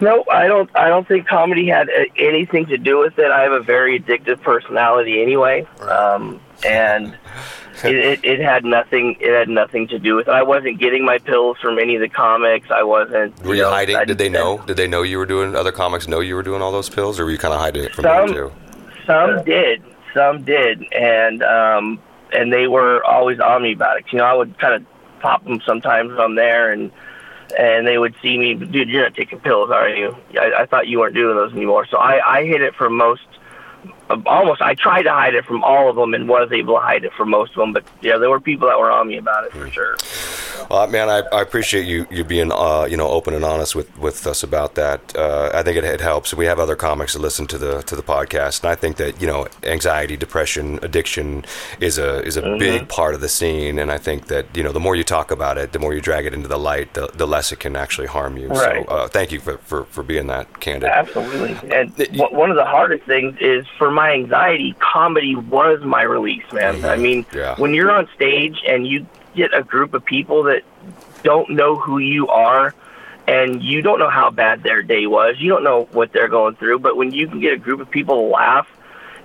No, 0.00 0.24
I 0.30 0.48
don't. 0.48 0.68
I 0.74 0.88
don't 0.88 1.06
think 1.06 1.28
comedy 1.28 1.68
had 1.68 1.88
uh, 1.88 2.04
anything 2.16 2.66
to 2.66 2.76
do 2.76 2.98
with 2.98 3.18
it. 3.18 3.30
I 3.30 3.42
have 3.42 3.52
a 3.52 3.60
very 3.60 4.00
addictive 4.00 4.42
personality 4.42 5.22
anyway, 5.22 5.66
um, 5.82 6.40
and 6.66 7.16
it, 7.84 7.94
it, 7.94 8.24
it 8.24 8.40
had 8.40 8.64
nothing. 8.64 9.16
It 9.20 9.32
had 9.32 9.48
nothing 9.48 9.88
to 9.88 9.98
do 9.98 10.16
with 10.16 10.28
it. 10.28 10.32
I 10.32 10.42
wasn't 10.42 10.78
getting 10.78 11.04
my 11.04 11.18
pills 11.18 11.58
from 11.60 11.78
any 11.78 11.96
of 11.96 12.00
the 12.00 12.08
comics. 12.08 12.70
I 12.70 12.82
wasn't. 12.82 13.40
Were 13.42 13.54
you 13.54 13.62
know, 13.62 13.70
hiding? 13.70 13.96
I 13.96 14.04
Did 14.04 14.18
they 14.18 14.28
know? 14.28 14.58
Did 14.66 14.76
they 14.76 14.86
know 14.86 15.02
you 15.02 15.18
were 15.18 15.26
doing? 15.26 15.56
Other 15.56 15.72
comics 15.72 16.06
know 16.06 16.20
you 16.20 16.34
were 16.34 16.42
doing 16.42 16.62
all 16.62 16.72
those 16.72 16.88
pills, 16.88 17.18
or 17.18 17.24
were 17.24 17.30
you 17.30 17.38
kind 17.38 17.54
of 17.54 17.60
hiding 17.60 17.84
it 17.84 17.94
from 17.94 18.04
Some- 18.04 18.26
them 18.26 18.34
too? 18.34 18.52
Some 19.06 19.44
did. 19.44 19.82
Some 20.14 20.44
did, 20.44 20.84
and 20.92 21.42
um, 21.42 22.00
and 22.32 22.52
they 22.52 22.68
were 22.68 23.04
always 23.04 23.40
on 23.40 23.62
me 23.62 23.72
about 23.72 23.98
it. 23.98 24.04
You 24.12 24.18
know, 24.18 24.24
I 24.24 24.32
would 24.34 24.58
kind 24.58 24.74
of 24.74 24.86
pop 25.20 25.42
them 25.44 25.60
sometimes 25.66 26.12
on 26.18 26.36
there, 26.36 26.70
and 26.72 26.92
and 27.58 27.86
they 27.86 27.98
would 27.98 28.14
see 28.22 28.38
me, 28.38 28.54
dude, 28.54 28.88
you're 28.88 29.02
not 29.02 29.14
taking 29.14 29.40
pills, 29.40 29.70
are 29.70 29.88
you? 29.88 30.16
I, 30.38 30.62
I 30.62 30.66
thought 30.66 30.86
you 30.88 31.00
weren't 31.00 31.14
doing 31.14 31.36
those 31.36 31.52
anymore. 31.52 31.86
So 31.86 31.98
I 31.98 32.38
I 32.38 32.44
hid 32.44 32.62
it 32.62 32.74
from 32.74 32.96
most. 32.96 33.22
Uh, 34.10 34.20
almost, 34.26 34.60
I 34.60 34.74
tried 34.74 35.04
to 35.04 35.10
hide 35.10 35.34
it 35.34 35.44
from 35.44 35.64
all 35.64 35.88
of 35.88 35.96
them 35.96 36.14
and 36.14 36.28
was 36.28 36.50
able 36.52 36.74
to 36.74 36.80
hide 36.80 37.04
it 37.04 37.12
from 37.14 37.30
most 37.30 37.52
of 37.52 37.56
them. 37.56 37.72
But 37.72 37.84
yeah, 38.02 38.18
there 38.18 38.30
were 38.30 38.40
people 38.40 38.68
that 38.68 38.78
were 38.78 38.90
on 38.90 39.08
me 39.08 39.16
about 39.16 39.44
it 39.44 39.52
for 39.52 39.64
hmm. 39.64 39.70
sure. 39.70 39.96
Uh, 40.70 40.86
man, 40.86 41.08
I, 41.08 41.18
I 41.32 41.42
appreciate 41.42 41.86
you 41.86 42.06
you 42.10 42.24
being 42.24 42.50
uh, 42.52 42.86
you 42.88 42.96
know 42.96 43.08
open 43.08 43.34
and 43.34 43.44
honest 43.44 43.74
with, 43.74 43.96
with 43.98 44.26
us 44.26 44.42
about 44.42 44.74
that. 44.74 45.14
Uh, 45.16 45.50
I 45.54 45.62
think 45.62 45.76
it, 45.76 45.84
it 45.84 46.00
helps. 46.00 46.34
We 46.34 46.46
have 46.46 46.58
other 46.58 46.76
comics 46.76 47.12
that 47.14 47.20
listen 47.20 47.46
to 47.48 47.58
the 47.58 47.82
to 47.82 47.96
the 47.96 48.02
podcast, 48.02 48.62
and 48.62 48.70
I 48.70 48.74
think 48.74 48.96
that 48.96 49.20
you 49.20 49.26
know 49.26 49.46
anxiety, 49.62 50.16
depression, 50.16 50.78
addiction 50.82 51.44
is 51.80 51.98
a 51.98 52.22
is 52.24 52.36
a 52.36 52.42
big 52.58 52.88
part 52.88 53.14
of 53.14 53.20
the 53.20 53.28
scene. 53.28 53.78
And 53.78 53.90
I 53.90 53.98
think 53.98 54.26
that 54.28 54.46
you 54.56 54.62
know 54.62 54.72
the 54.72 54.80
more 54.80 54.96
you 54.96 55.04
talk 55.04 55.30
about 55.30 55.58
it, 55.58 55.72
the 55.72 55.78
more 55.78 55.94
you 55.94 56.00
drag 56.00 56.26
it 56.26 56.34
into 56.34 56.48
the 56.48 56.58
light, 56.58 56.94
the, 56.94 57.08
the 57.14 57.26
less 57.26 57.52
it 57.52 57.60
can 57.60 57.76
actually 57.76 58.06
harm 58.06 58.36
you. 58.36 58.48
Right. 58.48 58.86
So 58.86 58.92
uh, 58.94 59.08
thank 59.08 59.32
you 59.32 59.40
for, 59.40 59.58
for, 59.58 59.84
for 59.86 60.02
being 60.02 60.26
that 60.28 60.60
candid. 60.60 60.88
Absolutely. 60.90 61.52
And 61.70 61.94
w- 61.96 62.34
one 62.36 62.50
of 62.50 62.56
the 62.56 62.64
hardest 62.64 63.04
things 63.04 63.36
is 63.40 63.66
for 63.78 63.90
my 63.90 64.12
anxiety, 64.12 64.74
comedy 64.80 65.34
was 65.36 65.80
my 65.82 66.02
release, 66.02 66.44
man. 66.52 66.84
I 66.84 66.96
mean, 66.96 67.26
Yeah. 67.34 67.54
when 67.56 67.74
you're 67.74 67.90
on 67.90 68.08
stage 68.14 68.62
and 68.66 68.86
you 68.86 69.06
get 69.34 69.54
a 69.54 69.62
group 69.62 69.94
of 69.94 70.04
people 70.04 70.44
that 70.44 70.62
don't 71.22 71.50
know 71.50 71.76
who 71.76 71.98
you 71.98 72.28
are 72.28 72.74
and 73.26 73.62
you 73.62 73.82
don't 73.82 73.98
know 73.98 74.10
how 74.10 74.30
bad 74.30 74.62
their 74.62 74.82
day 74.82 75.06
was, 75.06 75.36
you 75.38 75.48
don't 75.48 75.64
know 75.64 75.88
what 75.92 76.12
they're 76.12 76.28
going 76.28 76.56
through, 76.56 76.78
but 76.78 76.96
when 76.96 77.12
you 77.12 77.26
can 77.26 77.40
get 77.40 77.54
a 77.54 77.56
group 77.56 77.80
of 77.80 77.90
people 77.90 78.16
to 78.16 78.34
laugh, 78.34 78.68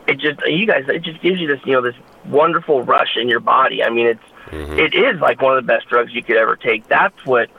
it 0.08 0.18
just 0.18 0.40
you 0.48 0.66
guys 0.66 0.86
it 0.88 1.04
just 1.04 1.22
gives 1.22 1.40
you 1.40 1.48
this, 1.48 1.60
you 1.66 1.74
know, 1.74 1.82
this 1.82 1.96
wonderful 2.26 2.82
rush 2.84 3.18
in 3.18 3.28
your 3.28 3.40
body. 3.40 3.84
I 3.84 3.90
mean, 3.90 4.08
it's 4.08 4.24
mm-hmm. 4.48 4.80
it 4.80 4.94
is 4.94 5.20
like 5.20 5.42
one 5.42 5.58
of 5.58 5.64
the 5.64 5.68
best 5.68 5.88
drugs 5.88 6.14
you 6.14 6.24
could 6.24 6.38
ever 6.38 6.56
take. 6.56 6.88
That's 6.88 7.26
what 7.26 7.50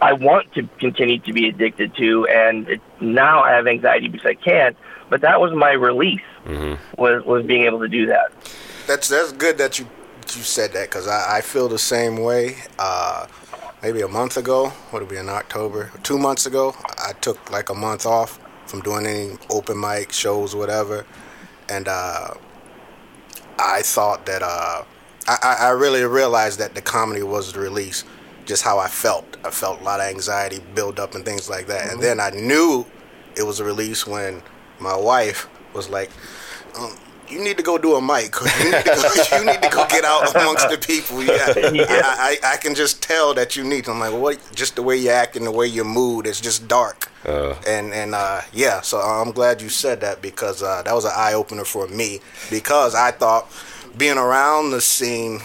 I 0.00 0.12
want 0.12 0.52
to 0.54 0.68
continue 0.78 1.18
to 1.20 1.32
be 1.32 1.48
addicted 1.48 1.94
to, 1.96 2.26
and 2.28 2.68
it, 2.68 2.80
now 3.00 3.42
I 3.42 3.52
have 3.52 3.66
anxiety 3.66 4.08
because 4.08 4.26
I 4.26 4.34
can't. 4.34 4.76
But 5.08 5.20
that 5.20 5.40
was 5.40 5.52
my 5.52 5.72
release 5.72 6.20
mm-hmm. 6.44 7.00
was 7.00 7.24
was 7.24 7.44
being 7.44 7.64
able 7.64 7.80
to 7.80 7.88
do 7.88 8.06
that. 8.06 8.32
That's 8.86 9.08
that's 9.08 9.32
good 9.32 9.58
that 9.58 9.78
you 9.78 9.86
you 10.36 10.42
said 10.42 10.72
that 10.72 10.88
because 10.88 11.08
I, 11.08 11.38
I 11.38 11.40
feel 11.40 11.68
the 11.68 11.78
same 11.78 12.18
way. 12.18 12.56
Uh, 12.78 13.26
maybe 13.82 14.02
a 14.02 14.08
month 14.08 14.36
ago, 14.36 14.68
what 14.90 15.02
would 15.02 15.02
it 15.02 15.08
be 15.08 15.16
in 15.16 15.28
October? 15.28 15.90
Two 16.02 16.18
months 16.18 16.46
ago, 16.46 16.74
I 16.98 17.12
took 17.14 17.50
like 17.50 17.70
a 17.70 17.74
month 17.74 18.06
off 18.06 18.38
from 18.66 18.80
doing 18.80 19.06
any 19.06 19.36
open 19.50 19.80
mic 19.80 20.12
shows, 20.12 20.54
whatever, 20.54 21.06
and 21.68 21.88
uh, 21.88 22.34
I 23.58 23.82
thought 23.82 24.26
that 24.26 24.42
uh, 24.42 24.84
I, 25.28 25.56
I 25.60 25.68
really 25.70 26.04
realized 26.04 26.58
that 26.58 26.74
the 26.74 26.82
comedy 26.82 27.22
was 27.22 27.52
the 27.52 27.60
release. 27.60 28.04
Just 28.44 28.62
how 28.62 28.78
I 28.78 28.86
felt. 28.86 29.36
I 29.44 29.50
felt 29.50 29.80
a 29.80 29.84
lot 29.84 29.98
of 29.98 30.06
anxiety 30.06 30.60
build 30.74 31.00
up 31.00 31.16
and 31.16 31.24
things 31.24 31.50
like 31.50 31.66
that. 31.66 31.90
And 31.90 32.00
then 32.00 32.20
I 32.20 32.30
knew 32.30 32.86
it 33.36 33.42
was 33.42 33.58
a 33.58 33.64
release 33.64 34.06
when 34.06 34.40
my 34.78 34.96
wife 34.96 35.48
was 35.74 35.88
like, 35.88 36.10
um, 36.78 36.96
"You 37.30 37.42
need 37.42 37.56
to 37.56 37.62
go 37.62 37.78
do 37.78 37.94
a 37.94 38.02
mic. 38.02 38.34
You 38.40 38.70
need 38.70 38.84
to 38.84 38.92
go, 39.30 39.36
you 39.38 39.44
need 39.44 39.62
to 39.62 39.68
go 39.68 39.86
get 39.88 40.04
out 40.04 40.34
amongst 40.34 40.68
the 40.70 40.78
people." 40.78 41.22
Yeah, 41.22 41.46
I, 41.56 42.38
I, 42.42 42.54
I 42.54 42.56
can 42.56 42.74
just 42.74 43.02
tell 43.02 43.34
that 43.34 43.56
you 43.56 43.64
need. 43.64 43.88
I'm 43.88 44.00
like, 44.00 44.12
what? 44.12 44.38
Just 44.54 44.76
the 44.76 44.82
way 44.82 44.96
you 44.96 45.10
act 45.10 45.36
and 45.36 45.46
the 45.46 45.52
way 45.52 45.66
you 45.66 45.84
mood 45.84 46.26
is 46.26 46.40
just 46.40 46.68
dark. 46.68 47.10
and 47.66 47.92
and 47.92 48.14
uh, 48.14 48.42
yeah, 48.52 48.80
so 48.80 48.98
I'm 48.98 49.32
glad 49.32 49.60
you 49.60 49.68
said 49.68 50.00
that 50.00 50.22
because 50.22 50.62
uh, 50.62 50.82
that 50.82 50.94
was 50.94 51.04
an 51.04 51.12
eye 51.14 51.34
opener 51.34 51.64
for 51.64 51.88
me 51.88 52.20
because 52.50 52.94
I 52.94 53.10
thought 53.10 53.50
being 53.96 54.18
around 54.18 54.70
the 54.70 54.80
scene 54.80 55.40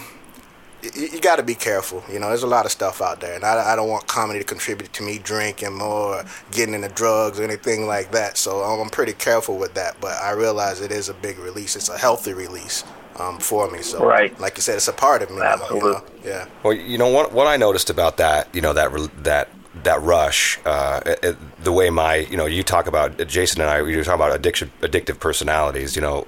you, 0.82 1.06
you 1.12 1.20
got 1.20 1.36
to 1.36 1.42
be 1.42 1.54
careful. 1.54 2.02
You 2.10 2.18
know, 2.18 2.28
there's 2.28 2.42
a 2.42 2.46
lot 2.48 2.64
of 2.66 2.72
stuff 2.72 3.00
out 3.00 3.20
there, 3.20 3.34
and 3.34 3.44
I, 3.44 3.72
I 3.72 3.76
don't 3.76 3.88
want 3.88 4.06
comedy 4.06 4.38
to 4.40 4.44
contribute 4.44 4.92
to 4.94 5.02
me 5.02 5.18
drinking 5.18 5.74
more, 5.74 6.24
getting 6.50 6.74
into 6.74 6.88
drugs, 6.88 7.38
or 7.40 7.44
anything 7.44 7.86
like 7.86 8.10
that. 8.12 8.36
So 8.36 8.60
I'm 8.62 8.90
pretty 8.90 9.12
careful 9.12 9.58
with 9.58 9.74
that. 9.74 9.96
But 10.00 10.12
I 10.22 10.32
realize 10.32 10.80
it 10.80 10.92
is 10.92 11.08
a 11.08 11.14
big 11.14 11.38
release. 11.38 11.76
It's 11.76 11.88
a 11.88 11.98
healthy 11.98 12.32
release 12.32 12.84
um, 13.18 13.38
for 13.38 13.70
me. 13.70 13.82
So, 13.82 14.04
Right. 14.04 14.38
like 14.40 14.56
you 14.56 14.62
said, 14.62 14.76
it's 14.76 14.88
a 14.88 14.92
part 14.92 15.22
of 15.22 15.30
me. 15.30 15.40
Absolutely. 15.42 15.88
You 15.90 15.94
know? 15.94 16.04
Yeah. 16.24 16.46
Well, 16.62 16.72
you 16.72 16.98
know 16.98 17.08
what? 17.08 17.32
What 17.32 17.46
I 17.46 17.56
noticed 17.56 17.90
about 17.90 18.16
that, 18.18 18.48
you 18.54 18.60
know, 18.60 18.72
that 18.72 18.90
that 19.24 19.48
that 19.84 20.02
rush, 20.02 20.58
uh, 20.66 21.00
it, 21.06 21.18
it- 21.24 21.64
the 21.64 21.72
way 21.72 21.88
my, 21.90 22.16
you 22.16 22.36
know, 22.36 22.44
you 22.46 22.62
talk 22.62 22.86
about 22.86 23.16
Jason 23.28 23.60
and 23.62 23.70
I, 23.70 23.82
we 23.82 23.96
were 23.96 24.04
talking 24.04 24.20
about 24.20 24.34
addiction, 24.34 24.70
addictive 24.80 25.18
personalities. 25.20 25.94
You 25.96 26.02
know, 26.02 26.26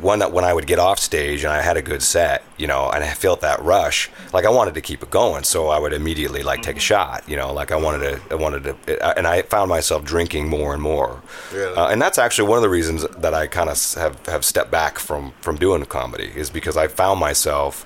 one 0.00 0.20
that 0.20 0.32
when 0.32 0.44
I 0.44 0.52
would 0.52 0.66
get 0.66 0.78
off 0.78 0.98
stage 0.98 1.44
and 1.44 1.52
I 1.52 1.60
had 1.60 1.76
a 1.76 1.82
good 1.82 2.02
set, 2.02 2.44
you 2.56 2.66
know, 2.66 2.90
and 2.90 3.02
I 3.02 3.08
felt 3.14 3.40
that 3.40 3.62
rush, 3.62 4.10
like 4.32 4.44
I 4.44 4.50
wanted 4.50 4.74
to 4.74 4.80
keep 4.80 5.02
it 5.02 5.10
going, 5.10 5.44
so 5.44 5.68
I 5.68 5.78
would 5.78 5.92
immediately 5.92 6.42
like 6.42 6.62
take 6.62 6.76
a 6.76 6.80
shot. 6.80 7.28
You 7.28 7.36
know, 7.36 7.52
like 7.52 7.72
I 7.72 7.76
wanted 7.76 7.98
to, 8.00 8.32
I 8.32 8.36
wanted 8.36 8.64
to, 8.64 9.16
and 9.18 9.26
I 9.26 9.42
found 9.42 9.68
myself 9.68 10.04
drinking 10.04 10.48
more 10.48 10.72
and 10.72 10.82
more. 10.82 11.22
Really? 11.52 11.74
Uh, 11.74 11.88
and 11.88 12.00
that's 12.00 12.18
actually 12.18 12.48
one 12.48 12.58
of 12.58 12.62
the 12.62 12.68
reasons 12.68 13.06
that 13.18 13.34
I 13.34 13.46
kind 13.46 13.68
of 13.68 13.94
have 13.94 14.24
have 14.26 14.44
stepped 14.44 14.70
back 14.70 14.98
from 14.98 15.32
from 15.40 15.56
doing 15.56 15.84
comedy 15.84 16.32
is 16.34 16.50
because 16.50 16.76
I 16.76 16.88
found 16.88 17.20
myself 17.20 17.84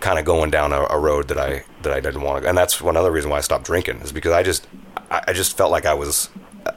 kind 0.00 0.18
of 0.18 0.24
going 0.24 0.50
down 0.50 0.72
a, 0.72 0.86
a 0.90 0.98
road 0.98 1.28
that 1.28 1.38
I 1.38 1.64
that 1.82 1.92
I 1.92 2.00
didn't 2.00 2.22
want 2.22 2.42
to. 2.42 2.48
And 2.48 2.58
that's 2.58 2.80
one 2.80 2.96
other 2.96 3.10
reason 3.10 3.30
why 3.30 3.38
I 3.38 3.40
stopped 3.40 3.64
drinking 3.64 3.98
is 3.98 4.12
because 4.12 4.32
I 4.32 4.42
just 4.42 4.66
I, 5.10 5.22
I 5.28 5.32
just 5.32 5.56
felt 5.56 5.70
like 5.70 5.86
I 5.86 5.94
was 5.94 6.28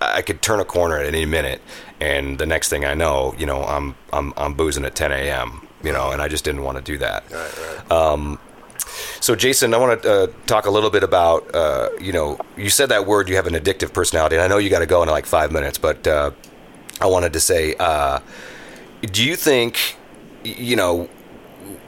I 0.01 0.21
could 0.21 0.41
turn 0.41 0.59
a 0.59 0.65
corner 0.65 0.97
at 0.97 1.05
any 1.05 1.25
minute, 1.25 1.61
and 1.99 2.37
the 2.37 2.45
next 2.45 2.69
thing 2.69 2.85
I 2.85 2.93
know, 2.93 3.35
you 3.37 3.45
know, 3.45 3.63
I'm 3.63 3.95
I'm 4.11 4.33
I'm 4.37 4.53
boozing 4.53 4.85
at 4.85 4.95
10 4.95 5.11
a.m. 5.11 5.67
You 5.83 5.91
know, 5.91 6.11
and 6.11 6.21
I 6.21 6.27
just 6.27 6.43
didn't 6.43 6.63
want 6.63 6.77
to 6.77 6.83
do 6.83 6.97
that. 6.97 7.23
Right, 7.31 7.57
right. 7.91 8.39
So, 9.19 9.35
Jason, 9.35 9.73
I 9.73 9.77
want 9.77 10.03
to 10.03 10.11
uh, 10.11 10.27
talk 10.45 10.65
a 10.65 10.71
little 10.71 10.89
bit 10.89 11.03
about, 11.03 11.53
uh, 11.53 11.89
you 11.99 12.13
know, 12.13 12.39
you 12.55 12.69
said 12.69 12.89
that 12.89 13.05
word, 13.05 13.27
you 13.27 13.35
have 13.35 13.47
an 13.47 13.53
addictive 13.53 13.93
personality, 13.93 14.35
and 14.35 14.43
I 14.43 14.47
know 14.47 14.57
you 14.57 14.69
got 14.69 14.79
to 14.79 14.85
go 14.85 15.01
in 15.03 15.09
like 15.09 15.25
five 15.25 15.51
minutes, 15.51 15.77
but 15.77 16.05
uh, 16.07 16.31
I 17.01 17.07
wanted 17.07 17.33
to 17.33 17.39
say, 17.39 17.75
uh, 17.79 18.19
do 19.01 19.25
you 19.25 19.35
think, 19.35 19.97
you 20.43 20.75
know, 20.75 21.09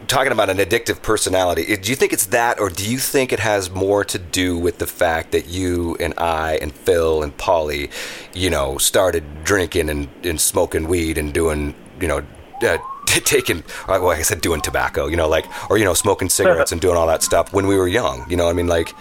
talking 0.07 0.31
about 0.31 0.49
an 0.49 0.57
addictive 0.57 1.01
personality, 1.01 1.75
do 1.75 1.89
you 1.89 1.95
think 1.95 2.13
it's 2.13 2.27
that, 2.27 2.59
or 2.59 2.69
do 2.69 2.89
you 2.89 2.97
think 2.97 3.31
it 3.31 3.39
has 3.39 3.69
more 3.69 4.03
to 4.05 4.17
do 4.17 4.57
with 4.57 4.79
the 4.79 4.87
fact 4.87 5.31
that 5.31 5.47
you 5.47 5.95
and 5.99 6.13
I 6.17 6.57
and 6.61 6.73
Phil 6.73 7.23
and 7.23 7.37
Polly, 7.37 7.89
you 8.33 8.49
know, 8.49 8.77
started 8.77 9.43
drinking 9.43 9.89
and, 9.89 10.07
and 10.23 10.39
smoking 10.39 10.87
weed 10.87 11.17
and 11.17 11.33
doing, 11.33 11.75
you 11.99 12.07
know, 12.07 12.23
uh, 12.61 12.77
taking, 13.05 13.59
uh, 13.87 13.99
well, 14.01 14.09
I 14.09 14.21
said 14.21 14.41
doing 14.41 14.61
tobacco, 14.61 15.07
you 15.07 15.17
know, 15.17 15.27
like, 15.27 15.45
or, 15.69 15.77
you 15.77 15.85
know, 15.85 15.93
smoking 15.93 16.29
cigarettes 16.29 16.71
and 16.71 16.81
doing 16.81 16.97
all 16.97 17.07
that 17.07 17.23
stuff 17.23 17.53
when 17.53 17.67
we 17.67 17.77
were 17.77 17.87
young, 17.87 18.25
you 18.29 18.37
know, 18.37 18.45
what 18.45 18.51
I 18.51 18.53
mean, 18.53 18.67
like, 18.67 18.93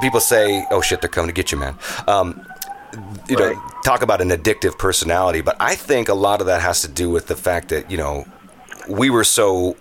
people 0.00 0.20
say, 0.20 0.66
oh 0.70 0.80
shit, 0.80 1.00
they're 1.00 1.10
coming 1.10 1.28
to 1.28 1.34
get 1.34 1.52
you, 1.52 1.58
man. 1.58 1.76
Um, 2.06 2.46
you 3.28 3.36
know, 3.36 3.54
talk 3.84 4.02
about 4.02 4.20
an 4.20 4.30
addictive 4.30 4.78
personality, 4.78 5.40
but 5.40 5.56
I 5.60 5.74
think 5.74 6.08
a 6.08 6.14
lot 6.14 6.40
of 6.40 6.46
that 6.46 6.60
has 6.60 6.82
to 6.82 6.88
do 6.88 7.10
with 7.10 7.26
the 7.26 7.36
fact 7.36 7.70
that, 7.70 7.90
you 7.90 7.96
know, 7.96 8.26
we 8.88 9.10
were 9.10 9.24
so 9.24 9.76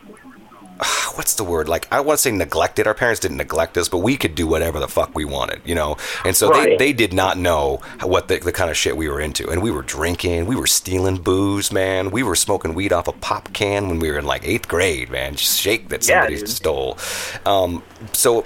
what's 1.15 1.35
the 1.35 1.43
word? 1.43 1.69
Like 1.69 1.87
i 1.91 1.99
want 1.99 2.17
to 2.17 2.21
say 2.21 2.31
neglected. 2.31 2.87
Our 2.87 2.93
parents 2.93 3.19
didn't 3.19 3.37
neglect 3.37 3.77
us 3.77 3.87
but 3.89 3.99
we 3.99 4.17
could 4.17 4.35
do 4.35 4.47
whatever 4.47 4.79
the 4.79 4.87
fuck 4.87 5.13
we 5.15 5.25
wanted 5.25 5.61
you 5.65 5.75
know? 5.75 5.97
And 6.25 6.35
so 6.35 6.49
they, 6.49 6.59
Right. 6.59 6.79
they 6.79 6.93
did 6.93 7.13
not 7.13 7.37
know 7.37 7.81
what 8.03 8.27
the, 8.27 8.39
the 8.39 8.51
kind 8.51 8.69
of 8.71 8.77
shit 8.77 8.97
we 8.97 9.07
were 9.09 9.19
into. 9.21 9.49
And 9.49 9.61
we 9.61 9.71
were 9.71 9.83
drinking 9.83 10.45
we 10.47 10.55
were 10.55 10.67
stealing 10.67 11.17
booze 11.17 11.71
man. 11.71 12.11
We 12.11 12.23
were 12.23 12.35
smoking 12.35 12.73
weed 12.73 12.93
off 12.93 13.07
a 13.07 13.11
pop 13.13 13.53
can 13.53 13.89
when 13.89 13.99
we 13.99 14.11
were 14.11 14.17
in 14.17 14.25
like 14.25 14.43
eighth 14.45 14.67
grade 14.67 15.09
man. 15.11 15.35
Just 15.35 15.59
shake 15.59 15.89
that 15.89 16.03
somebody 16.03 16.37
dude. 16.37 16.49
stole. 16.49 16.97
Um, 17.45 17.83
so 18.13 18.45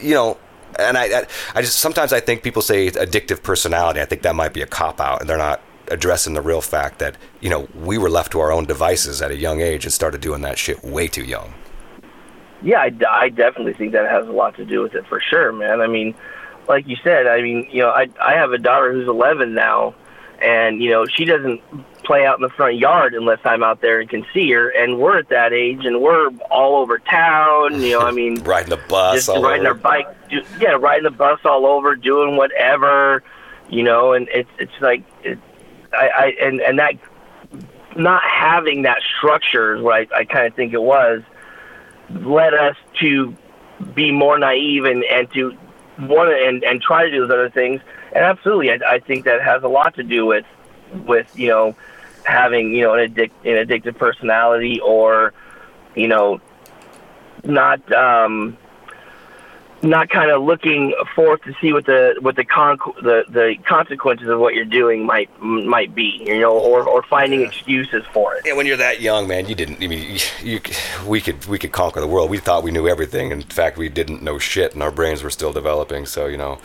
you 0.00 0.14
know 0.14 0.38
and 0.78 0.96
I, 0.98 1.04
I 1.20 1.26
i 1.54 1.62
just 1.62 1.78
sometimes 1.78 2.12
i 2.12 2.20
think 2.20 2.42
people 2.42 2.62
say 2.62 2.90
addictive 2.90 3.42
personality. 3.42 4.00
I 4.00 4.04
think 4.04 4.22
that 4.22 4.34
might 4.34 4.52
be 4.52 4.62
a 4.62 4.66
cop 4.66 5.00
out 5.00 5.20
and 5.20 5.28
they're 5.28 5.38
not 5.38 5.60
addressing 5.90 6.34
the 6.34 6.42
real 6.42 6.60
fact 6.60 6.98
that 6.98 7.16
you 7.40 7.50
know 7.50 7.68
we 7.74 7.98
were 7.98 8.10
left 8.10 8.32
to 8.32 8.40
our 8.40 8.52
own 8.52 8.64
devices 8.64 9.22
at 9.22 9.30
a 9.30 9.36
young 9.36 9.60
age 9.60 9.84
and 9.84 9.92
started 9.92 10.20
doing 10.20 10.42
that 10.42 10.58
shit 10.58 10.82
way 10.84 11.08
too 11.08 11.24
young 11.24 11.52
Yeah, 12.62 12.80
I, 12.80 12.92
I 13.10 13.28
definitely 13.28 13.74
think 13.74 13.92
that 13.92 14.10
has 14.10 14.26
a 14.26 14.32
lot 14.32 14.56
to 14.56 14.64
do 14.64 14.82
with 14.82 14.94
it 14.94 15.06
for 15.06 15.20
sure, 15.20 15.52
man. 15.52 15.80
I 15.80 15.86
mean, 15.86 16.14
like 16.68 16.86
you 16.86 16.96
said, 17.02 17.26
I 17.26 17.42
mean, 17.42 17.68
you 17.70 17.82
know, 17.82 17.90
I 17.90 18.08
I 18.20 18.34
have 18.34 18.52
a 18.52 18.58
daughter 18.58 18.92
who's 18.92 19.08
11 19.08 19.54
now, 19.54 19.94
and 20.40 20.82
you 20.82 20.90
know, 20.90 21.06
she 21.06 21.24
doesn't 21.24 21.60
play 22.04 22.24
out 22.24 22.38
in 22.38 22.42
the 22.42 22.50
front 22.50 22.78
yard 22.78 23.14
unless 23.14 23.40
I'm 23.44 23.62
out 23.62 23.80
there 23.80 24.00
and 24.00 24.08
can 24.08 24.24
see 24.32 24.50
her. 24.52 24.70
And 24.70 24.98
we're 24.98 25.18
at 25.18 25.28
that 25.28 25.52
age, 25.52 25.84
and 25.84 26.00
we're 26.00 26.28
all 26.50 26.76
over 26.76 26.98
town. 26.98 27.80
You 27.80 27.98
know, 27.98 28.00
I 28.00 28.10
mean, 28.10 28.34
riding 28.44 28.70
the 28.70 28.82
bus 28.88 29.16
just 29.16 29.28
all 29.28 29.42
riding 29.42 29.66
over. 29.66 29.76
our 29.76 29.82
bike, 29.82 30.28
do, 30.28 30.42
yeah, 30.60 30.72
riding 30.72 31.04
the 31.04 31.10
bus 31.10 31.40
all 31.44 31.66
over, 31.66 31.94
doing 31.94 32.36
whatever, 32.36 33.22
you 33.68 33.82
know, 33.82 34.12
and 34.12 34.28
it's 34.32 34.50
it's 34.58 34.80
like, 34.80 35.04
it, 35.22 35.38
I, 35.96 36.08
I 36.08 36.26
and 36.40 36.60
and 36.60 36.78
that 36.78 36.94
not 37.96 38.22
having 38.22 38.82
that 38.82 38.98
structure 39.16 39.76
is 39.76 39.82
what 39.82 39.94
I, 39.94 40.18
I 40.20 40.24
kind 40.24 40.46
of 40.46 40.54
think 40.54 40.72
it 40.72 40.82
was 40.82 41.22
led 42.10 42.54
us 42.54 42.76
to 43.00 43.36
be 43.94 44.12
more 44.12 44.38
naive 44.38 44.84
and 44.84 45.04
and 45.04 45.30
to 45.32 45.56
want 46.00 46.30
to 46.30 46.46
and 46.46 46.64
and 46.64 46.80
try 46.80 47.04
to 47.04 47.10
do 47.10 47.20
those 47.20 47.30
other 47.30 47.50
things. 47.50 47.80
And 48.12 48.24
absolutely, 48.24 48.70
I, 48.70 48.78
I 48.86 48.98
think 49.00 49.24
that 49.24 49.42
has 49.42 49.62
a 49.62 49.68
lot 49.68 49.94
to 49.96 50.02
do 50.02 50.26
with 50.26 50.46
with 51.06 51.26
you 51.38 51.48
know 51.48 51.74
having 52.24 52.74
you 52.74 52.82
know 52.82 52.94
an 52.94 53.00
addict 53.00 53.46
an 53.46 53.66
addictive 53.66 53.98
personality 53.98 54.80
or 54.80 55.32
you 55.94 56.08
know 56.08 56.40
not 57.44 57.92
um 57.92 58.56
not 59.82 60.08
kind 60.08 60.30
of 60.30 60.42
looking 60.42 60.94
forth 61.14 61.42
to 61.42 61.54
see 61.60 61.72
what 61.72 61.86
the 61.86 62.16
what 62.20 62.36
the 62.36 62.44
con 62.44 62.78
the 63.02 63.24
the 63.28 63.56
consequences 63.64 64.28
of 64.28 64.38
what 64.38 64.54
you're 64.54 64.64
doing 64.64 65.04
might 65.04 65.28
might 65.40 65.94
be 65.94 66.22
you 66.26 66.40
know 66.40 66.58
or 66.58 66.82
or 66.82 67.02
finding 67.02 67.42
excuses 67.42 68.02
for 68.12 68.34
it 68.36 68.42
Yeah, 68.46 68.54
when 68.54 68.66
you're 68.66 68.76
that 68.78 69.00
young, 69.00 69.28
man, 69.28 69.46
you 69.46 69.54
didn't. 69.54 69.82
I 69.82 69.86
mean, 69.86 70.18
you, 70.42 70.60
we 71.06 71.20
could 71.20 71.44
we 71.46 71.58
could 71.58 71.72
conquer 71.72 72.00
the 72.00 72.06
world. 72.06 72.30
We 72.30 72.38
thought 72.38 72.62
we 72.62 72.70
knew 72.70 72.88
everything. 72.88 73.30
In 73.30 73.42
fact, 73.42 73.76
we 73.76 73.88
didn't 73.88 74.22
know 74.22 74.38
shit, 74.38 74.72
and 74.72 74.82
our 74.82 74.90
brains 74.90 75.22
were 75.22 75.30
still 75.30 75.52
developing. 75.52 76.06
So 76.06 76.26
you 76.26 76.36
know, 76.36 76.58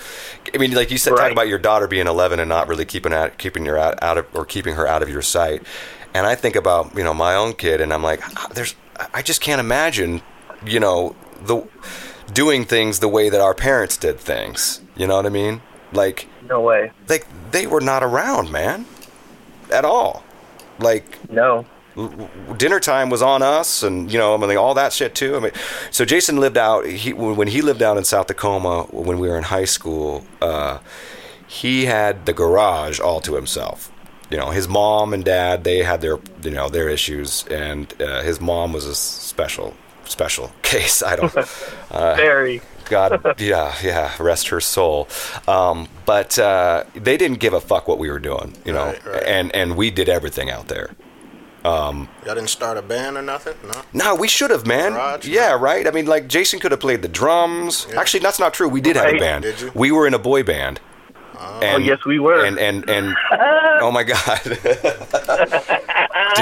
I 0.53 0.57
mean, 0.57 0.73
like 0.73 0.91
you 0.91 0.97
said, 0.97 1.15
talk 1.15 1.31
about 1.31 1.47
your 1.47 1.59
daughter 1.59 1.87
being 1.87 2.07
11 2.07 2.39
and 2.39 2.49
not 2.49 2.67
really 2.67 2.85
keeping 2.85 3.13
out 3.13 3.37
keeping 3.37 3.65
your 3.65 3.77
out, 3.77 4.01
out 4.01 4.17
of 4.17 4.27
or 4.33 4.45
keeping 4.45 4.75
her 4.75 4.87
out 4.87 5.03
of 5.03 5.09
your 5.09 5.21
sight. 5.21 5.63
And 6.13 6.25
I 6.25 6.35
think 6.35 6.55
about 6.55 6.95
you 6.95 7.03
know 7.03 7.13
my 7.13 7.35
own 7.35 7.53
kid, 7.53 7.81
and 7.81 7.93
I'm 7.93 8.03
like, 8.03 8.21
"Ah, 8.37 8.47
there's 8.53 8.75
I 9.13 9.21
just 9.21 9.41
can't 9.41 9.59
imagine, 9.59 10.21
you 10.65 10.79
know, 10.79 11.15
the 11.43 11.67
doing 12.33 12.65
things 12.65 12.99
the 12.99 13.07
way 13.07 13.29
that 13.29 13.41
our 13.41 13.53
parents 13.53 13.97
did 13.97 14.19
things. 14.19 14.81
You 14.95 15.07
know 15.07 15.15
what 15.15 15.25
I 15.25 15.29
mean? 15.29 15.61
Like 15.93 16.27
no 16.47 16.61
way 16.61 16.91
like 17.07 17.27
they 17.51 17.67
were 17.67 17.81
not 17.81 18.03
around, 18.03 18.51
man, 18.51 18.85
at 19.71 19.85
all. 19.85 20.23
Like 20.79 21.29
no 21.31 21.65
dinner 22.57 22.79
time 22.79 23.09
was 23.09 23.21
on 23.21 23.41
us 23.41 23.83
and 23.83 24.11
you 24.11 24.17
know 24.17 24.33
I 24.33 24.47
mean 24.47 24.57
all 24.57 24.73
that 24.75 24.93
shit 24.93 25.13
too 25.13 25.35
I 25.35 25.39
mean 25.39 25.51
so 25.91 26.05
Jason 26.05 26.37
lived 26.37 26.57
out 26.57 26.85
he 26.85 27.11
when 27.11 27.49
he 27.49 27.61
lived 27.61 27.81
out 27.81 27.97
in 27.97 28.05
South 28.05 28.27
Tacoma 28.27 28.83
when 28.91 29.19
we 29.19 29.27
were 29.27 29.37
in 29.37 29.43
high 29.43 29.65
school 29.65 30.25
uh, 30.41 30.79
he 31.47 31.85
had 31.85 32.25
the 32.25 32.33
garage 32.33 33.01
all 33.01 33.19
to 33.21 33.35
himself 33.35 33.91
you 34.29 34.37
know 34.37 34.51
his 34.51 34.69
mom 34.69 35.13
and 35.13 35.25
dad 35.25 35.65
they 35.65 35.79
had 35.79 35.99
their 35.99 36.17
you 36.43 36.51
know 36.51 36.69
their 36.69 36.87
issues 36.87 37.45
and 37.51 37.93
uh, 38.01 38.21
his 38.21 38.39
mom 38.39 38.71
was 38.71 38.85
a 38.85 38.95
special 38.95 39.75
special 40.11 40.51
case 40.61 41.01
I 41.03 41.15
don't 41.15 41.33
Uh, 41.91 42.15
very 42.15 42.61
God, 42.85 43.39
yeah, 43.39 43.73
yeah, 43.81 44.11
rest 44.19 44.49
her 44.49 44.59
soul. 44.59 45.07
Um, 45.47 45.87
but 46.05 46.37
uh, 46.37 46.83
they 46.93 47.15
didn't 47.15 47.39
give 47.39 47.53
a 47.53 47.61
fuck 47.61 47.87
what 47.87 47.97
we 47.99 48.09
were 48.09 48.19
doing, 48.19 48.57
you 48.65 48.73
know, 48.73 48.85
Right, 48.87 49.05
right. 49.05 49.23
and 49.23 49.55
and 49.55 49.77
we 49.77 49.91
did 49.91 50.09
everything 50.09 50.49
out 50.51 50.67
there. 50.67 50.89
Um, 51.63 52.09
Y'all 52.25 52.35
didn't 52.35 52.49
start 52.49 52.77
a 52.77 52.81
band 52.81 53.17
or 53.17 53.21
nothing? 53.21 53.53
No. 53.63 53.81
No, 53.93 54.15
we 54.15 54.27
should 54.27 54.49
have, 54.51 54.65
man. 54.65 54.93
Garage? 54.93 55.27
Yeah, 55.27 55.53
right. 55.53 55.87
I 55.87 55.91
mean, 55.91 56.05
like 56.07 56.27
Jason 56.27 56.59
could 56.59 56.71
have 56.71 56.79
played 56.81 57.01
the 57.01 57.07
drums. 57.07 57.87
Actually, 57.95 58.21
that's 58.21 58.39
not 58.39 58.53
true. 58.53 58.67
We 58.67 58.81
did 58.81 58.95
have 58.95 59.13
a 59.13 59.19
band. 59.19 59.43
Did 59.43 59.61
you? 59.61 59.71
We 59.75 59.91
were 59.91 60.07
in 60.07 60.13
a 60.15 60.19
boy 60.19 60.43
band. 60.43 60.79
And, 61.61 61.83
Oh, 61.83 61.85
yes, 61.85 62.03
we 62.05 62.19
were. 62.19 62.45
And 62.45 62.57
and 62.59 62.89
and 62.89 63.15
oh 63.81 63.91
my 63.91 64.03
god, 64.03 64.41
dude, 64.43 64.59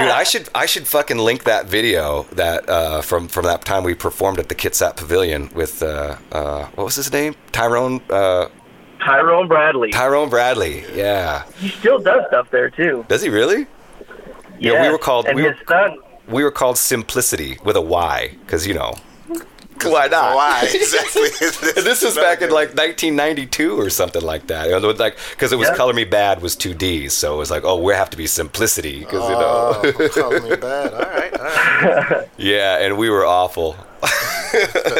I 0.09 0.23
should 0.23 0.49
I 0.55 0.65
should 0.65 0.87
fucking 0.87 1.17
link 1.17 1.43
that 1.45 1.65
video 1.67 2.23
that 2.33 2.67
uh, 2.69 3.01
from 3.01 3.27
from 3.27 3.45
that 3.45 3.65
time 3.65 3.83
we 3.83 3.95
performed 3.95 4.39
at 4.39 4.49
the 4.49 4.55
Kitsap 4.55 4.97
Pavilion 4.97 5.49
with 5.53 5.81
uh, 5.83 6.15
uh, 6.31 6.65
what 6.75 6.85
was 6.85 6.95
his 6.95 7.11
name? 7.11 7.35
Tyrone 7.51 8.01
uh, 8.09 8.47
Tyrone 8.99 9.47
Bradley 9.47 9.91
Tyrone 9.91 10.29
Bradley. 10.29 10.83
Yeah, 10.93 11.43
he 11.57 11.69
still 11.69 11.99
does 11.99 12.25
stuff 12.27 12.49
there 12.51 12.69
too 12.69 13.05
does 13.07 13.21
he 13.21 13.29
really? 13.29 13.65
Yeah, 14.59 14.81
we 14.81 14.89
were 14.89 14.97
called- 14.97 15.25
and 15.25 15.35
we 15.35 15.43
his 15.43 15.57
were- 15.59 15.65
son 15.67 15.97
We 16.27 16.43
were 16.43 16.51
called 16.51 16.77
Simplicity 16.77 17.57
with 17.63 17.75
a 17.77 17.81
Y 17.81 18.35
because 18.45 18.67
you 18.67 18.73
know 18.73 18.93
why 19.83 20.07
not? 20.07 20.35
Why 20.35 20.61
exactly? 20.73 21.23
And 21.77 21.85
this 21.85 22.03
was 22.03 22.15
back 22.15 22.41
in 22.41 22.49
like 22.49 22.69
1992 22.69 23.79
or 23.79 23.89
something 23.89 24.21
like 24.21 24.47
that. 24.47 24.67
You 24.69 24.79
know, 24.79 24.89
like 24.91 25.17
because 25.31 25.51
it 25.51 25.57
was 25.57 25.69
Yeah. 25.69 25.75
"Color 25.75 25.93
Me 25.93 26.05
Badd" 26.05 26.41
was 26.41 26.55
two 26.55 26.73
D's, 26.73 27.13
so 27.13 27.35
it 27.35 27.37
was 27.37 27.51
like, 27.51 27.63
oh, 27.63 27.81
we 27.81 27.93
have 27.93 28.09
to 28.11 28.17
be 28.17 28.27
simplicity 28.27 28.99
because 28.99 29.23
you 29.29 29.35
know, 29.35 29.81
oh, 29.83 30.09
color 30.13 30.41
me 30.41 30.55
bad. 30.55 30.93
All 30.93 30.99
right, 31.01 31.39
all 31.39 32.17
right. 32.19 32.29
yeah. 32.37 32.77
And 32.79 32.97
we 32.97 33.09
were 33.09 33.25
awful. 33.25 33.75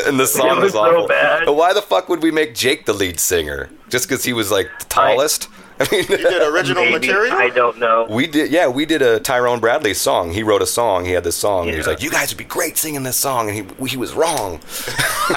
and 0.05 0.19
the 0.19 0.27
song 0.27 0.57
It 0.57 0.61
was 0.63 0.73
so 0.73 0.79
awful. 0.79 1.07
bad. 1.07 1.43
But 1.45 1.53
why 1.53 1.73
the 1.73 1.81
fuck 1.81 2.09
would 2.09 2.21
we 2.21 2.31
make 2.31 2.53
Jake 2.53 2.85
the 2.85 2.93
lead 2.93 3.19
singer? 3.19 3.69
Just 3.89 4.07
because 4.07 4.23
he 4.23 4.33
was 4.33 4.51
like 4.51 4.69
the 4.79 4.85
tallest? 4.85 5.47
I 5.51 5.55
mean, 5.91 6.01
You 6.09 6.17
did 6.17 6.41
original 6.53 6.83
Maybe. 6.83 6.99
material. 7.07 7.33
I 7.37 7.49
don't 7.49 7.77
know. 7.79 8.05
we 8.09 8.27
did. 8.27 8.51
Yeah, 8.51 8.67
we 8.67 8.85
did 8.85 9.01
a 9.01 9.19
Tyrone 9.19 9.59
Bradley 9.59 9.93
song. 9.93 10.31
He 10.31 10.43
wrote 10.43 10.61
a 10.61 10.65
song. 10.67 11.05
He 11.05 11.11
had 11.11 11.23
this 11.23 11.35
song. 11.37 11.63
and 11.63 11.71
He 11.71 11.77
was 11.77 11.87
like, 11.87 12.01
"You 12.01 12.09
guys 12.11 12.31
would 12.31 12.37
be 12.37 12.43
great 12.43 12.77
singing 12.77 13.03
this 13.03 13.17
song," 13.17 13.49
and 13.49 13.57
he 13.79 13.87
he 13.87 13.97
was 13.97 14.13
wrong. 14.13 14.59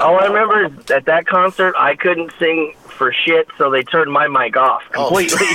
All 0.00 0.18
I 0.20 0.26
remember 0.28 0.64
is 0.66 0.90
at 0.90 1.04
that 1.06 1.26
concert, 1.26 1.74
I 1.78 1.94
couldn't 1.96 2.32
sing 2.38 2.74
for 2.94 3.12
shit, 3.12 3.48
so 3.58 3.70
they 3.70 3.82
turned 3.82 4.12
my 4.12 4.28
mic 4.28 4.56
off 4.56 4.82
Oh. 4.94 5.06
completely. 5.08 5.46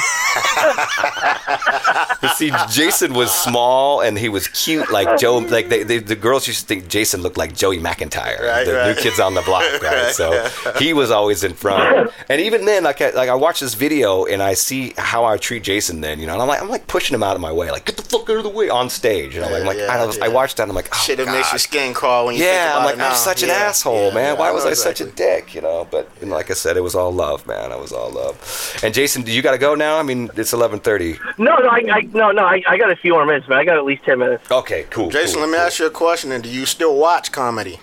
See, 2.36 2.52
Jason 2.70 3.14
was 3.14 3.34
small 3.34 4.02
and 4.02 4.18
he 4.18 4.30
was 4.30 4.48
cute, 4.50 4.92
like 4.92 5.20
Joe. 5.20 5.38
Like 5.38 5.70
they, 5.70 5.84
they, 5.84 5.98
the 6.00 6.16
girls 6.16 6.48
used 6.48 6.62
to 6.62 6.66
think 6.68 6.88
Jason 6.88 7.22
looked 7.22 7.38
like 7.38 7.56
Joey 7.56 7.78
McIntyre, 7.80 8.40
Right, 8.42 8.66
the 8.66 8.74
right. 8.76 8.96
new 8.96 9.02
kids 9.02 9.20
on 9.20 9.34
the 9.34 9.42
block, 9.42 9.64
right? 9.82 10.14
So 10.14 10.48
he 10.78 10.94
was 10.94 11.12
always 11.12 11.44
in 11.44 11.54
front. 11.54 12.12
And 12.30 12.42
even 12.42 12.66
then, 12.66 12.84
like 12.84 13.02
I, 13.02 13.10
like 13.12 13.30
I 13.30 13.36
watch 13.36 13.60
this 13.60 13.74
video 13.74 14.26
and 14.26 14.42
I 14.44 14.54
see 14.54 14.94
how 14.98 15.26
I 15.26 15.38
treat 15.38 15.64
Jason. 15.64 16.02
Then 16.02 16.20
you 16.20 16.28
know, 16.28 16.34
and 16.34 16.42
I'm 16.42 16.48
like 16.48 16.62
I'm 16.62 16.70
like 16.70 16.86
pushing 16.88 17.16
him 17.16 17.24
out 17.24 17.36
of 17.36 17.42
my 17.42 17.52
way, 17.52 17.72
like 17.72 17.86
get 17.86 17.98
the 17.98 18.04
fuck 18.04 18.30
out 18.30 18.38
of 18.38 18.44
the 18.44 18.50
way 18.50 18.70
on 18.70 18.90
stage. 18.90 19.36
And 19.36 19.46
I'm 19.46 19.52
like, 19.52 19.62
I'm 19.62 19.68
like 19.68 19.78
Yeah, 19.78 19.92
I, 19.92 20.06
was, 20.06 20.20
I 20.20 20.28
watched 20.28 20.58
that. 20.58 20.64
and 20.64 20.72
I'm 20.72 20.76
like, 20.76 20.90
oh, 20.92 21.04
Shit 21.06 21.18
that 21.18 21.26
makes 21.28 21.52
your 21.52 21.60
skin 21.60 21.94
crawl 21.94 22.26
when 22.28 22.36
you 22.36 22.42
think 22.42 22.54
Yeah, 22.54 22.72
about 22.72 22.80
I'm 22.82 22.86
like 22.86 22.96
it. 22.98 23.02
I'm 23.02 23.16
such 23.16 23.42
an 23.44 23.50
Yeah, 23.50 23.56
asshole, 23.56 24.10
yeah, 24.10 24.14
man. 24.14 24.34
yeah, 24.36 24.40
Why 24.40 24.52
was 24.52 24.66
know 24.66 24.72
I 24.72 24.74
such 24.74 25.02
a 25.02 25.06
dick? 25.06 25.56
You 25.56 25.62
know, 25.62 25.88
but 25.90 26.08
and 26.22 26.30
like 26.30 26.52
I 26.52 26.54
said, 26.54 26.78
it 26.78 26.82
was 26.82 26.94
all 26.94 27.12
love, 27.12 27.29
man. 27.48 27.72
I 27.72 27.76
was 27.76 27.92
all 27.92 28.10
love. 28.12 28.80
And 28.84 28.94
Jason, 28.94 29.22
do 29.24 29.32
you 29.32 29.42
got 29.42 29.52
to 29.52 29.58
go 29.58 29.76
now? 29.76 29.98
I 29.98 30.04
mean, 30.04 30.30
it's 30.36 30.52
11:30. 30.54 31.20
no, 31.38 31.56
no, 31.58 31.68
I, 31.70 31.84
I 31.92 32.02
no, 32.14 32.32
no, 32.32 32.44
I, 32.46 32.62
I 32.68 32.78
got 32.78 32.92
a 32.92 32.96
few 32.96 33.14
more 33.14 33.26
minutes, 33.26 33.48
man. 33.48 33.58
I 33.60 33.66
got 33.66 33.78
at 33.78 33.86
least 33.86 34.04
ten 34.04 34.20
minutes. 34.20 34.50
Okay, 34.52 34.86
cool. 34.90 35.10
Jason, 35.10 35.36
cool, 35.36 35.42
let 35.44 35.50
me 35.52 35.58
cool. 35.58 35.66
ask 35.66 35.80
you 35.80 35.86
a 35.86 35.90
question. 35.92 36.32
And 36.32 36.44
do 36.44 36.50
you 36.50 36.66
still 36.66 36.96
watch 36.98 37.32
comedy? 37.32 37.80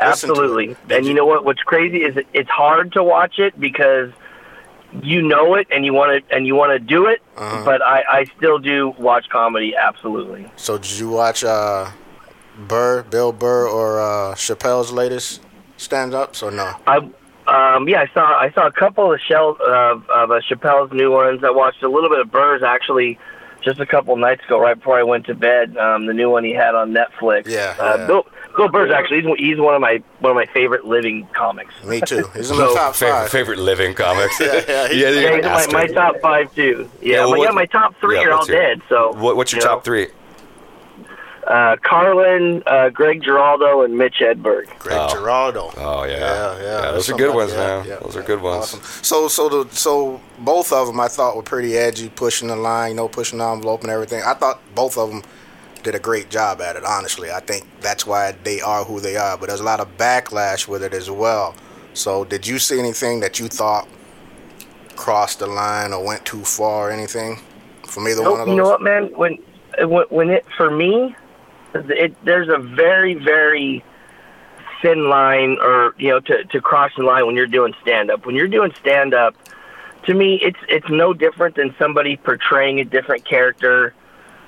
Absolutely. 0.00 0.76
And 0.90 1.04
you- 1.04 1.10
you 1.10 1.14
know 1.14 1.26
what? 1.26 1.44
What's 1.44 1.62
crazy 1.62 1.98
is 2.02 2.16
it's 2.32 2.50
hard 2.50 2.92
to 2.92 3.02
watch 3.02 3.38
it 3.38 3.58
because 3.58 4.10
you 5.02 5.20
know 5.20 5.54
it 5.54 5.66
and 5.70 5.84
you 5.84 5.92
want 5.92 6.24
to 6.28 6.34
and 6.34 6.46
you 6.46 6.54
want 6.54 6.72
to 6.72 6.78
do 6.78 7.06
it. 7.06 7.20
Uh-huh. 7.36 7.62
But 7.64 7.82
I, 7.82 8.02
I 8.08 8.24
still 8.36 8.58
do 8.58 8.94
watch 8.98 9.28
comedy. 9.28 9.74
Absolutely. 9.76 10.50
So 10.56 10.78
did 10.78 10.92
you 10.92 11.08
watch 11.08 11.42
uh, 11.44 11.90
Burr, 12.68 13.02
Bill 13.02 13.32
Burr, 13.32 13.66
or 13.68 14.00
uh, 14.00 14.34
Chappelle's 14.34 14.92
latest 14.92 15.40
stand-ups 15.76 16.42
or 16.42 16.50
no? 16.50 16.74
I 16.86 17.00
um, 17.48 17.88
yeah, 17.88 18.00
I 18.02 18.10
saw 18.14 18.38
I 18.38 18.50
saw 18.52 18.66
a 18.66 18.72
couple 18.72 19.12
of 19.12 19.20
Shell 19.20 19.56
of 19.66 20.08
of 20.10 20.30
uh, 20.30 20.40
Chappelle's 20.48 20.92
new 20.92 21.10
ones. 21.12 21.42
I 21.44 21.50
watched 21.50 21.82
a 21.82 21.88
little 21.88 22.10
bit 22.10 22.20
of 22.20 22.30
Burr's 22.30 22.62
actually 22.62 23.18
just 23.62 23.80
a 23.80 23.86
couple 23.86 24.16
nights 24.16 24.44
ago, 24.44 24.60
right 24.60 24.76
before 24.76 24.98
I 24.98 25.02
went 25.02 25.26
to 25.26 25.34
bed. 25.34 25.76
Um, 25.76 26.06
the 26.06 26.12
new 26.14 26.30
one 26.30 26.44
he 26.44 26.52
had 26.52 26.74
on 26.74 26.92
Netflix. 26.94 27.48
Yeah, 27.48 27.74
uh, 27.78 27.96
yeah. 27.98 28.06
Bill, 28.06 28.26
Bill 28.56 28.68
Burr's 28.68 28.92
actually 28.92 29.22
he's, 29.22 29.38
he's 29.38 29.58
one 29.58 29.74
of 29.74 29.80
my 29.80 30.02
one 30.20 30.30
of 30.30 30.36
my 30.36 30.46
favorite 30.52 30.84
living 30.84 31.26
comics. 31.34 31.72
Me 31.84 32.00
too. 32.00 32.24
He's 32.34 32.50
in 32.50 32.56
the 32.58 32.68
So- 32.68 32.74
top 32.74 32.94
five. 32.94 33.28
favorite 33.30 33.58
living 33.58 33.94
comics. 33.94 34.38
Yeah, 34.40 34.62
yeah, 34.68 34.88
he- 34.92 35.00
you're 35.00 35.10
Yeah, 35.40 35.58
he's 35.60 35.72
my, 35.72 35.86
my 35.86 35.86
top 35.92 36.20
five 36.20 36.54
too. 36.54 36.88
Yeah, 37.02 37.14
Yeah, 37.14 37.20
well, 37.24 37.30
but 37.36 37.40
yeah, 37.42 37.50
my 37.50 37.66
top 37.66 37.94
three 38.00 38.16
yeah, 38.16 38.26
are 38.26 38.30
all 38.32 38.38
let's 38.38 38.48
hear 38.50 38.62
it. 38.62 38.78
dead. 38.78 38.82
So 38.88 39.12
What, 39.14 39.36
what's 39.36 39.52
your 39.52 39.60
you 39.60 39.64
know, 39.66 39.74
top 39.74 39.84
three? 39.84 40.06
Uh, 41.48 41.76
Carlin, 41.82 42.62
uh, 42.66 42.90
Greg 42.90 43.22
Giraldo, 43.22 43.80
and 43.82 43.96
Mitch 43.96 44.16
Hedberg. 44.20 44.66
Greg 44.78 44.98
Oh. 45.00 45.08
Giraldo. 45.14 45.72
Oh 45.78 46.04
yeah, 46.04 46.18
Yeah, 46.18 46.62
yeah. 46.62 46.90
those 46.92 47.08
are 47.08 47.16
good 47.16 47.34
ones, 47.34 47.52
that. 47.52 47.78
man. 47.80 47.86
Yeah, 47.88 47.96
those 48.02 48.16
are 48.16 48.22
good 48.22 48.42
ones. 48.42 48.64
Awesome. 48.74 48.80
So, 49.02 49.28
so 49.28 49.48
the 49.64 49.74
so 49.74 50.20
both 50.40 50.72
of 50.72 50.86
them 50.88 51.00
I 51.00 51.08
thought 51.08 51.36
were 51.36 51.42
pretty 51.42 51.76
edgy, 51.78 52.10
pushing 52.10 52.48
the 52.48 52.56
line, 52.56 52.90
you 52.90 52.96
know, 52.96 53.08
pushing 53.08 53.38
the 53.38 53.46
envelope 53.46 53.80
and 53.82 53.90
everything. 53.90 54.22
I 54.26 54.34
thought 54.34 54.60
both 54.74 54.98
of 54.98 55.08
them 55.08 55.22
did 55.82 55.94
a 55.94 55.98
great 55.98 56.28
job 56.28 56.60
at 56.60 56.76
it. 56.76 56.84
Honestly, 56.84 57.30
I 57.30 57.40
think 57.40 57.66
that's 57.80 58.06
why 58.06 58.32
they 58.44 58.60
are 58.60 58.84
who 58.84 59.00
they 59.00 59.16
are. 59.16 59.38
But 59.38 59.48
there's 59.48 59.60
a 59.60 59.64
lot 59.64 59.80
of 59.80 59.96
backlash 59.96 60.68
with 60.68 60.82
it 60.82 60.92
as 60.92 61.10
well. 61.10 61.54
So, 61.94 62.24
did 62.26 62.46
you 62.46 62.58
see 62.58 62.78
anything 62.78 63.20
that 63.20 63.40
you 63.40 63.48
thought 63.48 63.88
crossed 64.96 65.38
the 65.38 65.46
line 65.46 65.92
or 65.94 66.04
went 66.04 66.24
too 66.26 66.44
far 66.44 66.88
or 66.88 66.90
anything 66.90 67.38
from 67.86 68.06
either 68.06 68.22
one 68.22 68.32
of 68.40 68.46
those? 68.46 68.54
you 68.54 68.62
know 68.62 68.68
what, 68.68 68.82
man? 68.82 69.04
When 69.16 69.38
when 69.84 70.04
when 70.10 70.28
it 70.30 70.44
for 70.58 70.70
me, 70.70 71.16
it, 71.74 72.24
there's 72.24 72.48
a 72.48 72.58
very 72.58 73.14
very 73.14 73.84
thin 74.82 75.08
line, 75.08 75.58
or 75.60 75.94
you 75.98 76.08
know, 76.08 76.20
to 76.20 76.44
to 76.44 76.60
cross 76.60 76.92
the 76.96 77.02
line 77.02 77.26
when 77.26 77.36
you're 77.36 77.46
doing 77.46 77.74
stand 77.82 78.10
up. 78.10 78.26
When 78.26 78.34
you're 78.34 78.48
doing 78.48 78.72
stand 78.80 79.14
up, 79.14 79.34
to 80.04 80.14
me, 80.14 80.40
it's 80.42 80.58
it's 80.68 80.88
no 80.88 81.12
different 81.12 81.56
than 81.56 81.74
somebody 81.78 82.16
portraying 82.16 82.80
a 82.80 82.84
different 82.84 83.24
character 83.24 83.94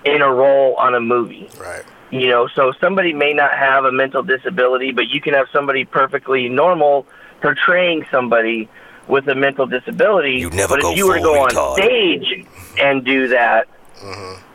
in 0.05 0.23
a 0.23 0.33
role 0.33 0.75
on 0.77 0.95
a 0.95 1.01
movie. 1.01 1.49
Right. 1.59 1.85
You 2.11 2.29
know, 2.29 2.49
so 2.49 2.73
somebody 2.81 3.12
may 3.12 3.35
not 3.35 3.57
have 3.57 3.85
a 3.85 3.93
mental 3.93 4.23
disability, 4.23 4.91
but 4.91 5.09
you 5.09 5.21
can 5.21 5.35
have 5.35 5.47
somebody 5.53 5.85
perfectly 5.85 6.49
normal 6.49 7.07
portraying 7.41 8.05
somebody 8.11 8.68
with 9.07 9.29
a 9.29 9.35
mental 9.35 9.66
disability. 9.66 10.35
You 10.35 10.51
never 10.51 10.77
but 10.77 10.83
go 10.83 10.93
if 10.93 10.99
you 10.99 11.07
were 11.07 11.16
to 11.16 11.21
go 11.21 11.35
retard. 11.35 11.57
on 11.57 11.77
stage 11.77 12.47
and 12.81 13.05
do 13.05 13.29
that, 13.29 13.68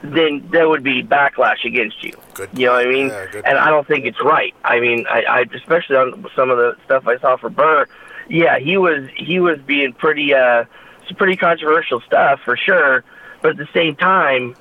then 0.03 0.47
there 0.51 0.67
would 0.67 0.83
be 0.83 1.03
backlash 1.03 1.63
against 1.65 2.03
you. 2.03 2.13
Good 2.33 2.49
You 2.53 2.67
know 2.67 2.73
what 2.73 2.87
I 2.87 2.89
mean? 2.89 3.07
Yeah, 3.07 3.41
and 3.45 3.57
I 3.57 3.69
don't 3.69 3.87
think 3.87 4.05
it's 4.05 4.21
right. 4.21 4.53
I 4.63 4.79
mean, 4.79 5.05
I, 5.09 5.23
I 5.23 5.45
especially 5.53 5.97
on 5.97 6.25
some 6.35 6.49
of 6.49 6.57
the 6.57 6.75
stuff 6.85 7.07
I 7.07 7.17
saw 7.19 7.37
for 7.37 7.49
Burr. 7.49 7.87
Yeah, 8.29 8.57
he 8.59 8.77
was 8.77 9.07
he 9.15 9.39
was 9.39 9.59
being 9.59 9.93
pretty 9.93 10.33
uh, 10.33 10.65
some 11.07 11.17
pretty 11.17 11.35
controversial 11.35 12.01
stuff 12.01 12.39
for 12.43 12.57
sure. 12.57 13.03
But 13.41 13.51
at 13.51 13.57
the 13.57 13.69
same 13.73 13.95
time, 13.95 14.55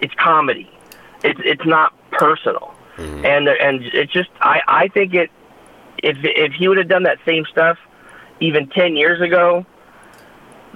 it's 0.00 0.14
comedy. 0.14 0.70
It's 1.22 1.40
it's 1.44 1.66
not 1.66 1.92
personal, 2.10 2.74
and 3.24 3.48
and 3.48 3.82
it's 3.82 4.12
just 4.12 4.30
I 4.40 4.60
I 4.66 4.88
think 4.88 5.14
it 5.14 5.30
if 6.02 6.16
if 6.22 6.52
he 6.52 6.68
would 6.68 6.78
have 6.78 6.88
done 6.88 7.04
that 7.04 7.18
same 7.26 7.44
stuff 7.44 7.78
even 8.40 8.68
ten 8.68 8.96
years 8.96 9.20
ago, 9.20 9.66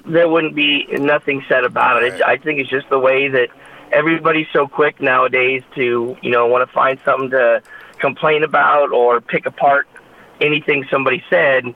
there 0.07 0.27
wouldn't 0.29 0.55
be 0.55 0.85
nothing 0.91 1.43
said 1.47 1.63
about 1.63 2.03
it. 2.03 2.15
it. 2.15 2.21
I 2.21 2.37
think 2.37 2.59
it's 2.59 2.69
just 2.69 2.89
the 2.89 2.99
way 2.99 3.27
that 3.27 3.49
everybody's 3.91 4.47
so 4.53 4.67
quick 4.67 4.99
nowadays 5.01 5.63
to 5.75 6.17
you 6.21 6.31
know 6.31 6.47
want 6.47 6.67
to 6.67 6.73
find 6.73 6.99
something 7.05 7.29
to 7.31 7.61
complain 7.99 8.43
about 8.43 8.91
or 8.91 9.19
pick 9.21 9.45
apart 9.45 9.87
anything 10.41 10.85
somebody 10.91 11.23
said 11.29 11.73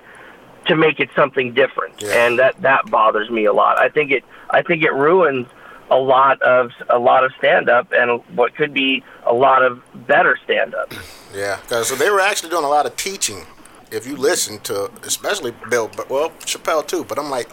to 0.67 0.75
make 0.75 0.99
it 0.99 1.09
something 1.15 1.53
different, 1.53 2.01
Yeah. 2.01 2.25
and 2.27 2.39
that 2.39 2.61
that 2.61 2.89
bothers 2.91 3.29
me 3.29 3.45
a 3.45 3.53
lot. 3.53 3.79
I 3.79 3.89
think 3.89 4.11
it 4.11 4.23
I 4.49 4.61
think 4.61 4.84
it 4.84 4.93
ruins 4.93 5.47
a 5.89 5.97
lot 5.97 6.41
of 6.41 6.71
a 6.89 6.99
lot 6.99 7.23
of 7.23 7.32
stand 7.38 7.69
up 7.69 7.91
and 7.91 8.21
what 8.36 8.55
could 8.55 8.73
be 8.73 9.03
a 9.25 9.34
lot 9.34 9.63
of 9.63 9.82
better 10.07 10.38
stand 10.43 10.73
up. 10.75 10.93
Yeah, 11.34 11.57
so 11.84 11.95
they 11.95 12.09
were 12.09 12.19
actually 12.21 12.49
doing 12.49 12.63
a 12.65 12.69
lot 12.69 12.86
of 12.86 12.95
teaching. 12.95 13.45
If 13.91 14.05
you 14.07 14.15
listen 14.15 14.59
to, 14.61 14.89
especially 15.03 15.53
Bill, 15.69 15.89
but 15.97 16.09
well 16.09 16.29
Chappelle 16.41 16.86
too. 16.86 17.03
But 17.03 17.17
I'm 17.19 17.29
like, 17.29 17.49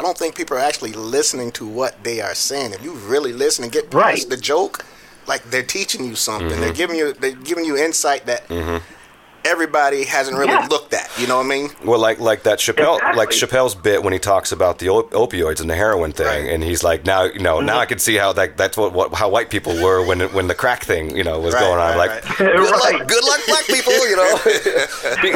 I 0.00 0.02
don't 0.02 0.16
think 0.16 0.34
people 0.34 0.56
are 0.56 0.60
actually 0.60 0.94
listening 0.94 1.52
to 1.52 1.66
what 1.66 2.02
they 2.04 2.22
are 2.22 2.34
saying. 2.34 2.72
If 2.72 2.82
you 2.82 2.92
really 2.92 3.34
listen 3.34 3.64
and 3.64 3.70
get 3.70 3.90
past 3.90 3.94
Right. 3.94 4.28
the 4.30 4.38
joke, 4.38 4.86
like 5.26 5.42
they're 5.50 5.62
teaching 5.62 6.06
you 6.06 6.14
something. 6.14 6.48
They're 6.48 6.70
mm-hmm. 6.70 6.72
giving 6.74 6.96
you 6.96 7.12
they're 7.12 7.32
giving 7.32 7.66
you 7.66 7.76
insight 7.76 8.24
that 8.24 8.48
mm-hmm. 8.48 8.78
Everybody 9.44 10.04
hasn't 10.04 10.36
really 10.36 10.52
Yeah. 10.52 10.66
looked 10.70 10.94
at. 10.94 11.08
You 11.18 11.26
know 11.26 11.36
what 11.38 11.46
I 11.46 11.48
mean? 11.48 11.70
Well, 11.84 11.98
like 11.98 12.18
like 12.20 12.42
that 12.44 12.58
Chappelle, 12.58 12.96
Exactly. 12.96 13.18
like 13.18 13.28
Chappelle's 13.30 13.74
bit 13.74 14.02
when 14.02 14.12
he 14.12 14.18
talks 14.18 14.52
about 14.52 14.78
the 14.78 14.88
op- 14.88 15.10
opioids 15.12 15.60
and 15.60 15.68
the 15.70 15.74
heroin 15.74 16.12
thing, 16.12 16.26
Right. 16.26 16.52
and 16.52 16.62
he's 16.62 16.82
like, 16.82 17.04
now 17.04 17.24
you 17.24 17.40
know, 17.40 17.60
now 17.60 17.78
I 17.78 17.86
can 17.86 17.98
see 17.98 18.16
how 18.16 18.32
that 18.34 18.56
that's 18.56 18.76
what, 18.76 18.92
what 18.92 19.14
how 19.14 19.28
white 19.28 19.50
people 19.50 19.74
were 19.82 20.04
when 20.04 20.20
when 20.32 20.46
the 20.48 20.54
crack 20.54 20.84
thing 20.84 21.16
you 21.16 21.24
know 21.24 21.38
was 21.40 21.54
Right, 21.54 21.60
going 21.60 21.78
on. 21.80 21.96
right, 21.96 21.96
like, 21.96 22.10
right. 22.10 22.38
good 22.38 22.70
Right. 22.70 22.94
luck, 23.00 23.08
good 23.08 23.24
luck, 23.24 23.40
black 23.46 23.64
people, 23.66 23.92
you 24.08 24.16
know. 24.16 24.38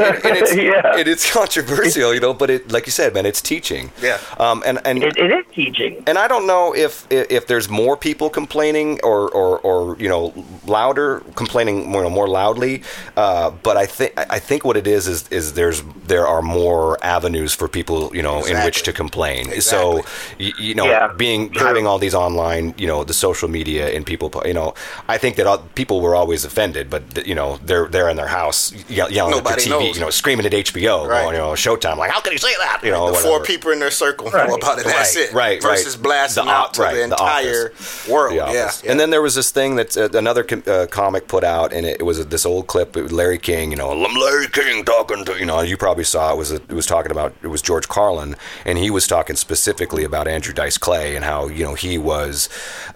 and, 0.04 0.24
and 0.26 0.36
it's 0.36 0.54
Yeah. 0.54 0.96
and 0.98 1.08
it's 1.08 1.30
controversial, 1.32 2.14
you 2.14 2.20
know, 2.20 2.34
but 2.34 2.50
it 2.50 2.70
like 2.72 2.86
you 2.86 2.92
said, 2.92 3.14
man, 3.14 3.26
it's 3.26 3.40
teaching. 3.40 3.90
Yeah. 4.02 4.18
Um. 4.38 4.62
And 4.66 4.80
and 4.86 5.02
It, 5.02 5.16
it 5.16 5.30
is 5.30 5.44
teaching. 5.54 6.02
and 6.06 6.18
I 6.18 6.28
don't 6.28 6.46
know 6.46 6.74
if 6.74 7.06
if 7.10 7.46
there's 7.46 7.68
more 7.68 7.96
people 7.96 8.30
complaining 8.30 9.00
or 9.02 9.28
or, 9.30 9.58
or 9.60 9.96
you 9.98 10.08
know 10.08 10.32
louder 10.66 11.22
complaining 11.34 11.88
more 11.88 12.08
more 12.10 12.28
loudly, 12.28 12.82
uh, 13.16 13.50
but 13.62 13.76
I 13.76 13.86
think 13.98 14.12
I 14.16 14.38
think 14.48 14.64
what 14.64 14.76
it 14.76 14.86
is 14.86 15.06
is 15.08 15.20
is 15.28 15.44
there's 15.54 15.82
there 16.06 16.26
are 16.26 16.42
more 16.42 16.98
avenues 17.16 17.52
for 17.54 17.66
people 17.68 18.10
you 18.14 18.22
know 18.22 18.44
in 18.44 18.56
which 18.64 18.82
to 18.84 18.92
complain. 18.92 19.42
Exactly. 19.50 19.60
So 19.60 20.04
you, 20.38 20.52
you 20.66 20.74
know 20.74 20.86
Yeah, 20.86 21.12
being 21.16 21.50
true. 21.50 21.66
having 21.66 21.86
all 21.86 21.98
these 21.98 22.14
online 22.14 22.74
you 22.76 22.86
know 22.86 23.04
the 23.04 23.14
social 23.14 23.48
media 23.48 23.84
and 23.94 24.04
people 24.04 24.26
you 24.44 24.54
know 24.54 24.74
I 25.08 25.16
think 25.18 25.36
that 25.36 25.46
all, 25.46 25.58
people 25.80 26.00
were 26.00 26.14
always 26.14 26.44
offended, 26.44 26.90
but 26.90 27.02
you 27.26 27.34
know 27.34 27.58
they're 27.68 27.86
they're 27.88 28.08
in 28.10 28.16
their 28.16 28.32
house 28.40 28.72
yell, 28.88 29.10
yelling 29.10 29.36
Nobody 29.36 29.54
at 29.62 29.68
the 29.68 29.74
TV, 29.74 29.80
knows. 29.86 29.96
you 29.96 30.00
know 30.04 30.10
screaming 30.10 30.46
at 30.46 30.52
HBO, 30.52 31.06
Right. 31.08 31.22
going, 31.22 31.34
you 31.36 31.40
know 31.40 31.52
Showtime, 31.52 31.96
like 31.96 32.10
how 32.10 32.20
can 32.20 32.32
he 32.32 32.38
say 32.38 32.54
that? 32.58 32.80
You 32.82 32.90
know 32.90 33.10
the 33.12 33.18
four 33.18 33.42
people 33.42 33.70
in 33.70 33.78
their 33.80 33.90
circle 34.04 34.30
know 34.30 34.54
about 34.56 34.78
it. 34.80 34.84
That's 34.84 35.16
Right, 35.16 35.24
it. 35.30 35.32
right, 35.32 35.62
Versus 35.62 35.96
right. 35.96 36.02
blasting 36.02 36.46
The 36.46 36.50
out 36.58 36.74
to 36.74 36.82
right, 36.82 36.92
the 36.92 36.98
the 36.98 37.04
entire 37.04 37.66
Office. 37.74 38.08
world. 38.08 38.32
The 38.32 38.36
Yeah, 38.36 38.52
yeah. 38.52 38.90
And 38.90 38.98
then 39.00 39.10
there 39.10 39.22
was 39.22 39.34
this 39.34 39.50
thing 39.50 39.76
that 39.76 39.96
uh, 39.96 40.08
another 40.24 40.42
com- 40.44 40.62
uh, 40.66 40.86
comic 40.90 41.28
put 41.28 41.44
out, 41.44 41.72
and 41.72 41.86
it, 41.86 42.00
it 42.00 42.02
was 42.04 42.24
this 42.26 42.44
old 42.46 42.66
clip 42.66 42.96
with 42.96 43.12
Larry 43.12 43.38
King. 43.38 43.70
You 43.72 43.76
know, 43.76 43.83
I'm 43.90 44.14
Larry 44.14 44.48
King 44.48 44.84
talking 44.84 45.24
to 45.24 45.38
you 45.38 45.46
know. 45.46 45.60
You 45.60 45.76
probably 45.76 46.04
saw 46.04 46.32
it 46.32 46.36
was 46.36 46.50
it 46.50 46.68
was 46.72 46.86
talking 46.86 47.10
about 47.10 47.34
it 47.42 47.48
was 47.48 47.62
George 47.62 47.88
Carlin, 47.88 48.36
and 48.64 48.78
he 48.78 48.90
was 48.90 49.06
talking 49.06 49.36
specifically 49.36 50.04
about 50.04 50.28
Andrew 50.28 50.54
Dice 50.54 50.78
Clay 50.78 51.16
and 51.16 51.24
how 51.24 51.48
you 51.48 51.64
know 51.64 51.74
he 51.74 51.98
was 51.98 52.48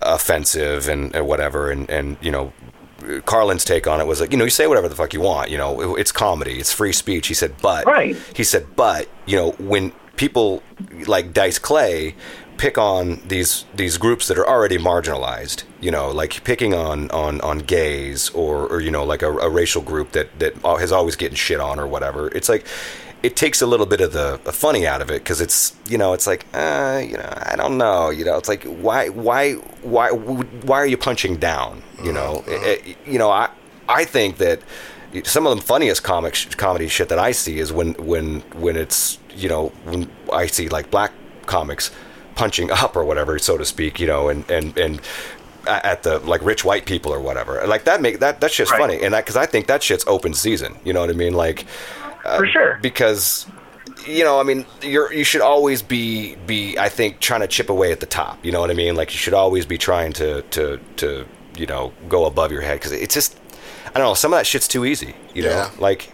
offensive 0.03 0.89
and, 0.89 1.15
and 1.15 1.27
whatever, 1.27 1.71
and 1.71 1.89
and 1.91 2.17
you 2.21 2.31
know 2.31 2.53
Carlin's 3.27 3.65
take 3.65 3.87
on 3.87 4.01
it 4.01 4.07
was 4.07 4.21
like, 4.21 4.33
you 4.33 4.39
know, 4.39 4.45
you 4.45 4.51
say 4.51 4.67
whatever 4.67 4.89
the 4.89 4.97
fuck 4.97 5.15
you 5.15 5.21
want. 5.21 5.51
You 5.51 5.57
know, 5.59 5.95
it- 5.97 6.01
it's 6.01 6.13
comedy, 6.13 6.59
it's 6.59 6.73
free 6.73 6.93
speech. 6.93 7.29
He 7.29 7.35
said, 7.35 7.55
but 7.63 7.87
Right. 7.87 8.17
he 8.35 8.43
said, 8.45 8.67
but 8.77 9.07
you 9.27 9.37
know, 9.37 9.53
when 9.59 9.93
people 10.17 10.63
like 11.07 11.33
Dice 11.33 11.59
Clay 11.61 12.15
pick 12.57 12.77
on 12.77 13.21
these 13.29 13.65
these 13.75 13.99
groups 13.99 14.27
that 14.29 14.37
are 14.39 14.49
already 14.49 14.79
marginalized, 14.79 15.63
you 15.81 15.91
know, 15.91 16.11
like 16.11 16.43
picking 16.45 16.75
on 16.75 17.11
on 17.11 17.41
on 17.43 17.59
gays 17.59 18.31
or 18.31 18.67
or 18.67 18.81
you 18.81 18.91
know, 18.91 19.05
like 19.05 19.23
a, 19.23 19.31
a 19.39 19.49
racial 19.49 19.83
group 19.83 20.13
that 20.13 20.39
that 20.39 20.55
has 20.63 20.93
always 20.93 21.17
getting 21.17 21.37
shit 21.37 21.61
on 21.61 21.79
or 21.79 21.87
whatever. 21.87 22.29
It's 22.29 22.49
like 22.49 22.67
it 23.23 23.35
takes 23.35 23.61
a 23.61 23.67
little 23.67 23.87
bit 23.87 24.01
of 24.01 24.13
the, 24.13 24.39
the 24.45 24.53
funny 24.53 24.87
out 24.87 25.03
of 25.03 25.11
it 25.11 25.25
because 25.25 25.41
it's 25.41 25.75
you 25.89 25.99
know 25.99 26.13
it's 26.13 26.27
like 26.27 26.47
uh, 26.55 27.03
you 27.05 27.17
know 27.17 27.33
I 27.37 27.55
don't 27.57 27.77
know 27.77 28.11
you 28.11 28.25
know 28.25 28.37
it's 28.37 28.49
like 28.49 28.63
why 28.65 29.09
why 29.09 29.55
why 29.83 30.11
why 30.11 30.77
are 30.79 30.87
you 30.87 30.97
punching 30.97 31.37
down 31.37 31.83
you 32.03 32.13
know 32.13 32.45
It- 32.47 32.87
it- 32.87 32.97
you 33.07 33.19
know 33.19 33.31
I 33.31 33.49
I 33.89 34.05
think 34.05 34.37
that 34.39 34.61
some 35.25 35.47
of 35.47 35.57
the 35.57 35.63
funniest 35.65 36.03
comic 36.05 36.35
sh- 36.35 36.55
comedy 36.55 36.87
shit 36.89 37.09
that 37.09 37.19
I 37.19 37.33
see 37.33 37.59
is 37.59 37.73
when 37.73 37.95
when 37.95 38.41
when 38.55 38.77
it's 38.77 39.19
you 39.35 39.49
know 39.49 39.73
when 39.85 40.09
I 40.33 40.47
see 40.47 40.69
like 40.69 40.91
black 40.91 41.13
comics 41.47 41.91
punching 42.37 42.71
up 42.71 42.95
or 42.95 43.05
whatever 43.05 43.37
so 43.41 43.57
to 43.59 43.65
speak 43.65 43.99
you 43.99 44.07
know 44.07 44.29
and 44.29 44.49
and 44.51 44.77
and 44.79 45.01
at 45.69 46.03
the 46.03 46.19
like 46.21 46.43
rich 46.43 46.65
white 46.65 46.87
people 46.87 47.13
or 47.13 47.21
whatever 47.21 47.63
like 47.67 47.85
that 47.85 48.01
make 48.01 48.19
that 48.21 48.41
that 48.41 48.51
shit's 48.51 48.71
Right. 48.71 48.81
funny 48.81 49.03
and 49.03 49.13
that 49.15 49.25
because 49.25 49.37
I 49.37 49.47
think 49.47 49.67
that 49.67 49.83
shit's 49.83 50.05
open 50.07 50.35
season 50.35 50.77
you 50.85 50.93
know 50.93 51.01
what 51.01 51.11
I 51.11 51.15
mean 51.15 51.35
like 51.35 51.67
For 52.37 52.47
sure. 52.47 52.79
because 52.83 53.47
you 54.07 54.23
know, 54.25 54.39
I 54.41 54.43
mean, 54.45 54.65
you're 54.81 55.13
you 55.13 55.25
should 55.25 55.41
always 55.43 55.83
be 55.83 56.37
be 56.47 56.79
I 56.79 56.89
think 56.89 57.21
trying 57.21 57.41
to 57.41 57.49
chip 57.49 57.69
away 57.69 57.91
at 57.93 58.01
the 58.01 58.07
top. 58.07 58.43
You 58.45 58.53
know 58.53 58.61
what 58.61 58.71
I 58.71 58.75
mean? 58.75 58.95
Like 58.95 59.13
you 59.13 59.19
should 59.19 59.35
always 59.35 59.67
be 59.67 59.77
trying 59.77 60.13
to 60.15 60.43
to 60.43 60.79
to 60.97 61.27
you 61.57 61.67
know 61.67 61.93
go 62.09 62.25
above 62.25 62.51
your 62.53 62.63
head 62.63 62.75
because 62.79 62.93
it's 62.93 63.13
just 63.13 63.37
I 63.89 63.99
don't 63.99 64.05
know. 64.09 64.15
Some 64.15 64.33
of 64.33 64.39
that 64.39 64.47
shit's 64.47 64.69
too 64.69 64.85
easy. 64.87 65.15
You 65.35 65.43
know, 65.43 65.49
Yeah. 65.51 65.71
like 65.79 66.11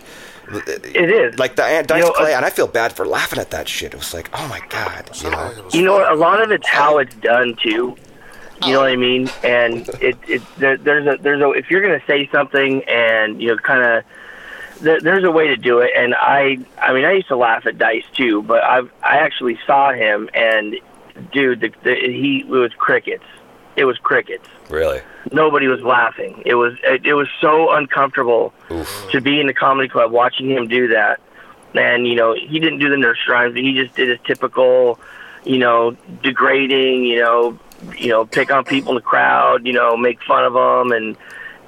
It 0.49 1.11
is. 1.11 1.39
like 1.39 1.57
Diane 1.57 1.85
Dice 1.87 1.99
You 1.99 2.07
know, 2.07 2.13
Clay, 2.13 2.33
uh, 2.33 2.37
and 2.39 2.45
I 2.45 2.51
feel 2.51 2.67
bad 2.67 2.93
for 2.95 3.07
laughing 3.07 3.39
at 3.39 3.51
that 3.51 3.69
shit. 3.69 3.93
It 3.93 3.97
was 3.99 4.15
like, 4.15 4.29
oh 4.33 4.49
my 4.49 4.61
god, 4.71 5.11
you 5.23 5.31
know. 5.31 5.53
You 5.73 5.83
know, 5.83 6.13
a 6.13 6.17
lot 6.17 6.43
of 6.43 6.51
it's 6.51 6.67
how 6.69 6.99
it's 6.99 7.15
done 7.17 7.55
too. 7.63 7.97
You 8.65 8.73
know 8.73 8.81
what 8.81 8.91
I 8.91 8.97
mean? 8.97 9.29
And 9.43 9.89
it 10.01 10.17
it 10.29 10.43
there, 10.57 10.77
there's 10.77 11.07
a 11.07 11.23
there's 11.23 11.43
a 11.43 11.51
if 11.51 11.71
you're 11.71 11.83
gonna 11.83 12.03
say 12.07 12.29
something 12.33 12.85
and 12.85 13.41
you 13.41 13.49
know 13.49 13.57
kind 13.59 13.83
of 13.83 14.05
there, 14.81 15.01
there's 15.01 15.25
a 15.25 15.31
way 15.31 15.49
to 15.49 15.57
do 15.57 15.81
it. 15.81 15.91
And 15.97 16.15
I 16.15 16.59
I 16.81 16.93
mean 16.93 17.05
I 17.05 17.13
used 17.13 17.29
to 17.29 17.37
laugh 17.37 17.67
at 17.67 17.79
Dice 17.79 18.05
too, 18.15 18.43
but 18.43 18.63
I 18.63 18.81
I 19.03 19.19
actually 19.19 19.59
saw 19.67 19.93
him 19.93 20.31
and 20.35 20.77
dude, 21.33 21.61
the, 21.61 21.73
the, 21.83 21.95
he 21.95 22.41
it 22.41 22.49
was 22.49 22.73
crickets. 22.77 23.25
It 23.77 23.85
was 23.85 23.99
crickets. 23.99 24.49
Really, 24.71 25.01
Nobody 25.33 25.67
was 25.67 25.81
laughing. 25.83 26.43
It 26.47 26.55
was 26.55 26.75
it, 26.85 27.05
it 27.05 27.15
was 27.15 27.29
so 27.41 27.73
uncomfortable 27.73 28.53
to 29.11 29.21
be 29.21 29.41
in 29.41 29.47
the 29.47 29.55
comedy 29.55 29.89
club 29.89 30.13
watching 30.13 30.51
him 30.51 30.69
do 30.69 30.89
that. 30.89 31.21
And 31.75 32.07
you 32.07 32.15
know 32.15 32.35
he 32.35 32.61
didn't 32.61 32.79
do 32.79 32.89
the 32.89 32.97
nurse 32.97 33.19
rhymes. 33.29 33.57
He 33.57 33.75
just 33.75 33.95
did 33.97 34.09
his 34.09 34.19
typical, 34.25 35.01
you 35.45 35.59
know, 35.59 35.97
degrading. 36.23 37.05
You 37.05 37.21
know, 37.21 37.59
you 37.99 38.09
know, 38.09 38.25
pick 38.27 38.51
on 38.51 38.65
people 38.65 38.91
in 38.93 38.97
the 38.97 39.01
crowd. 39.01 39.67
You 39.67 39.73
know, 39.73 39.97
make 39.97 40.23
fun 40.23 40.45
of 40.45 40.53
them, 40.55 40.93
and 40.93 41.17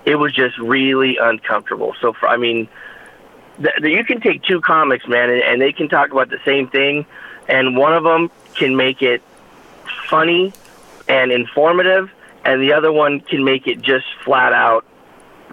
it 0.05 0.17
was 0.17 0.33
just 0.33 0.57
really 0.59 1.17
uncomfortable. 1.21 1.95
So 2.01 2.13
for 2.13 2.29
I 2.29 2.37
mean, 2.37 2.69
th- 3.61 3.75
you 3.83 4.05
can 4.05 4.21
take 4.21 4.43
two 4.43 4.61
comics, 4.61 5.07
man, 5.09 5.31
and, 5.31 5.43
and 5.43 5.61
they 5.61 5.73
can 5.73 5.89
talk 5.89 6.11
about 6.13 6.29
the 6.31 6.39
same 6.45 6.69
thing, 6.69 7.07
and 7.49 7.77
one 7.77 7.93
of 7.95 8.05
them 8.05 8.31
can 8.55 8.77
make 8.77 9.03
it 9.03 9.23
funny 10.09 10.53
and 11.09 11.31
informative, 11.33 12.11
and 12.45 12.61
the 12.63 12.73
other 12.73 12.93
one 12.93 13.21
can 13.21 13.45
make 13.45 13.67
it 13.67 13.81
just 13.81 14.07
flat 14.25 14.53
out 14.53 14.85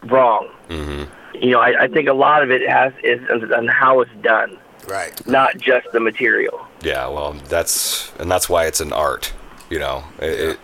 wrong. 0.04 0.50
Mm-hmm. 0.70 1.12
You 1.44 1.52
know, 1.52 1.60
I, 1.60 1.84
I 1.84 1.88
think 1.88 2.08
a 2.08 2.14
lot 2.14 2.44
of 2.44 2.52
it 2.52 2.68
has 2.70 2.94
is 3.04 3.22
on 3.52 3.68
how 3.68 4.02
it's 4.02 4.12
done, 4.22 4.58
Right. 4.88 5.26
not 5.28 5.58
just 5.58 5.88
the 5.94 6.00
material. 6.00 6.66
yeah. 6.82 7.08
Well, 7.08 7.34
that's 7.50 8.12
and 8.20 8.30
that's 8.32 8.48
why 8.50 8.66
it's 8.68 8.80
an 8.82 8.94
art. 8.94 9.34
You 9.70 9.80
know, 9.80 10.04
it, 10.20 10.40
it, 10.40 10.60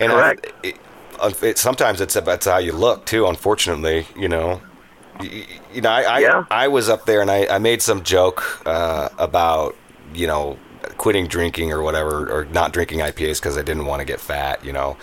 and 0.00 0.12
I, 0.12 0.16
Correct. 0.16 0.46
it, 0.62 0.78
it, 1.42 1.58
sometimes 1.58 2.00
it's 2.00 2.16
about 2.16 2.44
how 2.44 2.58
you 2.58 2.72
look 2.72 3.06
too. 3.06 3.26
Unfortunately, 3.26 4.06
you 4.16 4.28
know. 4.28 4.60
Y- 5.20 5.46
You 5.74 5.80
know, 5.82 5.90
I 5.90 6.02
I, 6.02 6.18
Yeah. 6.20 6.44
I 6.50 6.68
was 6.68 6.88
up 6.88 7.04
there 7.06 7.20
and 7.20 7.30
I, 7.30 7.46
I 7.46 7.58
made 7.58 7.82
some 7.82 8.02
joke 8.02 8.62
uh, 8.66 9.08
about 9.18 9.76
you 10.14 10.26
know 10.26 10.58
quitting 10.96 11.26
drinking 11.28 11.72
or 11.72 11.82
whatever 11.82 12.30
or 12.30 12.44
not 12.46 12.72
drinking 12.72 13.00
IPAs 13.00 13.40
because 13.40 13.58
I 13.58 13.62
didn't 13.62 13.86
want 13.86 14.00
to 14.00 14.06
get 14.06 14.20
fat. 14.20 14.64
You 14.64 14.72
know, 14.72 14.96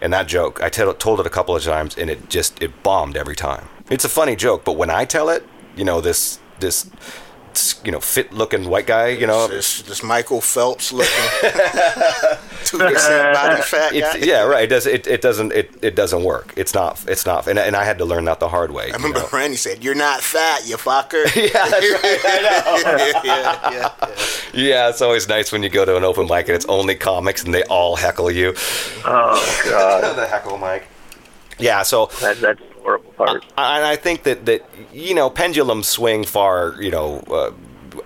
and 0.00 0.12
that 0.12 0.28
joke 0.28 0.62
I 0.62 0.68
told 0.70 1.20
it 1.20 1.26
a 1.26 1.30
couple 1.30 1.56
of 1.56 1.62
times 1.62 1.96
and 1.98 2.10
it 2.10 2.28
just 2.30 2.62
it 2.62 2.82
bombed 2.82 3.16
every 3.16 3.36
time. 3.36 3.68
It's 3.90 4.04
a 4.04 4.08
funny 4.08 4.36
joke, 4.36 4.64
but 4.64 4.76
when 4.76 4.90
I 4.90 5.04
tell 5.04 5.28
it, 5.28 5.44
you 5.76 5.84
know 5.84 6.00
this 6.00 6.38
this 6.60 6.88
you 7.84 7.92
know 7.92 8.00
fit 8.00 8.32
looking 8.32 8.68
white 8.68 8.86
guy, 8.86 9.08
you 9.08 9.26
know, 9.26 9.48
This, 9.48 9.82
this 9.82 10.02
Michael 10.02 10.40
Phelps 10.40 10.92
looking 10.92 11.12
two 12.64 12.78
percent 12.78 13.34
body 13.34 13.62
fat 13.62 13.92
guy. 13.92 13.98
It's, 14.14 14.26
yeah, 14.26 14.42
right. 14.42 14.64
It 14.64 14.68
does. 14.68 14.86
It, 14.86 15.06
it 15.06 15.20
doesn't. 15.20 15.52
It, 15.52 15.70
it 15.82 15.94
doesn't 15.96 16.22
work. 16.24 16.54
It's 16.56 16.74
not. 16.74 17.02
It's 17.08 17.26
not. 17.26 17.46
And, 17.46 17.58
and 17.58 17.74
I 17.76 17.84
had 17.84 17.98
to 17.98 18.04
learn 18.04 18.24
that 18.26 18.40
the 18.40 18.48
hard 18.48 18.70
way. 18.70 18.84
I 18.84 18.86
you 18.88 18.92
remember 18.94 19.20
know. 19.20 19.28
Randy 19.32 19.56
said, 19.56 19.82
"You're 19.84 19.94
not 19.94 20.22
fat, 20.22 20.66
you 20.66 20.76
fucker." 20.76 21.24
Yeah, 21.42 21.68
that's 21.68 21.90
right. 22.02 23.22
yeah, 23.24 23.24
yeah, 23.24 23.70
yeah. 23.72 24.14
Yeah, 24.54 24.88
it's 24.90 25.02
always 25.02 25.28
nice 25.28 25.50
when 25.50 25.62
you 25.62 25.68
go 25.68 25.84
to 25.84 25.96
an 25.96 26.04
open 26.04 26.26
mic 26.28 26.46
and 26.48 26.54
it's 26.54 26.66
only 26.66 26.94
comics 26.94 27.42
and 27.42 27.52
they 27.52 27.64
all 27.64 27.96
heckle 27.96 28.30
you. 28.30 28.54
Oh 29.04 29.62
God, 29.64 30.16
the 30.16 30.26
heckle 30.26 30.58
mic. 30.58 30.86
Yeah. 31.62 31.82
So 31.82 32.06
that, 32.20 32.38
that's 32.38 32.60
the 32.60 32.80
horrible 32.82 33.12
part. 33.12 33.44
and 33.56 33.84
I 33.84 33.96
think 33.96 34.24
that 34.24 34.46
that 34.46 34.68
you 34.92 35.14
know 35.14 35.30
pendulums 35.30 35.88
swing 35.88 36.24
far. 36.24 36.80
You 36.80 36.90
know. 36.90 37.18
Uh, 37.30 37.52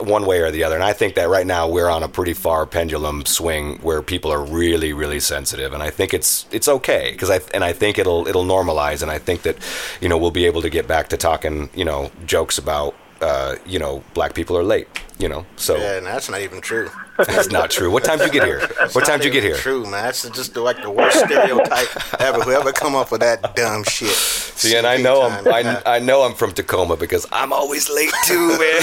one 0.00 0.26
way 0.26 0.40
or 0.40 0.50
the 0.50 0.64
other, 0.64 0.74
and 0.74 0.84
I 0.84 0.92
think 0.92 1.14
that 1.14 1.28
right 1.28 1.46
now 1.46 1.68
we're 1.68 1.88
on 1.88 2.02
a 2.02 2.08
pretty 2.08 2.34
far 2.34 2.66
pendulum 2.66 3.24
swing 3.24 3.78
where 3.78 4.02
people 4.02 4.32
are 4.32 4.44
really, 4.44 4.92
really 4.92 5.20
sensitive, 5.20 5.72
and 5.72 5.82
I 5.82 5.90
think 5.90 6.12
it's 6.12 6.46
it's 6.50 6.68
okay 6.68 7.12
because 7.12 7.30
I 7.30 7.40
and 7.54 7.64
I 7.64 7.72
think 7.72 7.96
it'll 7.96 8.26
it'll 8.26 8.44
normalize, 8.44 9.00
and 9.00 9.10
I 9.10 9.18
think 9.18 9.42
that 9.42 9.56
you 10.00 10.08
know 10.08 10.18
we'll 10.18 10.32
be 10.32 10.44
able 10.44 10.60
to 10.62 10.70
get 10.70 10.86
back 10.86 11.08
to 11.10 11.16
talking 11.16 11.70
you 11.74 11.84
know 11.84 12.10
jokes 12.26 12.58
about 12.58 12.94
uh, 13.20 13.56
you 13.66 13.78
know 13.78 14.02
black 14.14 14.34
people 14.34 14.56
are 14.56 14.62
late, 14.64 14.88
you 15.18 15.28
know, 15.28 15.44
so 15.56 15.76
Yeah, 15.76 15.96
and 15.98 16.06
that's 16.06 16.28
not 16.28 16.40
even 16.40 16.60
true. 16.60 16.90
that's 17.18 17.50
not 17.50 17.70
true. 17.70 17.90
What 17.90 18.04
time 18.04 18.18
did 18.18 18.26
you 18.26 18.40
get 18.40 18.44
here? 18.46 18.60
What 18.92 19.06
time 19.06 19.18
did 19.20 19.26
you 19.26 19.30
get 19.32 19.42
here? 19.42 19.56
True, 19.56 19.82
man. 19.84 20.04
That's 20.04 20.28
just 20.30 20.52
the, 20.54 20.60
like 20.60 20.82
the 20.82 20.90
worst 20.90 21.18
stereotype 21.24 22.20
ever. 22.20 22.40
Whoever 22.42 22.72
come 22.72 22.94
up 22.94 23.10
with 23.10 23.22
that 23.22 23.56
dumb 23.56 23.84
shit. 23.84 24.08
See, 24.10 24.76
and 24.76 24.86
I 24.86 24.98
know 24.98 25.22
I'm 25.22 25.48
I, 25.48 25.82
I 25.86 25.98
know 25.98 26.22
I'm 26.22 26.34
from 26.34 26.52
Tacoma 26.52 26.96
because 26.96 27.26
I'm 27.32 27.52
always 27.52 27.88
late 27.90 28.12
too, 28.24 28.48
man. 28.58 28.80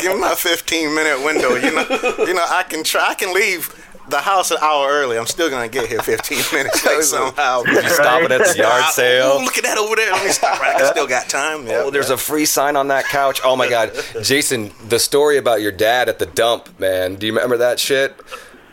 Give 0.00 0.12
me 0.14 0.20
my 0.20 0.34
15 0.36 0.94
minute 0.94 1.24
window. 1.24 1.54
You 1.56 1.74
know, 1.74 1.86
you 2.26 2.34
know, 2.34 2.44
I 2.48 2.64
can 2.68 2.84
try. 2.84 3.06
I 3.10 3.14
can 3.14 3.32
leave 3.34 3.68
the 4.08 4.20
house 4.20 4.50
an 4.50 4.58
hour 4.60 4.88
early. 4.90 5.18
I'm 5.18 5.26
still 5.26 5.50
gonna 5.50 5.68
get 5.68 5.88
here 5.88 5.98
15 6.02 6.38
minutes 6.52 6.84
late 6.86 7.02
somehow. 7.04 7.62
you 7.64 7.72
it 7.78 8.30
at 8.32 8.46
the 8.46 8.54
yard 8.56 8.84
sale? 8.92 9.38
Ooh, 9.38 9.44
look 9.44 9.56
at 9.58 9.64
that 9.64 9.78
over 9.78 9.96
there. 9.96 10.12
Let 10.12 10.24
me 10.24 10.30
stop. 10.30 10.60
Right. 10.60 10.80
I 10.80 10.90
still 10.90 11.06
got 11.06 11.28
time. 11.28 11.66
Yeah. 11.66 11.82
Oh, 11.84 11.90
there's 11.90 12.10
a 12.10 12.16
free 12.16 12.44
sign 12.44 12.76
on 12.76 12.88
that 12.88 13.04
couch. 13.06 13.40
Oh 13.44 13.56
my 13.56 13.68
God, 13.68 13.92
Jason, 14.22 14.72
the 14.88 14.98
story 14.98 15.36
about 15.38 15.60
your 15.62 15.72
dad 15.72 16.08
at 16.08 16.18
the 16.18 16.26
dump, 16.26 16.78
man. 16.78 17.16
Do 17.16 17.26
you 17.26 17.32
remember 17.34 17.56
that 17.58 17.78
shit? 17.80 18.14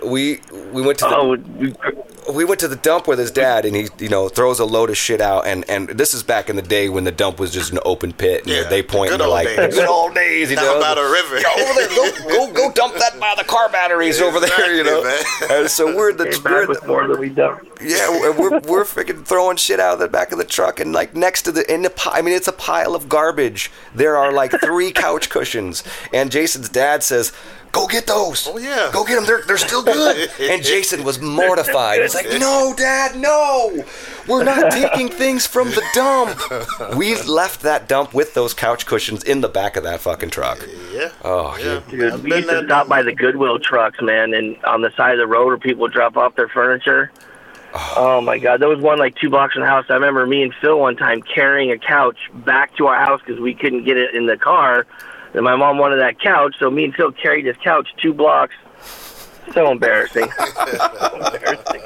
We 0.05 0.41
we 0.71 0.82
went 0.82 0.97
to 0.99 1.05
the 1.05 1.15
Oh, 1.15 2.01
we- 2.32 2.41
we 2.41 2.45
went 2.45 2.59
to 2.61 2.67
the 2.67 2.75
dump 2.75 3.07
with 3.07 3.19
his 3.19 3.29
dad, 3.32 3.65
and 3.65 3.75
he 3.75 3.88
you 3.99 4.09
know 4.09 4.27
throws 4.29 4.59
a 4.59 4.65
load 4.65 4.89
of 4.89 4.97
shit 4.97 5.21
out, 5.21 5.45
and 5.45 5.63
and 5.69 5.89
this 5.89 6.13
is 6.13 6.23
back 6.23 6.49
in 6.49 6.55
the 6.55 6.61
day 6.63 6.89
when 6.89 7.03
the 7.03 7.11
dump 7.11 7.39
was 7.39 7.51
just 7.51 7.71
an 7.71 7.79
open 7.86 8.13
pit. 8.13 8.41
And 8.41 8.49
Yeah, 8.49 8.63
they 8.63 8.82
point 8.82 9.11
good 9.11 9.21
and 9.21 9.21
they're 9.21 9.27
old 9.27 9.34
like 9.45 9.47
days. 9.55 9.75
good 9.75 9.88
old 9.88 10.15
days, 10.15 10.49
you 10.49 10.55
Down 10.55 10.65
know. 10.65 10.79
by 10.82 10.95
the 10.95 11.03
river. 11.03 11.39
Yeah, 11.39 11.63
over 11.63 11.73
there, 11.73 11.89
go 12.29 12.47
go 12.47 12.53
go 12.53 12.71
dump 12.71 12.95
that 12.95 13.19
by 13.19 13.34
the 13.38 13.43
car 13.43 13.69
batteries 13.69 14.19
over 14.21 14.39
there, 14.39 14.75
you 14.75 14.84
know. 14.84 14.99
Exactly, 15.01 15.47
man. 15.47 15.59
And 15.61 15.69
so 15.71 15.95
we're 15.95 16.13
the 16.13 16.25
came 16.29 16.43
we're 16.43 16.59
back 16.61 16.69
with 16.69 16.88
more 16.88 17.07
than 17.07 17.19
we 17.19 17.29
done. 17.29 17.59
yeah, 17.82 18.09
we're 18.09 18.32
we're, 18.32 18.59
we're 18.61 18.84
freaking 18.86 19.23
throwing 19.25 19.57
shit 19.57 19.79
out 19.79 19.93
of 19.93 19.99
the 19.99 20.07
back 20.07 20.32
of 20.32 20.38
the 20.39 20.45
truck, 20.45 20.79
and 20.79 20.93
like 20.93 21.15
next 21.15 21.43
to 21.43 21.51
the 21.51 21.71
in 21.71 21.84
the 21.84 21.89
pi- 21.91 22.11
I 22.17 22.21
mean, 22.21 22.34
it's 22.34 22.47
a 22.47 22.51
pile 22.53 22.95
of 22.95 23.07
garbage. 23.07 23.71
There 23.93 24.17
are 24.17 24.32
like 24.32 24.51
three 24.61 24.91
couch 24.91 25.29
cushions, 25.29 25.84
and 26.13 26.32
Jason's 26.32 26.69
dad 26.69 27.03
says. 27.03 27.32
Go 27.72 27.88
get 27.88 28.05
those. 28.05 28.47
Oh, 28.47 28.57
yeah. 28.57 28.89
Go 28.91 29.05
get 29.05 29.15
them. 29.15 29.26
They're, 29.26 29.43
they're 29.43 29.57
still 29.57 29.84
good. 29.84 30.30
And 30.41 30.63
Jason 30.63 31.03
was 31.03 31.22
mortified. 31.22 32.01
He's 32.01 32.13
like, 32.15 32.28
No, 32.39 32.74
Dad, 32.76 33.15
no. 33.15 33.86
We're 34.28 34.43
not 34.43 34.72
taking 34.72 35.07
things 35.07 35.47
from 35.47 35.69
the 35.69 35.84
dump. 35.93 36.39
We 36.97 37.15
left 37.24 37.61
that 37.61 37.88
dump 37.88 38.13
with 38.13 38.34
those 38.34 38.53
couch 38.53 38.86
cushions 38.86 39.24
in 39.24 39.41
the 39.41 39.47
back 39.47 39.78
of 39.78 39.84
that 39.84 40.01
fucking 40.01 40.30
truck. 40.32 40.67
Yeah. 40.91 41.11
Oh, 41.24 41.57
yeah. 41.57 41.82
Dude, 41.89 42.13
I've 42.13 42.24
we 42.24 42.36
used 42.36 42.49
to 42.49 42.65
stop 42.65 42.88
by 42.88 43.01
the 43.01 43.13
Goodwill 43.13 43.59
trucks, 43.59 44.01
man, 44.01 44.34
and 44.34 44.61
on 44.65 44.82
the 44.82 44.91
side 44.91 45.13
of 45.13 45.19
the 45.19 45.28
road 45.28 45.47
where 45.47 45.57
people 45.57 45.88
drop 45.88 46.17
off 46.17 46.36
their 46.36 46.49
furniture. 46.49 47.11
Oh. 47.74 47.93
oh 47.97 48.22
my 48.22 48.38
God, 48.38 48.59
there 48.59 48.67
was 48.67 48.80
one 48.80 48.99
like 48.99 49.15
two 49.15 49.30
blocks 49.30 49.53
from 49.53 49.61
the 49.61 49.67
house. 49.67 49.86
I 49.89 49.93
remember 49.93 50.26
me 50.28 50.43
and 50.43 50.53
Phil 50.55 50.80
one 50.80 50.97
time 50.97 51.22
carrying 51.22 51.72
a 51.72 51.78
couch 51.78 52.17
back 52.34 52.76
to 52.78 52.88
our 52.88 52.99
house 52.99 53.22
because 53.26 53.39
we 53.39 53.53
couldn't 53.53 53.86
get 53.86 53.97
it 53.97 54.13
in 54.13 54.26
the 54.26 54.38
car. 54.38 54.86
And 55.34 55.43
my 55.43 55.55
mom 55.55 55.77
wanted 55.77 55.97
that 55.97 56.19
couch, 56.19 56.55
so 56.59 56.69
me 56.69 56.86
and 56.86 56.95
Phil 56.95 57.11
carried 57.11 57.45
this 57.45 57.57
couch 57.63 57.88
two 58.01 58.13
blocks. 58.13 58.55
So 59.53 59.71
embarrassing. 59.71 60.29
so 60.29 61.15
embarrassing. 61.15 61.82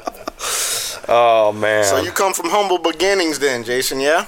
Oh 1.08 1.52
man. 1.52 1.84
So 1.84 2.00
you 2.00 2.10
come 2.10 2.32
from 2.32 2.50
humble 2.50 2.78
beginnings, 2.78 3.38
then, 3.38 3.64
Jason? 3.64 4.00
Yeah. 4.00 4.26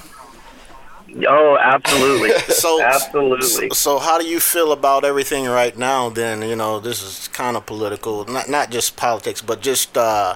Oh, 1.27 1.57
absolutely. 1.59 2.31
So 2.49 2.81
absolutely. 2.81 3.69
So, 3.69 3.97
so 3.97 3.99
how 3.99 4.17
do 4.19 4.27
you 4.27 4.39
feel 4.39 4.71
about 4.71 5.03
everything 5.05 5.45
right 5.45 5.77
now? 5.77 6.09
Then 6.09 6.41
you 6.41 6.55
know 6.55 6.79
this 6.79 7.01
is 7.01 7.27
kind 7.29 7.57
of 7.57 7.65
political, 7.65 8.25
not 8.25 8.49
not 8.49 8.69
just 8.69 8.95
politics, 8.95 9.41
but 9.41 9.61
just 9.61 9.97
uh, 9.97 10.35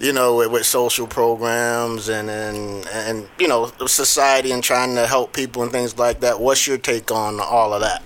you 0.00 0.12
know 0.12 0.36
with, 0.36 0.50
with 0.50 0.66
social 0.66 1.06
programs 1.06 2.08
and, 2.08 2.30
and 2.30 2.86
and 2.88 3.28
you 3.38 3.48
know 3.48 3.70
society 3.86 4.52
and 4.52 4.62
trying 4.62 4.94
to 4.94 5.06
help 5.06 5.32
people 5.32 5.62
and 5.62 5.72
things 5.72 5.98
like 5.98 6.20
that. 6.20 6.40
What's 6.40 6.66
your 6.66 6.78
take 6.78 7.10
on 7.10 7.40
all 7.40 7.72
of 7.72 7.80
that? 7.80 8.02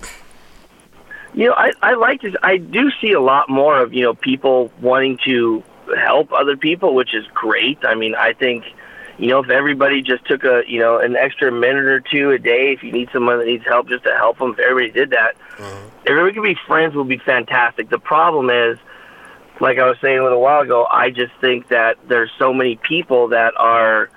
You 1.33 1.47
know, 1.47 1.53
I, 1.53 1.71
I 1.81 1.93
like 1.93 2.21
this. 2.21 2.35
I 2.43 2.57
do 2.57 2.91
see 2.99 3.13
a 3.13 3.21
lot 3.21 3.49
more 3.49 3.79
of, 3.79 3.93
you 3.93 4.03
know, 4.03 4.13
people 4.13 4.69
wanting 4.81 5.17
to 5.23 5.63
help 5.95 6.31
other 6.33 6.57
people, 6.57 6.93
which 6.93 7.13
is 7.13 7.25
great. 7.33 7.79
I 7.85 7.95
mean, 7.95 8.15
I 8.15 8.33
think, 8.33 8.65
you 9.17 9.27
know, 9.27 9.39
if 9.39 9.49
everybody 9.49 10.01
just 10.01 10.25
took 10.25 10.43
a, 10.43 10.63
you 10.67 10.79
know, 10.79 10.97
an 10.97 11.15
extra 11.15 11.51
minute 11.51 11.85
or 11.85 12.01
two 12.01 12.31
a 12.31 12.37
day, 12.37 12.73
if 12.73 12.83
you 12.83 12.91
need 12.91 13.09
someone 13.13 13.39
that 13.39 13.45
needs 13.45 13.63
help, 13.65 13.87
just 13.87 14.03
to 14.03 14.13
help 14.15 14.39
them, 14.39 14.51
if 14.51 14.59
everybody 14.59 14.91
did 14.91 15.11
that, 15.11 15.37
mm-hmm. 15.57 15.89
everybody 16.05 16.33
could 16.33 16.43
be 16.43 16.57
friends 16.67 16.95
would 16.95 17.07
be 17.07 17.17
fantastic. 17.17 17.89
The 17.89 17.99
problem 17.99 18.49
is, 18.49 18.77
like 19.61 19.77
I 19.77 19.87
was 19.87 19.97
saying 20.01 20.17
a 20.19 20.23
little 20.23 20.41
while 20.41 20.61
ago, 20.61 20.87
I 20.91 21.11
just 21.11 21.33
think 21.39 21.69
that 21.69 21.97
there's 22.07 22.31
so 22.37 22.53
many 22.53 22.75
people 22.77 23.27
that 23.29 23.53
are 23.57 24.09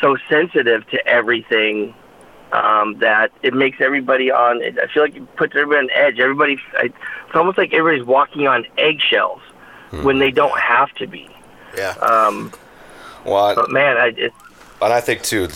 so 0.00 0.16
sensitive 0.28 0.88
to 0.88 1.06
everything 1.06 1.94
um, 2.52 2.98
that 2.98 3.30
it 3.42 3.54
makes 3.54 3.80
everybody 3.80 4.30
on. 4.30 4.62
I 4.62 4.86
feel 4.92 5.02
like 5.04 5.16
it 5.16 5.36
puts 5.36 5.54
everybody 5.54 5.86
on 5.86 5.90
edge. 5.94 6.18
Everybody, 6.18 6.58
it's 6.82 6.94
almost 7.34 7.58
like 7.58 7.72
everybody's 7.72 8.06
walking 8.06 8.48
on 8.48 8.66
eggshells 8.78 9.40
when 10.02 10.18
they 10.18 10.30
don't 10.30 10.58
have 10.58 10.92
to 10.94 11.06
be. 11.06 11.28
Yeah. 11.76 11.90
Um, 11.98 12.52
well, 13.24 13.54
but 13.54 13.70
man, 13.70 13.96
I 13.96 14.06
it, 14.16 14.32
And 14.80 14.92
I 14.92 15.00
think 15.00 15.22
too, 15.22 15.48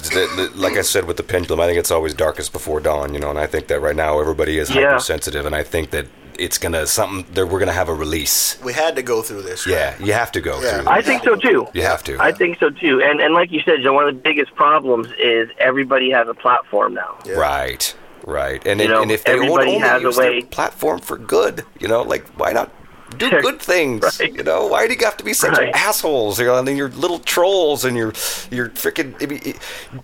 like 0.54 0.74
I 0.76 0.82
said 0.82 1.06
with 1.06 1.16
the 1.16 1.22
pendulum, 1.22 1.60
I 1.60 1.66
think 1.66 1.78
it's 1.78 1.90
always 1.90 2.14
darkest 2.14 2.52
before 2.52 2.80
dawn. 2.80 3.14
You 3.14 3.20
know, 3.20 3.30
and 3.30 3.38
I 3.38 3.46
think 3.46 3.68
that 3.68 3.80
right 3.80 3.96
now 3.96 4.20
everybody 4.20 4.58
is 4.58 4.70
Yeah. 4.70 4.90
hypersensitive, 4.90 5.46
and 5.46 5.54
I 5.54 5.62
think 5.62 5.90
that 5.90 6.06
it's 6.38 6.58
gonna 6.58 6.86
something 6.86 7.24
that 7.34 7.46
we're 7.46 7.58
gonna 7.58 7.72
have 7.72 7.88
a 7.88 7.94
release. 7.94 8.58
we 8.64 8.72
had 8.72 8.96
to 8.96 9.02
go 9.02 9.22
through 9.22 9.42
this. 9.42 9.66
Yeah, 9.66 9.94
you 10.00 10.12
have 10.12 10.32
to 10.32 10.40
go 10.40 10.60
Yeah. 10.60 10.80
through. 10.80 10.88
I 10.88 10.98
This. 10.98 11.06
think 11.06 11.24
so 11.24 11.36
too. 11.36 11.66
You 11.72 11.82
have 11.82 12.02
to. 12.04 12.16
I 12.20 12.32
think 12.32 12.58
so 12.58 12.70
too. 12.70 13.02
And 13.02 13.20
and 13.20 13.34
like 13.34 13.50
you 13.52 13.60
said, 13.64 13.82
Joe, 13.82 13.92
one 13.92 14.08
of 14.08 14.14
the 14.14 14.20
biggest 14.20 14.54
problems 14.54 15.08
is 15.18 15.48
everybody 15.58 16.10
has 16.10 16.28
a 16.28 16.34
platform 16.34 16.94
now. 16.94 17.16
Yeah. 17.24 17.34
Right, 17.34 17.94
right. 18.26 18.62
And, 18.66 18.80
You 18.80 18.86
it- 18.86 18.90
know, 18.90 19.02
and 19.02 19.10
if 19.10 19.24
they 19.24 19.34
would 19.34 19.44
everybody 19.44 19.68
only 19.76 19.78
has 19.80 20.02
a 20.02 20.04
use 20.06 20.16
their 20.16 20.30
way- 20.30 20.42
platform 20.42 21.00
for 21.00 21.16
good, 21.18 21.64
you 21.80 21.88
know, 21.88 22.02
like 22.02 22.24
why 22.36 22.52
not 22.52 22.70
do 23.18 23.30
good 23.42 23.60
things? 23.60 24.02
Right. 24.20 24.32
You 24.34 24.42
know, 24.42 24.66
why 24.66 24.86
do 24.88 24.94
you 24.94 25.04
have 25.04 25.16
to 25.18 25.24
be 25.24 25.32
such 25.34 25.56
Right. 25.56 25.74
assholes? 25.74 26.38
You 26.40 26.46
know, 26.46 26.56
and 26.58 26.66
then 26.66 26.76
your 26.76 26.88
little 26.90 27.18
trolls 27.20 27.84
and 27.84 27.96
your 27.96 28.12
your 28.50 28.68
freaking 28.70 29.14
if, 29.22 29.30
you- 29.30 29.54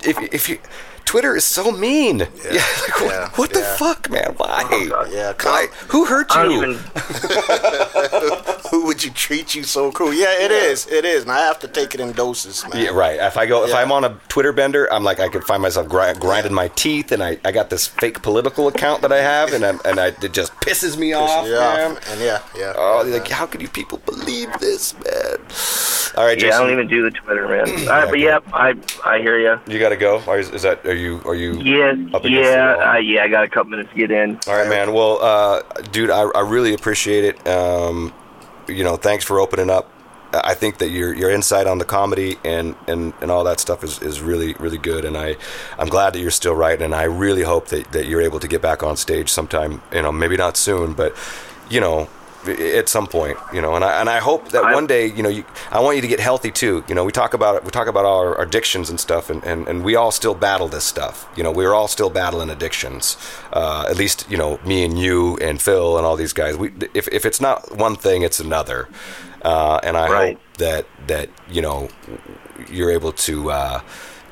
if 0.04 0.34
if 0.34 0.48
you. 0.48 0.58
Twitter 1.10 1.34
is 1.34 1.44
so 1.44 1.72
mean. 1.72 2.18
Yeah. 2.44 2.64
like, 2.82 3.00
what, 3.00 3.10
Yeah. 3.10 3.28
what 3.34 3.52
the 3.52 3.60
Yeah. 3.60 3.76
fuck, 3.76 4.08
man? 4.10 4.26
Oh, 4.28 4.32
Why? 4.46 4.86
God. 4.88 5.10
Yeah, 5.12 5.32
Why? 5.42 5.66
Who 5.88 6.04
hurt 6.04 6.32
you? 6.36 6.52
even. 6.52 6.74
Who 8.70 8.86
would 8.86 9.02
you 9.02 9.10
treat 9.10 9.52
you 9.56 9.64
so 9.64 9.90
cruel? 9.90 10.14
Yeah, 10.14 10.32
it 10.44 10.52
is. 10.52 10.86
It 10.86 11.04
is, 11.04 11.22
and 11.22 11.32
I 11.32 11.40
have 11.40 11.58
to 11.60 11.68
take 11.68 11.94
it 11.96 12.00
in 12.00 12.12
doses, 12.12 12.62
man. 12.72 12.80
Yeah, 12.84 12.90
right. 12.90 13.18
If 13.18 13.36
I 13.36 13.46
go, 13.46 13.64
if 13.64 13.70
Yeah. 13.70 13.78
I'm 13.78 13.90
on 13.90 14.04
a 14.04 14.16
Twitter 14.28 14.52
bender, 14.52 14.86
I'm 14.92 15.02
like, 15.02 15.18
I 15.18 15.28
could 15.28 15.42
find 15.44 15.60
myself 15.62 15.88
gri- 15.88 16.14
grinding 16.14 16.54
my 16.54 16.68
teeth, 16.68 17.10
and 17.10 17.22
I, 17.24 17.38
I 17.44 17.50
got 17.50 17.70
this 17.70 17.88
fake 17.88 18.22
political 18.22 18.68
account 18.68 19.02
that 19.02 19.12
I 19.12 19.18
have, 19.20 19.52
and 19.52 19.64
I, 19.66 19.70
and 19.84 19.98
I, 19.98 20.06
it 20.22 20.32
just 20.32 20.54
pisses 20.60 20.96
me 20.96 21.12
off, 21.12 21.46
yeah, 21.48 21.58
man. 21.58 21.98
and 22.08 22.20
yeah, 22.20 22.40
yeah. 22.56 22.72
Oh, 22.76 23.02
like, 23.04 23.26
how 23.28 23.46
could 23.46 23.60
you 23.60 23.68
people 23.68 23.98
believe 24.06 24.52
this, 24.60 24.94
man? 24.94 25.38
All 26.16 26.24
right, 26.24 26.40
Yeah, 26.40 26.56
I 26.56 26.58
don't 26.60 26.72
even 26.72 26.88
do 26.88 27.02
the 27.02 27.10
Twitter, 27.10 27.46
man. 27.48 27.86
Right, 27.90 28.08
but 28.08 28.18
yeah, 28.18 28.38
I 28.52 28.74
I 29.04 29.18
hear 29.18 29.38
you. 29.38 29.58
you 29.66 29.78
got 29.78 29.90
to 29.90 29.96
go. 29.96 30.18
Is, 30.34 30.50
is 30.50 30.62
that 30.62 30.84
are 30.86 30.94
you 30.94 31.20
are 31.24 31.34
you? 31.34 31.54
Yeah, 31.60 31.92
yeah, 32.24 32.92
uh, 32.94 32.96
yeah. 32.98 33.22
I 33.24 33.28
got 33.28 33.44
a 33.44 33.48
couple 33.48 33.70
minutes 33.70 33.90
to 33.90 33.96
get 33.96 34.10
in. 34.10 34.38
All 34.46 34.54
right, 34.54 34.68
man. 34.68 34.92
Well, 34.92 35.18
uh, 35.22 35.62
dude, 35.92 36.10
I, 36.10 36.22
I 36.22 36.40
really 36.40 36.74
appreciate 36.74 37.24
it. 37.24 37.46
Um, 37.48 38.12
you 38.68 38.84
know, 38.84 38.96
thanks 38.96 39.24
for 39.24 39.40
opening 39.40 39.70
up. 39.70 39.90
I 40.32 40.54
think 40.54 40.78
that 40.78 40.90
your 40.90 41.12
your 41.12 41.30
insight 41.30 41.66
on 41.66 41.78
the 41.78 41.84
comedy 41.84 42.36
and, 42.44 42.76
and, 42.86 43.12
and 43.20 43.30
all 43.32 43.42
that 43.44 43.58
stuff 43.58 43.82
is, 43.82 44.00
is 44.00 44.20
really 44.20 44.54
really 44.54 44.78
good, 44.78 45.04
and 45.04 45.16
I 45.16 45.36
I'm 45.78 45.88
glad 45.88 46.12
that 46.12 46.20
you're 46.20 46.30
still 46.30 46.54
writing, 46.54 46.84
and 46.84 46.94
I 46.94 47.04
really 47.04 47.42
hope 47.42 47.66
that, 47.68 47.90
that 47.92 48.06
you're 48.06 48.22
able 48.22 48.38
to 48.40 48.46
get 48.48 48.62
back 48.62 48.82
on 48.84 48.96
stage 48.96 49.28
sometime. 49.28 49.82
You 49.92 50.02
know, 50.02 50.12
maybe 50.12 50.36
not 50.36 50.56
soon, 50.56 50.92
but 50.92 51.16
you 51.68 51.80
know, 51.80 52.08
at 52.48 52.88
some 52.88 53.06
point, 53.06 53.36
you 53.52 53.60
know, 53.60 53.74
and 53.74 53.84
I 53.84 54.00
and 54.00 54.08
I 54.08 54.18
hope 54.18 54.48
that 54.50 54.64
I- 54.64 54.74
one 54.74 54.86
day, 54.86 55.06
you 55.06 55.22
know, 55.22 55.28
you, 55.28 55.44
I 55.70 55.80
want 55.80 55.96
you 55.96 56.02
to 56.02 56.08
get 56.08 56.20
healthy 56.20 56.50
too. 56.50 56.84
You 56.88 56.94
know, 56.94 57.04
we 57.04 57.12
talk 57.12 57.34
about 57.34 57.56
it, 57.56 57.64
we 57.64 57.70
talk 57.70 57.86
about 57.86 58.04
our 58.04 58.40
addictions 58.40 58.88
and 58.90 58.98
stuff, 58.98 59.28
and, 59.30 59.42
and, 59.44 59.68
and 59.68 59.84
we 59.84 59.94
all 59.96 60.10
still 60.10 60.34
battle 60.34 60.68
this 60.68 60.84
stuff. 60.84 61.28
You 61.36 61.42
know, 61.42 61.50
we're 61.52 61.74
all 61.74 61.88
still 61.88 62.10
battling 62.10 62.50
addictions. 62.50 63.16
Uh, 63.52 63.86
at 63.90 63.96
least, 63.96 64.26
you 64.30 64.36
know, 64.38 64.58
me 64.64 64.84
and 64.84 64.98
you 64.98 65.36
and 65.38 65.60
Phil 65.60 65.96
and 65.98 66.06
all 66.06 66.16
these 66.16 66.32
guys. 66.32 66.56
We 66.56 66.72
if 66.94 67.08
if 67.08 67.24
it's 67.26 67.40
not 67.40 67.76
one 67.76 67.96
thing, 67.96 68.22
it's 68.22 68.40
another. 68.40 68.88
Uh, 69.42 69.80
and 69.82 69.96
I 69.96 70.08
Right. 70.10 70.34
hope 70.36 70.56
that 70.58 70.86
that 71.06 71.28
you 71.50 71.62
know 71.62 71.88
you're 72.70 72.90
able 72.90 73.12
to. 73.12 73.50
Uh, 73.50 73.80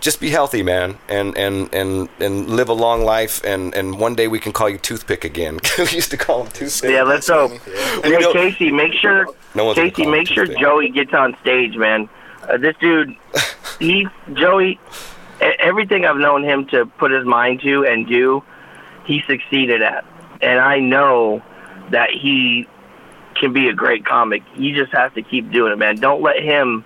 just 0.00 0.20
be 0.20 0.30
healthy, 0.30 0.62
man, 0.62 0.98
and, 1.08 1.36
and, 1.36 1.72
and, 1.74 2.08
and 2.20 2.48
live 2.48 2.68
a 2.68 2.72
long 2.74 3.02
life, 3.04 3.44
and, 3.44 3.74
and 3.74 3.98
one 3.98 4.14
day 4.14 4.28
we 4.28 4.38
can 4.38 4.52
call 4.52 4.68
you 4.68 4.78
Toothpick 4.78 5.24
again. 5.24 5.58
we 5.78 5.90
used 5.90 6.10
to 6.10 6.16
call 6.16 6.44
him 6.44 6.52
Toothpick. 6.52 6.90
Yeah, 6.90 7.02
let's 7.02 7.28
hope. 7.28 7.50
And 7.52 7.60
Hey, 8.04 8.18
know- 8.18 8.32
KC, 8.32 8.72
make 8.74 8.92
sure 8.94 9.26
No 9.54 9.64
one's 9.64 9.78
KC, 9.78 10.10
make 10.10 10.28
sure 10.28 10.46
Tuesday. 10.46 10.60
Joey 10.60 10.90
gets 10.90 11.12
on 11.12 11.36
stage, 11.40 11.76
man. 11.76 12.08
Uh, 12.48 12.56
this 12.56 12.76
dude, 12.80 13.14
he 13.78 14.06
Joey, 14.34 14.78
e- 15.42 15.56
everything 15.58 16.04
I've 16.06 16.16
known 16.16 16.42
him 16.44 16.66
to 16.68 16.86
put 16.86 17.10
his 17.10 17.24
mind 17.24 17.60
to 17.62 17.84
and 17.84 18.06
do, 18.06 18.42
he 19.04 19.22
succeeded 19.26 19.82
at, 19.82 20.04
and 20.40 20.60
I 20.60 20.78
know 20.78 21.42
that 21.90 22.10
he 22.10 22.66
can 23.34 23.52
be 23.52 23.68
a 23.68 23.72
great 23.72 24.04
comic. 24.04 24.42
You 24.56 24.74
just 24.74 24.92
have 24.92 25.14
to 25.14 25.22
keep 25.22 25.50
doing 25.50 25.72
it, 25.72 25.76
man. 25.76 25.96
Don't 25.96 26.22
let 26.22 26.42
him 26.42 26.84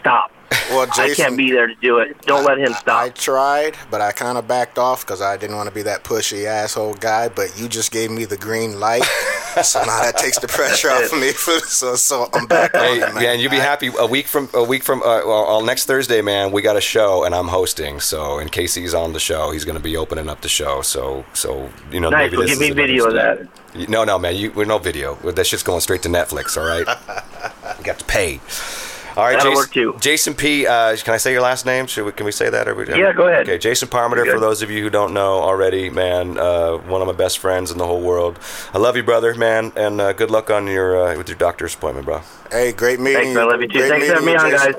stop. 0.00 0.30
Well, 0.70 0.86
I 0.96 1.12
can't 1.14 1.36
be 1.36 1.50
there 1.52 1.66
to 1.66 1.74
do 1.76 1.98
it. 1.98 2.20
Don't 2.22 2.44
let 2.44 2.58
him 2.58 2.72
stop. 2.74 3.02
I 3.02 3.06
stop. 3.08 3.14
tried, 3.18 3.76
but 3.90 4.00
I 4.00 4.12
kind 4.12 4.38
of 4.38 4.46
backed 4.48 4.78
off 4.78 5.04
because 5.06 5.20
I 5.22 5.36
didn't 5.36 5.56
want 5.56 5.68
to 5.68 5.74
be 5.74 5.82
that 5.82 6.04
pushy 6.04 6.44
asshole 6.46 6.94
guy. 6.94 7.28
But 7.28 7.58
you 7.58 7.68
just 7.68 7.90
gave 7.92 8.10
me 8.10 8.24
the 8.24 8.36
green 8.36 8.80
light, 8.80 9.02
so 9.62 9.80
now 9.80 10.02
that 10.02 10.16
takes 10.16 10.38
the 10.38 10.48
pressure 10.48 10.90
off 10.90 11.12
of 11.12 11.18
me. 11.20 11.30
so, 11.30 11.94
so 11.96 12.28
I'm 12.32 12.46
back 12.46 12.74
on 12.74 12.84
it, 12.84 13.14
man. 13.14 13.22
yeah, 13.22 13.32
and 13.32 13.40
you'll 13.40 13.50
be 13.50 13.56
happy. 13.58 13.90
A 13.98 14.06
week 14.06 14.26
from 14.26 14.48
a 14.54 14.62
week 14.64 14.82
from 14.82 15.00
uh, 15.02 15.22
well, 15.26 15.46
well, 15.46 15.62
next 15.62 15.86
Thursday, 15.86 16.22
man, 16.22 16.52
we 16.52 16.62
got 16.62 16.76
a 16.76 16.80
show, 16.80 17.24
and 17.24 17.34
I'm 17.34 17.48
hosting. 17.48 18.00
So, 18.00 18.38
in 18.38 18.48
case 18.48 18.74
he's 18.74 18.94
on 18.94 19.12
the 19.12 19.20
show, 19.20 19.50
he's 19.50 19.64
going 19.64 19.76
to 19.78 19.82
be 19.82 19.96
opening 19.96 20.28
up 20.28 20.40
the 20.40 20.48
show. 20.48 20.82
So, 20.82 21.24
so 21.34 21.70
you 21.90 22.00
know, 22.00 22.10
Nice. 22.10 22.26
maybe 22.30 22.36
Well, 22.38 22.46
this 22.46 22.58
give 22.58 22.68
me 22.68 22.74
video 22.74 23.06
of 23.06 23.14
that. 23.14 23.88
No, 23.88 24.04
no, 24.04 24.18
man, 24.18 24.36
you 24.36 24.52
we're 24.52 24.64
no 24.66 24.78
video. 24.78 25.14
That 25.16 25.46
shit's 25.46 25.62
going 25.64 25.80
straight 25.80 26.02
to 26.02 26.08
Netflix. 26.08 26.56
All 26.56 26.64
right, 26.66 26.86
you 27.78 27.84
got 27.84 27.98
to 27.98 28.04
pay. 28.04 28.40
All 29.16 29.24
right, 29.24 29.36
That'll 29.36 29.52
Jason, 29.52 29.54
work, 29.54 29.70
too. 29.70 29.96
Jason 30.00 30.34
P. 30.34 30.66
Uh, 30.66 30.96
can 30.96 31.14
I 31.14 31.18
say 31.18 31.32
your 31.32 31.42
last 31.42 31.64
name? 31.64 31.86
Should 31.86 32.04
we, 32.04 32.12
can 32.12 32.26
we 32.26 32.32
say 32.32 32.50
that? 32.50 32.66
Or 32.66 32.74
we, 32.74 32.86
Yeah, 32.88 33.12
go 33.12 33.28
ahead. 33.28 33.42
Okay, 33.42 33.58
Jason 33.58 33.88
Parmenter. 33.88 34.24
You're 34.24 34.34
For 34.34 34.40
those 34.40 34.60
of 34.60 34.70
you 34.72 34.82
who 34.82 34.90
don't 34.90 35.14
know 35.14 35.34
already, 35.38 35.88
man, 35.88 36.36
uh, 36.36 36.78
one 36.78 37.00
of 37.00 37.06
my 37.06 37.12
best 37.12 37.38
friends 37.38 37.70
in 37.70 37.78
the 37.78 37.86
whole 37.86 38.02
world. 38.02 38.40
I 38.72 38.78
love 38.78 38.96
you, 38.96 39.04
brother, 39.04 39.32
man, 39.34 39.72
and 39.76 40.00
uh, 40.00 40.12
good 40.14 40.32
luck 40.32 40.50
on 40.50 40.66
your 40.66 41.12
uh, 41.12 41.16
with 41.16 41.28
your 41.28 41.38
doctor's 41.38 41.74
appointment, 41.74 42.06
bro. 42.06 42.22
Hey, 42.50 42.72
great 42.72 42.98
meeting 42.98 43.34
Thanks, 43.34 43.34
man. 43.36 43.44
I 43.44 43.50
love 43.52 43.60
you 43.60 43.68
too. 43.68 43.78
Great 43.78 43.88
Thanks 43.90 44.06
for 44.08 44.14
having 44.14 44.26
me 44.26 44.34
on, 44.34 44.50
guys. 44.50 44.74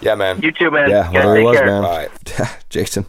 Yeah, 0.00 0.14
man. 0.14 0.40
You 0.40 0.52
too, 0.52 0.70
man. 0.70 0.88
Yeah, 0.90 1.08
whatever 1.08 1.26
well, 1.26 1.34
he 1.34 1.40
take 1.40 1.46
was, 1.46 1.56
care. 1.58 1.66
man. 1.66 1.84
All 1.84 1.96
right. 1.96 2.58
Jason, 2.68 3.06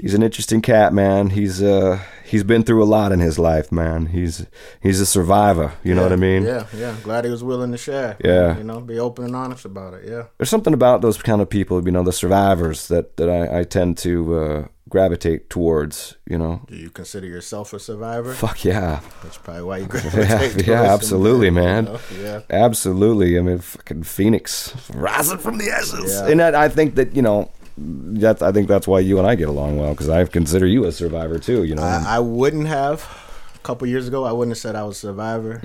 he's 0.00 0.14
an 0.14 0.22
interesting 0.22 0.62
cat, 0.62 0.92
man. 0.92 1.30
He's 1.30 1.60
uh 1.62 2.00
he's 2.34 2.42
been 2.42 2.64
through 2.64 2.82
a 2.82 2.90
lot 2.98 3.12
in 3.12 3.20
his 3.20 3.38
life, 3.38 3.70
man. 3.70 4.06
He's 4.06 4.44
he's 4.82 5.00
a 5.00 5.06
survivor. 5.06 5.72
You 5.84 5.94
know 5.94 6.02
what 6.02 6.12
I 6.12 6.16
mean? 6.16 6.42
Yeah, 6.42 6.66
yeah. 6.76 6.96
Glad 7.04 7.24
he 7.24 7.30
was 7.30 7.44
willing 7.44 7.70
to 7.70 7.78
share. 7.78 8.16
Yeah. 8.24 8.58
You 8.58 8.64
know, 8.64 8.80
be 8.80 8.98
open 8.98 9.24
and 9.24 9.36
honest 9.36 9.64
about 9.64 9.94
it. 9.94 10.02
Yeah. 10.08 10.24
There's 10.36 10.50
something 10.50 10.74
about 10.74 11.00
those 11.00 11.16
kind 11.22 11.40
of 11.40 11.48
people, 11.48 11.84
you 11.84 11.92
know, 11.92 12.02
the 12.02 12.12
survivors 12.12 12.88
that 12.88 13.16
that 13.18 13.28
I, 13.30 13.60
I 13.60 13.64
tend 13.64 13.98
to 13.98 14.12
uh, 14.40 14.66
gravitate 14.88 15.48
towards. 15.48 16.16
You 16.28 16.38
know, 16.38 16.62
Do 16.66 16.74
you 16.74 16.90
consider 16.90 17.28
yourself 17.28 17.72
a 17.72 17.78
survivor? 17.78 18.34
fuck 18.34 18.64
yeah, 18.64 19.00
That's 19.22 19.38
probably 19.38 19.62
why 19.62 19.76
you 19.78 19.84
yeah, 19.94 20.00
gravitate 20.00 20.52
towards 20.52 20.66
yeah, 20.66 20.82
them, 20.82 20.90
absolutely, 20.90 21.46
you 21.46 21.52
man. 21.52 21.84
know? 21.84 22.00
Yeah. 22.20 22.40
Absolutely. 22.50 23.38
I 23.38 23.42
mean, 23.42 23.58
fucking 23.60 24.02
Phoenix 24.02 24.74
rising 24.92 25.38
from 25.38 25.58
the 25.58 25.70
ashes. 25.70 26.10
Yeah. 26.12 26.26
And 26.30 26.40
that, 26.40 26.54
I 26.56 26.68
think 26.68 26.96
that 26.96 27.14
you 27.14 27.22
know, 27.22 27.52
that's 27.76 28.42
I 28.42 28.52
think 28.52 28.68
that's 28.68 28.86
why 28.86 29.00
you 29.00 29.18
and 29.18 29.26
I 29.26 29.34
get 29.34 29.48
along 29.48 29.78
well 29.78 29.90
because 29.90 30.08
I 30.08 30.24
consider 30.26 30.66
you 30.66 30.84
a 30.84 30.92
survivor 30.92 31.38
too. 31.38 31.64
You 31.64 31.74
know, 31.74 31.82
I, 31.82 32.16
I 32.16 32.18
wouldn't 32.20 32.66
have 32.66 33.06
a 33.54 33.58
couple 33.60 33.86
years 33.88 34.06
ago. 34.08 34.24
I 34.24 34.32
wouldn't 34.32 34.52
have 34.52 34.60
said 34.60 34.76
I 34.76 34.84
was 34.84 34.96
a 34.96 35.00
survivor. 35.00 35.60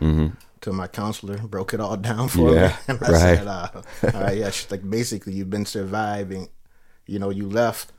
Till 0.62 0.74
my 0.74 0.88
counselor 0.88 1.38
broke 1.38 1.74
it 1.74 1.80
all 1.80 1.96
down 1.96 2.28
for 2.28 2.50
Mm-hmm. 2.50 2.54
Yeah, 2.56 2.68
me, 2.68 2.74
and 2.90 2.98
I 3.04 3.12
right. 3.12 3.38
said, 3.38 3.48
uh, 3.48 3.70
"All 4.14 4.22
right, 4.24 4.38
yeah, 4.38 4.50
she's 4.50 4.70
like 4.70 4.88
basically 4.90 5.32
you've 5.34 5.50
been 5.50 5.66
surviving. 5.66 6.50
You 7.06 7.18
know, 7.20 7.30
you 7.30 7.48
left, 7.48 7.94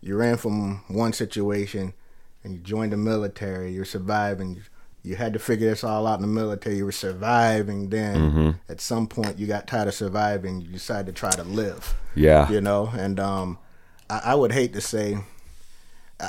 you 0.00 0.16
ran 0.16 0.36
from 0.36 0.82
one 0.88 1.12
situation, 1.12 1.94
and 2.42 2.52
you 2.54 2.58
joined 2.58 2.92
the 2.92 2.96
military. 2.96 3.72
You're 3.72 3.84
surviving. 3.84 4.62
You 5.02 5.16
had 5.16 5.32
to 5.32 5.38
figure 5.38 5.70
this 5.70 5.82
all 5.84 6.06
out 6.06 6.16
in 6.16 6.22
the 6.22 6.26
military. 6.28 6.76
You 6.76 6.84
were 6.84 6.92
surviving. 6.92 7.88
Then 7.90 8.16
Mm-hmm. 8.16 8.50
at 8.68 8.80
some 8.80 9.06
point, 9.06 9.38
you 9.38 9.46
got 9.46 9.66
tired 9.66 9.88
of 9.88 9.94
surviving. 9.94 10.60
You 10.60 10.68
decided 10.68 11.06
to 11.06 11.12
try 11.18 11.30
to 11.30 11.42
live. 11.44 11.94
Yeah. 12.14 12.50
You 12.50 12.60
know, 12.60 12.90
and 12.96 13.18
um, 13.18 13.58
I, 14.10 14.20
I 14.26 14.34
would 14.34 14.52
hate 14.52 14.72
to 14.74 14.80
say, 14.80 15.18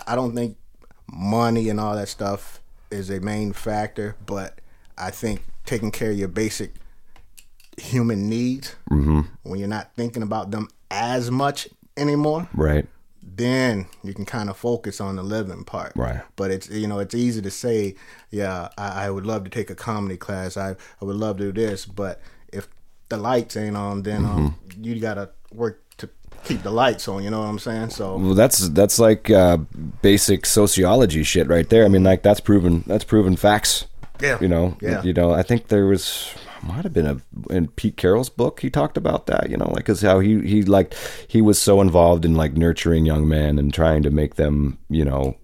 I- 0.07 0.15
don't 0.15 0.33
think 0.35 0.57
money 1.11 1.67
and 1.69 1.79
all 1.79 1.95
that 1.95 2.07
stuff 2.07 2.61
is 2.89 3.09
a 3.09 3.19
main 3.19 3.51
factor, 3.53 4.15
but 4.25 4.59
I 4.97 5.11
think 5.11 5.43
taking 5.65 5.91
care 5.91 6.11
of 6.11 6.17
your 6.17 6.27
basic 6.29 6.73
human 7.77 8.29
needs 8.29 8.75
Mm-hmm. 8.89 9.21
when 9.43 9.59
you're 9.59 9.67
not 9.69 9.95
thinking 9.95 10.23
about 10.23 10.51
them 10.51 10.67
as 10.89 11.31
much 11.31 11.67
anymore 11.97 12.47
Right. 12.53 12.85
Then 13.33 13.87
you 14.03 14.13
can 14.13 14.25
kind 14.25 14.49
of 14.49 14.57
focus 14.57 14.99
on 14.99 15.15
the 15.15 15.23
living 15.23 15.63
part. 15.63 15.93
Right. 15.95 16.21
But 16.35 16.51
it's 16.51 16.69
you 16.69 16.87
know 16.87 16.99
it's 16.99 17.15
easy 17.15 17.41
to 17.41 17.51
say, 17.51 17.95
yeah, 18.29 18.69
I, 18.77 19.05
I 19.05 19.09
would 19.09 19.25
love 19.25 19.43
to 19.45 19.49
take 19.49 19.69
a 19.69 19.75
comedy 19.75 20.17
class. 20.17 20.57
I 20.57 20.71
I 21.01 21.05
would 21.05 21.15
love 21.15 21.37
to 21.37 21.51
do 21.51 21.61
this, 21.67 21.85
but 21.85 22.19
if 22.51 22.67
the 23.09 23.17
lights 23.17 23.55
ain't 23.57 23.77
on, 23.77 24.03
then 24.03 24.25
um, 24.25 24.55
Mm-hmm. 24.69 24.83
you 24.83 24.99
gotta 24.99 25.29
work 25.53 25.81
to 25.97 26.09
keep 26.43 26.63
the 26.63 26.71
lights 26.71 27.07
on. 27.07 27.23
You 27.23 27.29
know 27.29 27.39
what 27.39 27.47
I'm 27.47 27.59
saying? 27.59 27.89
So 27.91 28.17
Well, 28.17 28.33
that's 28.33 28.69
that's 28.69 28.99
like 28.99 29.29
uh, 29.29 29.57
basic 30.01 30.45
sociology 30.45 31.23
shit 31.23 31.47
right 31.47 31.69
there. 31.69 31.85
I 31.85 31.87
mean, 31.89 32.03
like 32.03 32.23
that's 32.23 32.39
proven 32.39 32.83
that's 32.87 33.03
proven 33.03 33.35
facts. 33.35 33.85
Yeah. 34.21 34.37
You 34.41 34.47
know. 34.49 34.77
Yeah. 34.81 35.01
You 35.03 35.13
know. 35.13 35.31
I 35.31 35.43
think 35.43 35.67
there 35.69 35.85
was 35.87 36.33
might 36.63 36.83
have 36.83 36.93
been 36.93 37.07
a 37.07 37.17
in 37.53 37.67
Pete 37.69 37.97
Carroll's 37.97 38.29
book 38.29 38.59
he 38.59 38.69
talked 38.69 38.97
about 38.97 39.25
that. 39.27 39.49
You 39.49 39.57
know, 39.57 39.65
like 39.67 39.77
because 39.77 40.01
how 40.01 40.19
he 40.19 40.39
he 40.41 40.63
like 40.63 40.93
he 41.27 41.41
was 41.41 41.59
so 41.61 41.81
involved 41.81 42.25
in 42.25 42.35
like 42.35 42.53
nurturing 42.53 43.05
young 43.05 43.27
men 43.27 43.57
and 43.59 43.73
trying 43.73 44.03
to 44.03 44.11
make 44.11 44.35
them 44.35 44.77
you 44.89 45.03
know 45.05 45.35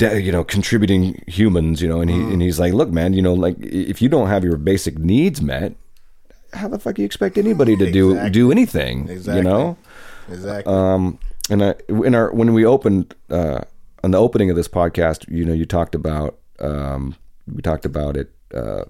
you 0.00 0.32
know 0.32 0.44
contributing 0.44 1.22
humans 1.26 1.82
you 1.82 1.88
know 1.88 2.00
and 2.00 2.08
he 2.10 2.16
and 2.16 2.40
he's 2.40 2.60
like 2.60 2.72
look 2.72 2.90
man 2.90 3.12
you 3.12 3.20
know 3.20 3.34
like 3.34 3.56
if 3.58 4.00
you 4.00 4.08
don't 4.08 4.28
have 4.28 4.44
your 4.44 4.56
basic 4.56 4.98
needs 4.98 5.42
met 5.42 5.74
how 6.52 6.68
the 6.68 6.78
fuck 6.78 6.94
do 6.94 7.02
you 7.02 7.06
expect 7.06 7.36
anybody 7.36 7.76
to 7.76 7.90
do 7.90 8.10
Exactly. 8.10 8.30
do 8.30 8.52
anything 8.52 9.08
Exactly. 9.08 9.36
you 9.38 9.42
know 9.42 9.76
exactly. 10.30 10.72
um 10.72 11.18
and 11.50 11.64
I, 11.64 11.74
in 11.88 12.14
our 12.14 12.32
when 12.32 12.54
we 12.54 12.64
opened 12.64 13.14
uh 13.30 13.62
on 14.04 14.12
the 14.12 14.18
opening 14.18 14.48
of 14.48 14.56
this 14.56 14.68
podcast 14.68 15.28
you 15.28 15.44
know 15.44 15.52
you 15.52 15.66
talked 15.66 15.94
about 15.96 16.38
um 16.60 17.16
we 17.46 17.62
talked 17.62 17.84
about 17.84 18.16
it 18.16 18.30
uh 18.54 18.84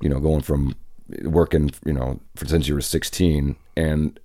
you 0.00 0.08
know 0.08 0.20
going 0.20 0.42
from 0.42 0.74
working 1.22 1.70
you 1.84 1.92
know 1.92 2.20
for, 2.36 2.46
since 2.46 2.68
you 2.68 2.74
were 2.74 2.80
16 2.80 3.56
and 3.76 4.20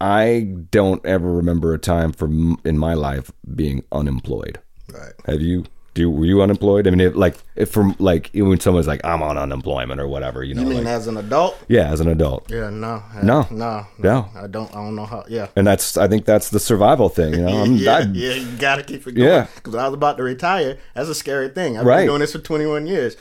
i 0.00 0.40
don't 0.70 1.04
ever 1.04 1.32
remember 1.32 1.74
a 1.74 1.78
time 1.78 2.12
from 2.12 2.58
in 2.64 2.78
my 2.78 2.94
life 2.94 3.30
being 3.54 3.84
unemployed. 3.92 4.60
Right. 4.92 5.12
have 5.26 5.42
you 5.42 5.64
do 5.98 6.10
were 6.10 6.24
you 6.32 6.40
unemployed 6.42 6.86
i 6.86 6.90
mean 6.90 7.00
if, 7.08 7.14
like 7.24 7.36
if 7.56 7.68
from 7.70 7.94
like 7.98 8.30
when 8.34 8.58
someone's 8.60 8.86
like 8.86 9.00
i'm 9.04 9.22
on 9.22 9.36
unemployment 9.36 10.00
or 10.00 10.08
whatever 10.08 10.42
you 10.44 10.54
know 10.54 10.62
You 10.62 10.68
mean 10.68 10.84
like- 10.84 10.94
as 10.98 11.06
an 11.06 11.16
adult? 11.16 11.52
yeah 11.68 11.90
as 11.92 12.00
an 12.00 12.08
adult 12.08 12.50
Yeah, 12.50 12.70
no, 12.70 13.02
No. 13.22 13.46
no, 13.50 13.86
No. 13.98 14.28
I 14.34 14.46
don't. 14.46 14.70
I 14.74 14.78
don't 14.84 14.94
know 14.94 15.06
how. 15.06 15.24
Yeah. 15.28 15.48
and 15.56 15.66
that's 15.66 15.96
i 15.96 16.06
think 16.08 16.24
that's 16.24 16.48
the 16.50 16.60
survival 16.60 17.08
thing 17.08 17.34
you 17.34 17.42
know 17.46 17.62
I'm, 17.64 17.76
yeah, 17.86 17.96
I- 17.96 18.00
yeah, 18.24 18.34
you 18.34 18.56
gotta 18.58 18.82
keep 18.84 19.06
it 19.06 19.12
going. 19.12 19.28
Yeah. 19.28 19.46
because 19.56 19.74
I 19.74 19.84
was 19.88 19.94
about 19.94 20.16
to 20.18 20.22
retire. 20.22 20.78
That's 20.94 21.08
a 21.08 21.14
scary 21.14 21.48
thing. 21.48 21.76
I've 21.78 21.84
Right. 21.86 21.98
been 22.00 22.08
doing 22.08 22.20
this 22.20 22.32
for 22.32 22.38
21 22.38 22.86
years, 22.86 23.16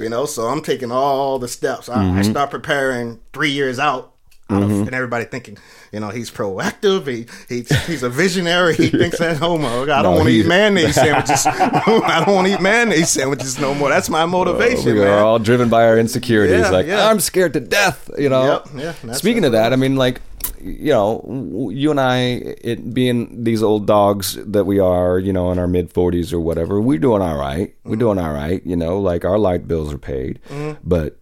you 0.00 0.08
know. 0.08 0.24
So 0.26 0.46
I'm 0.46 0.62
taking 0.62 0.90
all 0.90 1.38
the 1.38 1.48
steps. 1.48 1.88
I, 1.88 1.96
Mm-hmm. 2.02 2.18
I 2.18 2.22
start 2.22 2.50
preparing 2.50 3.20
three 3.32 3.50
years 3.50 3.78
out, 3.78 4.11
out 4.52 4.62
of, 4.62 4.70
and 4.70 4.94
everybody 4.94 5.24
thinking, 5.24 5.58
you 5.92 6.00
know, 6.00 6.10
he's 6.10 6.30
proactive. 6.30 7.06
He, 7.06 7.26
he 7.48 7.62
he's 7.86 8.02
a 8.02 8.08
visionary. 8.10 8.74
He 8.74 8.88
thinks 9.00 9.18
that 9.18 9.36
homo. 9.36 9.82
I 9.84 10.02
don't 10.02 10.16
want 10.16 10.28
to 10.28 10.34
eat 10.34 10.46
mayonnaise 10.46 10.94
sandwiches. 11.04 11.46
I 11.46 12.22
don't 12.24 12.34
want 12.34 12.46
to 12.48 12.54
eat 12.54 12.60
mayonnaise 12.60 13.10
sandwiches 13.10 13.58
no 13.58 13.74
more. 13.74 13.88
That's 13.88 14.08
my 14.10 14.26
motivation, 14.26 14.94
we 14.94 15.02
are 15.04 15.18
all 15.24 15.38
driven 15.38 15.68
by 15.68 15.86
our 15.86 15.98
insecurities. 15.98 16.60
Yeah, 16.60 16.70
like 16.70 16.86
yeah. 16.86 17.08
I'm 17.08 17.20
scared 17.20 17.52
to 17.54 17.60
death. 17.60 18.10
You 18.18 18.28
know. 18.28 18.62
Yep, 18.74 18.94
yeah, 19.04 19.12
Speaking 19.12 19.44
of 19.44 19.52
that, 19.52 19.72
I 19.72 19.76
mean, 19.76 19.96
like, 19.96 20.20
you 20.60 20.92
know, 20.92 21.70
you 21.72 21.90
and 21.90 22.00
I, 22.00 22.18
it 22.62 22.92
being 22.94 23.42
these 23.44 23.62
old 23.62 23.86
dogs 23.86 24.34
that 24.46 24.64
we 24.64 24.78
are, 24.78 25.18
you 25.18 25.32
know, 25.32 25.50
in 25.52 25.58
our 25.58 25.66
mid 25.68 25.92
40s 25.92 26.32
or 26.32 26.40
whatever, 26.40 26.80
we're 26.80 26.98
doing 26.98 27.22
all 27.22 27.36
right. 27.36 27.74
We're 27.84 27.96
doing 27.96 28.18
all 28.18 28.32
right. 28.32 28.64
You 28.64 28.76
know, 28.76 29.00
like 29.00 29.24
our 29.24 29.38
light 29.38 29.66
bills 29.68 29.92
are 29.92 29.98
paid, 29.98 30.40
Mm-hmm. 30.48 30.80
but 30.84 31.18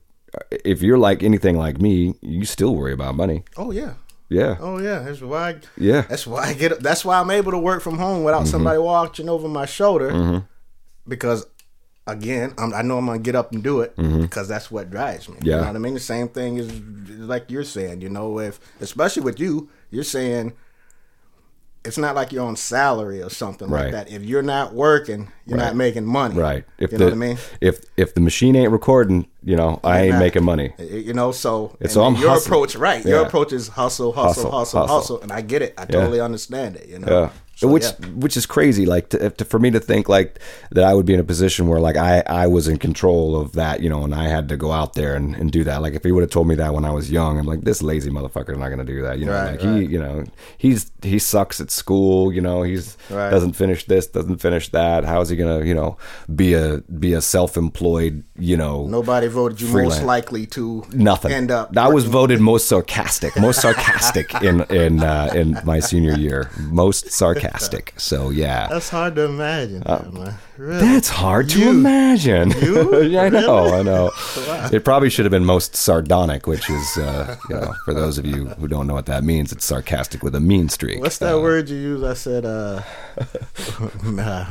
if 0.64 0.82
you're 0.82 0.98
like 0.98 1.22
anything 1.22 1.56
like 1.58 1.80
me, 1.80 2.14
you 2.20 2.44
still 2.44 2.74
worry 2.76 2.92
about 2.92 3.14
money. 3.14 3.44
oh 3.56 3.70
yeah. 3.70 3.94
Yeah. 4.28 4.56
Oh 4.60 4.78
yeah, 4.78 5.00
that's 5.00 5.20
why. 5.20 5.48
I, 5.50 5.56
Yeah. 5.76 6.02
that's 6.02 6.24
why 6.26 6.44
I 6.44 6.54
get. 6.54 6.78
That's 6.80 7.04
why 7.04 7.18
I'm 7.18 7.30
able 7.32 7.50
to 7.50 7.58
work 7.58 7.82
from 7.82 7.98
home 7.98 8.22
without 8.22 8.42
Mm-hmm. 8.42 8.50
somebody 8.50 8.78
watching 8.78 9.28
over 9.28 9.48
my 9.48 9.66
shoulder. 9.66 10.44
Because 11.08 11.46
again, 12.06 12.54
I'm, 12.58 12.72
I 12.72 12.82
know 12.82 12.98
I'm 12.98 13.06
gonna 13.06 13.18
get 13.18 13.34
up 13.34 13.52
and 13.52 13.62
do 13.62 13.80
it 13.80 13.96
because 13.96 14.46
that's 14.46 14.70
what 14.70 14.88
drives 14.90 15.28
me. 15.28 15.34
Mm-hmm. 15.36 15.46
Yeah. 15.46 15.54
You 15.56 15.60
know 15.62 15.66
what 15.68 15.76
I 15.76 15.78
mean? 15.80 15.94
The 15.94 16.00
same 16.00 16.28
thing 16.28 16.58
is 16.58 16.70
like 17.18 17.50
you're 17.50 17.64
saying. 17.64 18.02
You 18.02 18.08
know, 18.10 18.38
if 18.38 18.60
especially 18.80 19.22
with 19.24 19.40
you, 19.40 19.68
you're 19.90 20.04
saying 20.04 20.52
it's 21.84 21.96
not 21.96 22.14
like 22.14 22.30
you're 22.32 22.44
on 22.44 22.56
salary 22.56 23.22
or 23.22 23.30
something 23.30 23.68
Right. 23.68 23.84
like 23.84 23.92
that. 23.92 24.12
If 24.12 24.22
you're 24.22 24.42
not 24.42 24.74
working, 24.74 25.28
you're 25.46 25.56
Right. 25.58 25.66
not 25.66 25.76
making 25.76 26.04
money. 26.04 26.34
Right. 26.36 26.64
If 26.78 26.92
you 26.92 26.98
the 26.98 27.04
know 27.04 27.10
what 27.10 27.14
I 27.14 27.26
mean? 27.28 27.38
if 27.60 27.80
if 27.96 28.14
the 28.14 28.20
machine 28.20 28.54
ain't 28.54 28.70
recording, 28.70 29.26
you 29.42 29.56
know, 29.56 29.80
I 29.82 30.02
ain't 30.02 30.12
Nah. 30.14 30.18
making 30.20 30.44
money. 30.44 30.74
You 30.78 31.14
know, 31.14 31.32
so 31.32 31.76
It's 31.80 31.94
and 31.96 32.02
all 32.02 32.08
I'm 32.08 32.20
your 32.20 32.30
hustling. 32.30 32.52
approach, 32.52 32.76
right? 32.76 33.04
Your 33.04 33.22
approach 33.22 33.52
is 33.52 33.68
hustle, 33.68 34.12
hustle, 34.12 34.28
Hustle, 34.28 34.50
hustle, 34.50 34.80
hustle, 34.80 34.96
hustle. 34.96 35.20
and 35.22 35.32
I 35.32 35.40
get 35.40 35.62
it. 35.62 35.72
I 35.78 35.86
totally 35.86 36.20
understand 36.20 36.76
it. 36.76 36.86
You 36.88 36.98
know, 36.98 37.08
Yeah. 37.22 37.30
So, 37.60 37.68
which 37.68 37.84
yeah. 37.84 38.06
which 38.24 38.36
is 38.38 38.46
crazy 38.46 38.86
like 38.86 39.10
to, 39.10 39.28
to, 39.28 39.44
for 39.44 39.58
me 39.58 39.70
to 39.70 39.80
think 39.80 40.08
like 40.08 40.38
that 40.70 40.82
I 40.84 40.94
would 40.94 41.04
be 41.04 41.12
in 41.12 41.20
a 41.20 41.24
position 41.24 41.68
where 41.68 41.78
like 41.78 41.96
I 41.98 42.22
I 42.26 42.46
was 42.46 42.66
in 42.68 42.78
control 42.78 43.38
of 43.38 43.52
that 43.52 43.80
you 43.82 43.90
know 43.90 44.02
and 44.02 44.14
I 44.14 44.28
had 44.28 44.48
to 44.48 44.56
go 44.56 44.72
out 44.72 44.94
there 44.94 45.14
and, 45.14 45.36
and 45.36 45.52
do 45.52 45.62
that 45.64 45.82
like 45.82 45.92
if 45.92 46.02
he 46.02 46.10
would 46.10 46.22
have 46.22 46.30
told 46.30 46.48
me 46.48 46.54
that 46.54 46.72
when 46.72 46.86
I 46.86 46.90
was 46.90 47.10
young 47.10 47.38
I'm 47.38 47.44
like 47.46 47.60
this 47.60 47.82
lazy 47.82 48.10
motherfucker 48.10 48.52
is 48.52 48.58
not 48.58 48.68
going 48.68 48.78
to 48.78 48.90
do 48.94 49.02
that 49.02 49.18
you 49.18 49.26
know 49.26 49.32
Right, 49.34 49.50
like 49.52 49.62
right. 49.62 49.82
he 49.82 49.92
you 49.92 49.98
know 50.00 50.24
he's 50.56 50.90
he 51.02 51.18
sucks 51.18 51.60
at 51.60 51.70
school 51.70 52.32
you 52.32 52.40
know 52.40 52.62
he's 52.62 52.96
Right. 53.10 53.28
doesn't 53.30 53.52
finish 53.52 53.84
this 53.84 54.06
doesn't 54.06 54.38
finish 54.38 54.70
that 54.70 55.04
how 55.04 55.20
is 55.20 55.28
he 55.28 55.36
going 55.36 55.60
to 55.60 55.66
you 55.68 55.74
know 55.74 55.98
be 56.34 56.54
a 56.54 56.78
be 56.98 57.12
a 57.12 57.20
self-employed 57.20 58.24
you 58.38 58.56
know 58.56 58.86
Nobody 58.86 59.26
voted 59.26 59.60
you 59.60 59.68
Freelance. 59.68 59.96
most 59.96 60.04
likely 60.06 60.46
to 60.46 60.82
nothing. 60.92 61.30
end 61.32 61.50
up. 61.50 61.76
I 61.76 61.88
was 61.88 62.04
voted 62.06 62.40
most 62.40 62.68
sarcastic, 62.68 63.38
most 63.38 63.60
sarcastic 63.60 64.32
in 64.42 64.62
in 64.70 65.02
uh, 65.02 65.30
in 65.34 65.58
my 65.64 65.78
senior 65.80 66.14
year, 66.16 66.50
most 66.58 67.10
sarcastic. 67.10 67.49
So 67.96 68.30
yeah, 68.30 68.68
That's 68.68 68.88
hard 68.88 69.14
to 69.16 69.24
imagine, 69.24 69.82
man. 69.86 70.34
Really? 70.56 70.76
Uh, 70.76 70.80
that's 70.80 71.08
hard 71.08 71.48
to 71.50 71.58
You? 71.58 71.70
imagine. 71.70 72.50
You? 72.62 73.18
I 73.18 73.28
know, 73.28 73.74
I 73.74 73.82
know. 73.82 74.10
It 74.72 74.84
probably 74.84 75.10
should 75.10 75.24
have 75.24 75.30
been 75.30 75.44
most 75.44 75.74
sardonic, 75.74 76.46
which 76.46 76.68
is, 76.70 76.98
uh, 76.98 77.36
you 77.48 77.56
know, 77.56 77.74
for 77.84 77.92
those 77.94 78.18
of 78.18 78.26
you 78.26 78.46
who 78.46 78.68
don't 78.68 78.86
know 78.86 78.94
what 78.94 79.06
that 79.06 79.24
means, 79.24 79.52
it's 79.52 79.64
sarcastic 79.64 80.22
with 80.22 80.34
a 80.34 80.40
mean 80.40 80.68
streak. 80.68 81.00
What's 81.00 81.18
that 81.18 81.34
Uh, 81.34 81.40
word 81.40 81.68
you 81.68 81.76
use? 81.76 82.02
I 82.04 82.14
said, 82.14 82.44
uh, 82.44 82.82
uh 84.18 84.46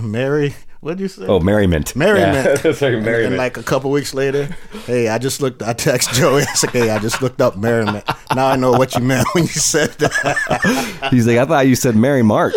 Mary. 0.82 0.94
What'd 0.96 1.00
you 1.02 1.08
say? 1.08 1.26
Oh, 1.28 1.40
merriment. 1.40 1.96
merriment. 1.98 2.64
Yeah. 2.64 2.72
Sorry, 2.74 2.96
And- 2.96 3.06
merriment. 3.06 3.28
And 3.34 3.38
like 3.38 3.58
a 3.58 3.64
couple 3.64 3.92
weeks 3.92 4.14
later, 4.14 4.46
hey, 4.86 5.10
I 5.10 5.18
just 5.18 5.42
looked. 5.42 5.62
I 5.62 5.74
text 5.74 6.12
Joey. 6.14 6.42
I 6.44 6.54
said, 6.54 6.70
hey, 6.72 6.90
I 6.90 7.00
just 7.00 7.22
looked 7.22 7.42
up 7.42 7.58
merriment. 7.58 8.06
Now 8.36 8.48
I 8.48 8.56
know 8.56 8.72
what 8.72 8.96
you 8.96 9.02
meant 9.02 9.28
when 9.34 9.44
you 9.44 9.50
said 9.50 9.90
that. 10.00 11.08
He's 11.12 11.28
like, 11.28 11.38
I 11.38 11.46
thought 11.46 11.68
you 11.68 11.76
said 11.76 11.96
Mary 11.96 12.24
Mart. 12.24 12.54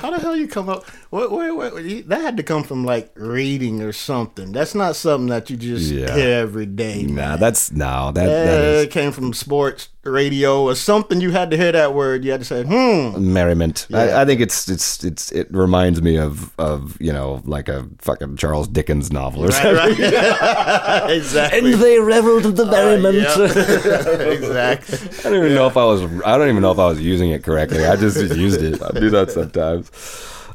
How 0.00 0.10
the 0.10 0.18
hell 0.20 0.34
you 0.34 0.48
come 0.48 0.68
up? 0.70 0.86
Wait, 1.10 1.30
wait, 1.30 1.50
wait, 1.52 2.08
that 2.08 2.20
had 2.22 2.36
to 2.38 2.42
come 2.42 2.62
from 2.64 2.84
like 2.84 3.12
reading 3.14 3.82
or 3.82 3.92
something. 3.92 4.50
That's 4.52 4.74
not 4.74 4.96
something 4.96 5.28
that 5.28 5.50
you 5.50 5.56
just 5.56 5.92
Yeah. 5.92 6.14
hear 6.14 6.38
every 6.38 6.66
day. 6.66 7.02
nah, 7.02 7.12
man. 7.12 7.38
that's 7.40 7.70
no, 7.70 8.10
that, 8.12 8.22
Yeah, 8.28 8.44
that 8.44 8.64
is 8.86 8.92
came 8.92 9.12
from 9.12 9.32
sports 9.34 9.88
radio 10.02 10.62
or 10.62 10.74
something. 10.74 11.20
You 11.20 11.30
had 11.30 11.50
to 11.50 11.56
hear 11.56 11.72
that 11.72 11.94
word. 11.94 12.24
You 12.24 12.30
had 12.30 12.40
to 12.40 12.46
say, 12.46 12.62
"Hmm." 12.64 13.32
merriment. 13.32 13.86
Yeah. 13.90 13.98
I, 13.98 14.22
I 14.22 14.24
think 14.24 14.40
it's 14.40 14.68
it's 14.68 15.04
it's 15.04 15.30
it 15.32 15.48
reminds 15.52 16.00
me 16.00 16.16
of 16.16 16.52
of 16.58 16.96
you 17.00 17.12
know 17.12 17.42
like 17.44 17.68
a 17.68 17.86
fucking 17.98 18.36
Charles 18.36 18.66
Dickens 18.68 19.12
novel 19.12 19.44
or 19.44 19.48
Right, 19.48 19.62
something. 19.62 20.00
right. 20.04 21.10
exactly. 21.10 21.72
And 21.72 21.82
they 21.82 21.98
reveled 22.00 22.46
in 22.46 22.54
the 22.54 22.66
merriment. 22.66 23.16
Yeah. 23.16 24.30
exactly. 24.32 24.98
I 25.20 25.22
don't 25.22 25.34
even 25.44 25.54
know 25.54 25.66
if 25.66 25.76
I 25.76 25.84
was. 25.84 26.02
I 26.24 26.38
don't 26.38 26.48
even 26.48 26.62
know 26.62 26.72
if 26.72 26.78
I 26.78 26.86
was 26.88 27.00
using 27.00 27.30
it 27.30 27.44
correctly. 27.44 27.84
I 27.84 27.96
just 27.96 28.16
used 28.36 28.62
it. 28.62 28.80
I 28.82 28.90
do 28.98 29.10
that 29.10 29.30
sometimes. 29.30 29.90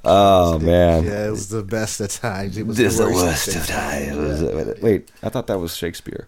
Oh 0.08 0.60
man, 0.60 1.04
Yeah, 1.04 1.28
it 1.28 1.32
was 1.32 1.50
the 1.50 1.64
best 1.64 2.00
of 2.00 2.10
times. 2.10 2.58
It 2.60 2.68
was 2.68 2.78
this 2.78 2.94
is 2.94 3.00
the 3.00 3.06
the 3.06 3.12
worst, 3.12 3.48
worst 3.48 3.56
of 3.58 3.66
times. 3.68 4.80
Wait, 4.82 5.10
I 5.24 5.30
thought 5.30 5.48
that 5.48 5.58
was 5.60 5.76
Shakespeare. 5.76 6.28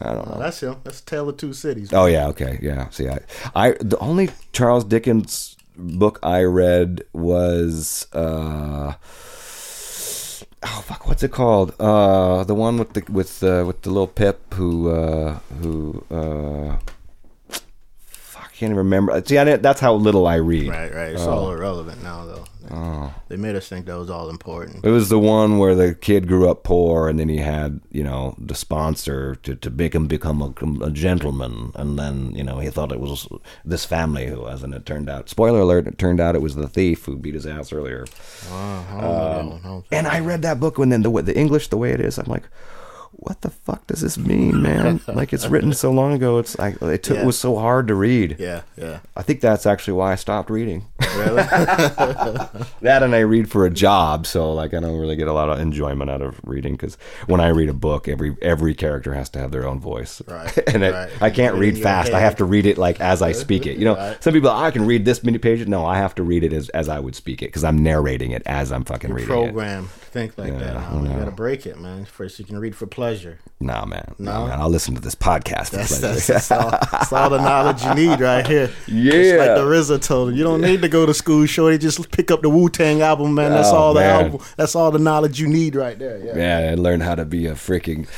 I 0.00 0.14
don't 0.14 0.28
know. 0.28 0.38
That's 0.38 0.60
him. 0.62 0.76
That's 0.84 1.00
Tale 1.00 1.28
of 1.28 1.36
Two 1.36 1.52
Cities. 1.52 1.92
Oh 1.92 2.06
yeah, 2.06 2.28
okay, 2.28 2.58
yeah. 2.62 2.88
See, 2.90 3.08
I, 3.08 3.18
I 3.54 3.72
the 3.80 3.98
only 3.98 4.30
Charles 4.52 4.84
Dickens 4.84 5.56
book 5.76 6.18
I 6.22 6.42
read 6.42 7.04
was 7.12 8.06
uh 8.12 8.94
oh 10.62 10.82
fuck, 10.84 11.06
what's 11.06 11.22
it 11.22 11.32
called? 11.32 11.74
Uh, 11.80 12.44
the 12.44 12.54
one 12.54 12.78
with 12.78 12.92
the 12.92 13.04
with 13.10 13.42
uh, 13.42 13.64
with 13.66 13.82
the 13.82 13.90
little 13.90 14.06
Pip 14.06 14.54
who 14.54 14.90
uh 14.90 15.38
who 15.60 16.04
uh 16.10 16.76
can't 18.60 18.72
even 18.72 18.84
remember. 18.84 19.22
See, 19.24 19.38
I 19.38 19.44
didn't, 19.44 19.62
that's 19.62 19.80
how 19.80 19.94
little 19.94 20.26
I 20.26 20.34
read. 20.34 20.68
Right, 20.68 20.94
right. 20.94 21.12
It's 21.12 21.22
all 21.22 21.46
oh. 21.46 21.52
irrelevant 21.52 22.02
now, 22.02 22.26
though. 22.26 22.44
Oh. 22.70 23.14
They 23.28 23.36
made 23.36 23.56
us 23.56 23.66
think 23.66 23.86
that 23.86 23.96
was 23.96 24.10
all 24.10 24.28
important. 24.28 24.84
It 24.84 24.90
was 24.90 25.08
the 25.08 25.18
one 25.18 25.56
where 25.56 25.74
the 25.74 25.94
kid 25.94 26.28
grew 26.28 26.50
up 26.50 26.62
poor, 26.62 27.08
and 27.08 27.18
then 27.18 27.30
he 27.30 27.38
had, 27.38 27.80
you 27.90 28.04
know, 28.04 28.34
the 28.38 28.54
sponsor 28.54 29.36
to, 29.36 29.56
to 29.56 29.70
make 29.70 29.94
him 29.94 30.06
become 30.06 30.42
a, 30.42 30.84
a 30.84 30.90
gentleman, 30.90 31.72
and 31.74 31.98
then, 31.98 32.34
you 32.34 32.44
know, 32.44 32.58
he 32.58 32.68
thought 32.68 32.92
it 32.92 33.00
was 33.00 33.26
this 33.64 33.86
family 33.86 34.26
who 34.26 34.42
was, 34.42 34.62
and 34.62 34.74
it 34.74 34.84
turned 34.84 35.08
out, 35.08 35.30
spoiler 35.30 35.60
alert, 35.60 35.86
it 35.86 35.96
turned 35.96 36.20
out 36.20 36.36
it 36.36 36.42
was 36.42 36.54
the 36.54 36.68
thief 36.68 37.06
who 37.06 37.16
beat 37.16 37.34
his 37.34 37.46
ass 37.46 37.72
earlier. 37.72 38.04
I 38.52 38.84
don't 38.90 39.00
know 39.00 39.24
that 39.24 39.40
um, 39.40 39.48
one. 39.48 39.56
I 39.56 39.62
think- 39.62 39.84
And 39.92 40.06
I 40.06 40.20
read 40.20 40.42
that 40.42 40.60
book, 40.60 40.76
and 40.76 40.92
then 40.92 41.00
the 41.00 41.10
the 41.22 41.36
English, 41.36 41.68
the 41.68 41.78
way 41.78 41.92
it 41.92 42.00
is, 42.00 42.18
I'm 42.18 42.26
like, 42.26 42.46
what 43.22 43.42
the 43.42 43.50
fuck 43.50 43.86
does 43.86 44.00
this 44.00 44.16
mean, 44.16 44.62
man? 44.62 45.00
like 45.08 45.32
it's 45.34 45.46
written 45.46 45.72
so 45.74 45.90
long 45.90 46.12
ago. 46.14 46.38
It's 46.38 46.58
like 46.58 46.80
it 46.80 47.02
took 47.02 47.18
Yeah. 47.18 47.24
was 47.26 47.38
so 47.38 47.56
hard 47.56 47.86
to 47.88 47.94
read. 47.94 48.36
Yeah, 48.38 48.62
yeah. 48.78 49.00
I 49.14 49.22
think 49.22 49.40
that's 49.42 49.66
actually 49.66 49.92
why 49.94 50.12
I 50.12 50.14
stopped 50.14 50.48
reading. 50.50 50.86
Really? 51.16 51.42
That 52.82 53.02
and 53.02 53.14
I 53.14 53.20
read 53.20 53.50
for 53.50 53.66
a 53.66 53.70
job, 53.70 54.26
so 54.26 54.52
like 54.52 54.72
I 54.74 54.80
don't 54.80 54.98
really 54.98 55.16
get 55.16 55.28
a 55.28 55.32
lot 55.32 55.50
of 55.50 55.60
enjoyment 55.60 56.10
out 56.10 56.22
of 56.22 56.40
reading 56.44 56.72
because 56.74 56.96
when 57.26 57.40
I 57.40 57.48
read 57.48 57.68
a 57.68 57.74
book, 57.74 58.08
every 58.08 58.36
every 58.40 58.74
character 58.74 59.12
has 59.14 59.28
to 59.30 59.38
have 59.38 59.50
their 59.50 59.66
own 59.66 59.80
voice, 59.80 60.22
Right, 60.26 60.56
and 60.74 60.82
it, 60.82 60.92
right. 60.92 61.10
I 61.20 61.30
can't 61.30 61.56
read 61.56 61.76
your 61.76 61.82
fast. 61.84 62.12
I 62.12 62.20
have 62.20 62.36
to 62.36 62.44
read 62.44 62.64
it 62.66 62.78
like 62.78 63.00
as 63.00 63.20
I 63.22 63.32
speak 63.32 63.66
it. 63.66 63.76
You 63.78 63.84
know, 63.84 63.96
Right. 63.96 64.22
some 64.24 64.32
people 64.32 64.48
oh, 64.50 64.54
I 64.54 64.70
can 64.70 64.86
read 64.86 65.04
this 65.04 65.22
many 65.22 65.36
pages. 65.38 65.68
No, 65.68 65.84
I 65.84 65.98
have 65.98 66.14
to 66.16 66.22
read 66.22 66.42
it 66.42 66.52
as 66.54 66.68
as 66.70 66.88
I 66.88 66.98
would 67.00 67.14
speak 67.14 67.42
it 67.42 67.46
because 67.46 67.64
I'm 67.64 67.82
narrating 67.82 68.30
it 68.30 68.42
as 68.46 68.72
I'm 68.72 68.84
fucking 68.84 69.12
reading 69.12 69.28
it. 69.30 69.52
Program. 69.52 69.88
Think 70.12 70.36
like 70.36 70.52
that. 70.58 70.74
Yeah, 70.74 70.90
Now. 70.92 71.02
You 71.02 71.18
gotta 71.20 71.30
break 71.30 71.66
it, 71.66 71.78
man. 71.78 72.04
First, 72.04 72.40
you 72.40 72.44
can 72.44 72.58
read 72.58 72.74
for 72.74 72.84
pleasure. 72.86 73.38
Nah, 73.60 73.84
man, 73.84 74.14
no, 74.18 74.32
No? 74.40 74.46
man. 74.48 74.60
I'll 74.60 74.68
listen 74.68 74.96
to 74.96 75.00
this 75.00 75.14
podcast. 75.14 75.68
for 75.70 75.76
That's, 75.76 76.00
pleasure. 76.00 76.14
that's, 76.14 76.26
that's, 76.26 76.50
all, 76.50 76.70
that's 76.70 77.12
all 77.12 77.30
the 77.30 77.38
knowledge 77.42 77.84
you 77.84 77.94
need 77.94 78.18
right 78.20 78.44
here. 78.44 78.70
Yeah. 78.88 79.12
Just 79.12 79.38
like 79.38 79.54
the 79.56 79.62
RZA 79.64 80.02
told 80.02 80.30
him, 80.30 80.34
you 80.36 80.42
don't 80.42 80.60
need 80.62 80.82
to 80.82 80.88
go 80.88 81.06
to 81.06 81.14
school, 81.14 81.46
shorty. 81.46 81.78
Just 81.78 82.10
pick 82.10 82.32
up 82.32 82.42
the 82.42 82.50
Wu 82.50 82.68
Tang 82.68 83.02
album, 83.02 83.34
man. 83.34 83.52
That's 83.52 83.68
Oh, 83.68 83.76
all 83.76 83.94
the 83.94 84.00
man. 84.00 84.24
album. 84.24 84.40
That's 84.56 84.74
all 84.74 84.90
the 84.90 84.98
knowledge 84.98 85.40
you 85.40 85.46
need 85.46 85.76
right 85.76 85.96
there. 85.96 86.18
Yeah. 86.18 86.36
Yeah, 86.64 86.70
I 86.72 86.74
learned 86.74 87.04
how 87.04 87.14
to 87.14 87.24
be 87.24 87.46
a 87.46 87.52
freaking 87.52 88.08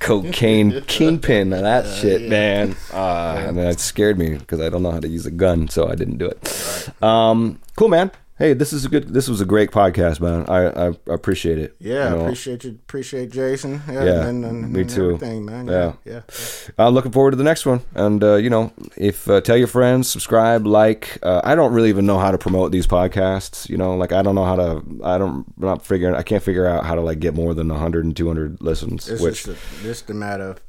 cocaine 0.00 0.82
kingpin 0.86 1.52
and 1.54 1.64
that 1.64 1.86
shit, 1.98 2.28
man. 2.28 2.76
Uh, 2.92 3.44
and 3.48 3.56
that 3.56 3.80
scared 3.80 4.18
me 4.18 4.36
because 4.36 4.60
I 4.60 4.68
don't 4.68 4.82
know 4.82 4.90
how 4.90 5.00
to 5.00 5.08
use 5.08 5.24
a 5.24 5.30
gun, 5.30 5.68
so 5.68 5.88
I 5.88 5.94
didn't 5.94 6.18
do 6.18 6.26
it. 6.26 7.02
Um, 7.02 7.58
cool, 7.76 7.88
man. 7.88 8.10
Hey, 8.38 8.52
this 8.52 8.72
is 8.72 8.84
a 8.84 8.88
good. 8.88 9.08
This 9.08 9.26
was 9.28 9.40
a 9.40 9.44
great 9.44 9.72
podcast, 9.72 10.20
man. 10.20 10.48
I 10.48 10.90
I, 10.90 10.92
appreciate 11.12 11.58
it. 11.58 11.74
Yeah, 11.80 12.10
You 12.10 12.16
know, 12.16 12.20
appreciate 12.22 12.62
you. 12.62 12.70
Appreciate 12.70 13.32
Jason. 13.32 13.82
Yeah, 13.88 14.04
Yeah, 14.04 14.26
and, 14.28 14.44
and, 14.44 14.72
me 14.72 14.82
and 14.82 14.90
too. 14.90 15.14
Everything, 15.14 15.44
man. 15.44 15.66
Yeah. 15.66 15.94
Yeah, 16.04 16.20
yeah. 16.22 16.86
I'm 16.86 16.94
looking 16.94 17.10
forward 17.10 17.32
to 17.32 17.36
the 17.36 17.42
next 17.42 17.66
one. 17.66 17.80
And 17.96 18.22
uh, 18.22 18.36
you 18.36 18.48
know, 18.48 18.72
if 18.96 19.28
uh, 19.28 19.40
tell 19.40 19.56
your 19.56 19.66
friends, 19.66 20.08
subscribe, 20.08 20.66
like. 20.66 21.18
Uh, 21.20 21.40
I 21.42 21.56
don't 21.56 21.72
really 21.72 21.88
even 21.88 22.06
know 22.06 22.18
how 22.18 22.30
to 22.30 22.38
promote 22.38 22.70
these 22.70 22.86
podcasts. 22.86 23.68
You 23.68 23.76
know, 23.76 23.96
like 23.96 24.12
I 24.12 24.22
don't 24.22 24.36
know 24.36 24.44
how 24.44 24.54
to. 24.54 24.82
I 25.02 25.18
don't. 25.18 25.44
I'm 25.44 25.54
not 25.56 25.84
figuring. 25.84 26.14
I 26.14 26.22
can't 26.22 26.42
figure 26.42 26.66
out 26.66 26.86
how 26.86 26.94
to 26.94 27.00
like 27.00 27.18
get 27.18 27.34
more 27.34 27.54
than 27.54 27.66
100 27.66 28.04
and 28.04 28.16
200 28.16 28.62
listens. 28.62 29.08
It's 29.08 29.20
which 29.20 29.46
just 29.46 29.48
a, 29.48 29.82
just 29.82 30.10
a 30.10 30.14
matter 30.14 30.44
of 30.44 30.60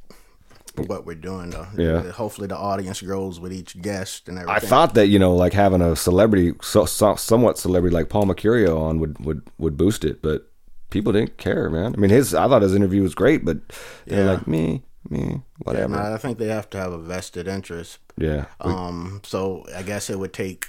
what 0.87 1.05
we're 1.05 1.15
doing, 1.15 1.49
though. 1.51 1.67
Yeah. 1.77 2.11
Hopefully, 2.11 2.47
the 2.47 2.57
audience 2.57 3.01
grows 3.01 3.39
with 3.39 3.51
each 3.53 3.81
guest 3.81 4.27
and 4.27 4.37
everything. 4.37 4.55
I 4.55 4.59
thought 4.59 4.93
that 4.95 5.07
you 5.07 5.19
know, 5.19 5.35
like 5.35 5.53
having 5.53 5.81
a 5.81 5.95
celebrity, 5.95 6.53
so, 6.61 6.85
so, 6.85 7.15
somewhat 7.15 7.57
celebrity 7.57 7.95
like 7.95 8.09
Paul 8.09 8.25
Mercurio 8.25 8.79
on 8.79 8.99
would, 8.99 9.19
would 9.25 9.41
would 9.57 9.77
boost 9.77 10.03
it, 10.05 10.21
but 10.21 10.47
people 10.89 11.11
didn't 11.13 11.37
care, 11.37 11.69
man. 11.69 11.93
I 11.93 11.97
mean, 11.97 12.09
his 12.09 12.33
I 12.33 12.47
thought 12.47 12.61
his 12.61 12.75
interview 12.75 13.03
was 13.03 13.15
great, 13.15 13.45
but 13.45 13.57
they're 14.05 14.25
Yeah. 14.25 14.31
like 14.31 14.47
me, 14.47 14.83
me, 15.09 15.19
Yeah, 15.19 15.37
whatever. 15.59 15.93
no, 15.95 16.13
I 16.13 16.17
think 16.17 16.37
they 16.37 16.47
have 16.47 16.69
to 16.71 16.77
have 16.77 16.91
a 16.91 16.97
vested 16.97 17.47
interest. 17.47 17.99
Yeah, 18.17 18.45
Um, 18.59 19.21
so 19.23 19.65
I 19.75 19.83
guess 19.83 20.09
it 20.09 20.19
would 20.19 20.33
take 20.33 20.67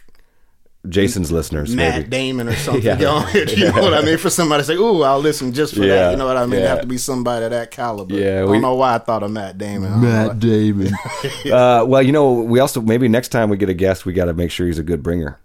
Jason's 0.89 1.31
listeners, 1.31 1.75
Matt 1.77 1.95
maybe. 1.95 2.09
Damon 2.09 2.49
or 2.49 2.55
something. 2.57 2.83
Yeah. 2.83 2.99
You, 2.99 3.05
know, 3.05 3.29
you 3.29 3.73
know 3.73 3.83
what 3.83 3.93
I 3.95 4.03
mean? 4.03 4.17
For 4.17 4.31
somebody 4.31 4.63
to 4.63 4.67
say, 4.67 4.75
"Ooh, 4.77 5.03
I'll 5.03 5.19
listen 5.19 5.53
just 5.53 5.75
for 5.75 5.81
Yeah, 5.83 5.97
that." 5.97 6.11
You 6.13 6.17
know 6.17 6.27
what 6.27 6.39
I 6.39 6.47
mean? 6.47 6.61
It 6.61 6.63
yeah. 6.63 6.69
have 6.69 6.81
to 6.81 6.87
be 6.87 6.97
somebody 6.97 7.45
of 7.45 7.51
that 7.51 7.71
caliber. 7.71 8.15
Yeah, 8.15 8.39
I 8.39 8.41
don't 8.41 8.51
we- 8.51 8.59
know 8.61 8.75
why 8.75 8.95
I 8.95 8.99
thought 8.99 9.23
of 9.23 9.31
Matt 9.31 9.59
Damon. 9.59 9.93
I 9.93 10.01
don't 10.01 10.03
know 10.03 10.29
why. 10.29 10.35
Damon. 10.35 10.95
uh, 11.53 11.85
well, 11.87 12.03
you 12.03 12.13
know, 12.13 12.33
we 12.33 12.61
also 12.61 12.81
maybe 12.81 13.09
next 13.09 13.29
time 13.29 13.51
we 13.51 13.57
get 13.59 13.69
a 13.69 13.75
guest, 13.75 14.07
we 14.07 14.13
got 14.15 14.25
to 14.27 14.33
make 14.35 14.51
sure 14.51 14.67
he's 14.67 14.79
a 14.79 14.83
good 14.83 15.03
bringer. 15.03 15.39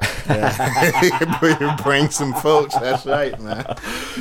bring, 1.39 1.57
bring 1.83 2.09
some 2.09 2.33
folks. 2.35 2.73
That's 2.75 3.05
right, 3.05 3.39
man. 3.39 3.65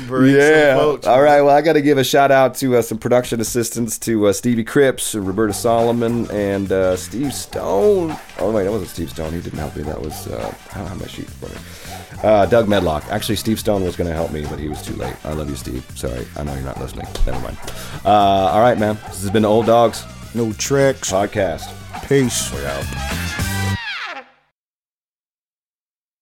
Bring 0.07 0.35
yeah. 0.35 0.75
some 0.75 0.85
folks. 0.85 1.07
All 1.07 1.23
right. 1.23 1.41
Well, 1.43 1.57
I 1.57 1.63
got 1.63 1.75
to 1.75 1.81
give 1.81 1.97
a 1.97 2.05
shout 2.05 2.31
out 2.31 2.55
to 2.57 2.77
uh, 2.77 2.83
some 2.83 2.99
production 2.99 3.41
assistants 3.41 3.99
to 4.01 4.27
uh, 4.27 4.33
Stevie 4.33 4.65
Cripps, 4.65 5.15
Roberta 5.15 5.53
Solomon, 5.53 6.31
and 6.31 6.71
uh, 6.73 6.97
Steve 6.97 7.33
Stone. 7.33 8.17
Oh 8.39 8.51
wait, 8.51 8.65
that 8.65 8.73
wasn't 8.73 8.91
Steve 8.91 9.11
Stone. 9.11 9.33
He 9.33 9.41
didn't 9.41 9.59
help 9.59 9.77
me. 9.77 9.83
That 9.85 10.01
was 10.01 10.27
uh, 10.27 10.55
I 10.73 10.79
don't 10.79 10.89
have 10.89 11.04
my 11.05 11.11
sheet 11.11 11.29
for 11.31 11.49
me. 11.49 12.23
Uh, 12.23 12.47
Doug 12.47 12.69
Medlock. 12.69 13.05
Actually, 13.11 13.37
Steve 13.37 13.61
Stone 13.61 13.85
was 13.85 13.97
going 13.97 14.09
to 14.09 14.15
help 14.15 14.33
me, 14.33 14.47
but 14.47 14.59
he 14.59 14.69
was 14.69 14.81
too 14.83 14.95
late. 14.95 15.15
I 15.25 15.33
love 15.35 15.51
you, 15.51 15.57
Steve. 15.57 15.85
Sorry, 15.95 16.27
I 16.37 16.43
know 16.43 16.55
you're 16.55 16.63
not 16.63 16.81
listening. 16.81 17.07
Never 17.27 17.41
mind. 17.41 17.59
Uh, 18.05 18.09
all 18.09 18.61
right, 18.61 18.79
man. 18.79 18.97
This 19.07 19.23
has 19.23 19.31
been 19.31 19.43
the 19.43 19.49
Old 19.49 19.67
Doggs 19.67 20.05
New 20.35 20.53
tricks. 20.55 21.13
podcast. 21.13 21.69
Peace. 22.09 22.53
We're 22.53 22.67
out. 22.67 23.54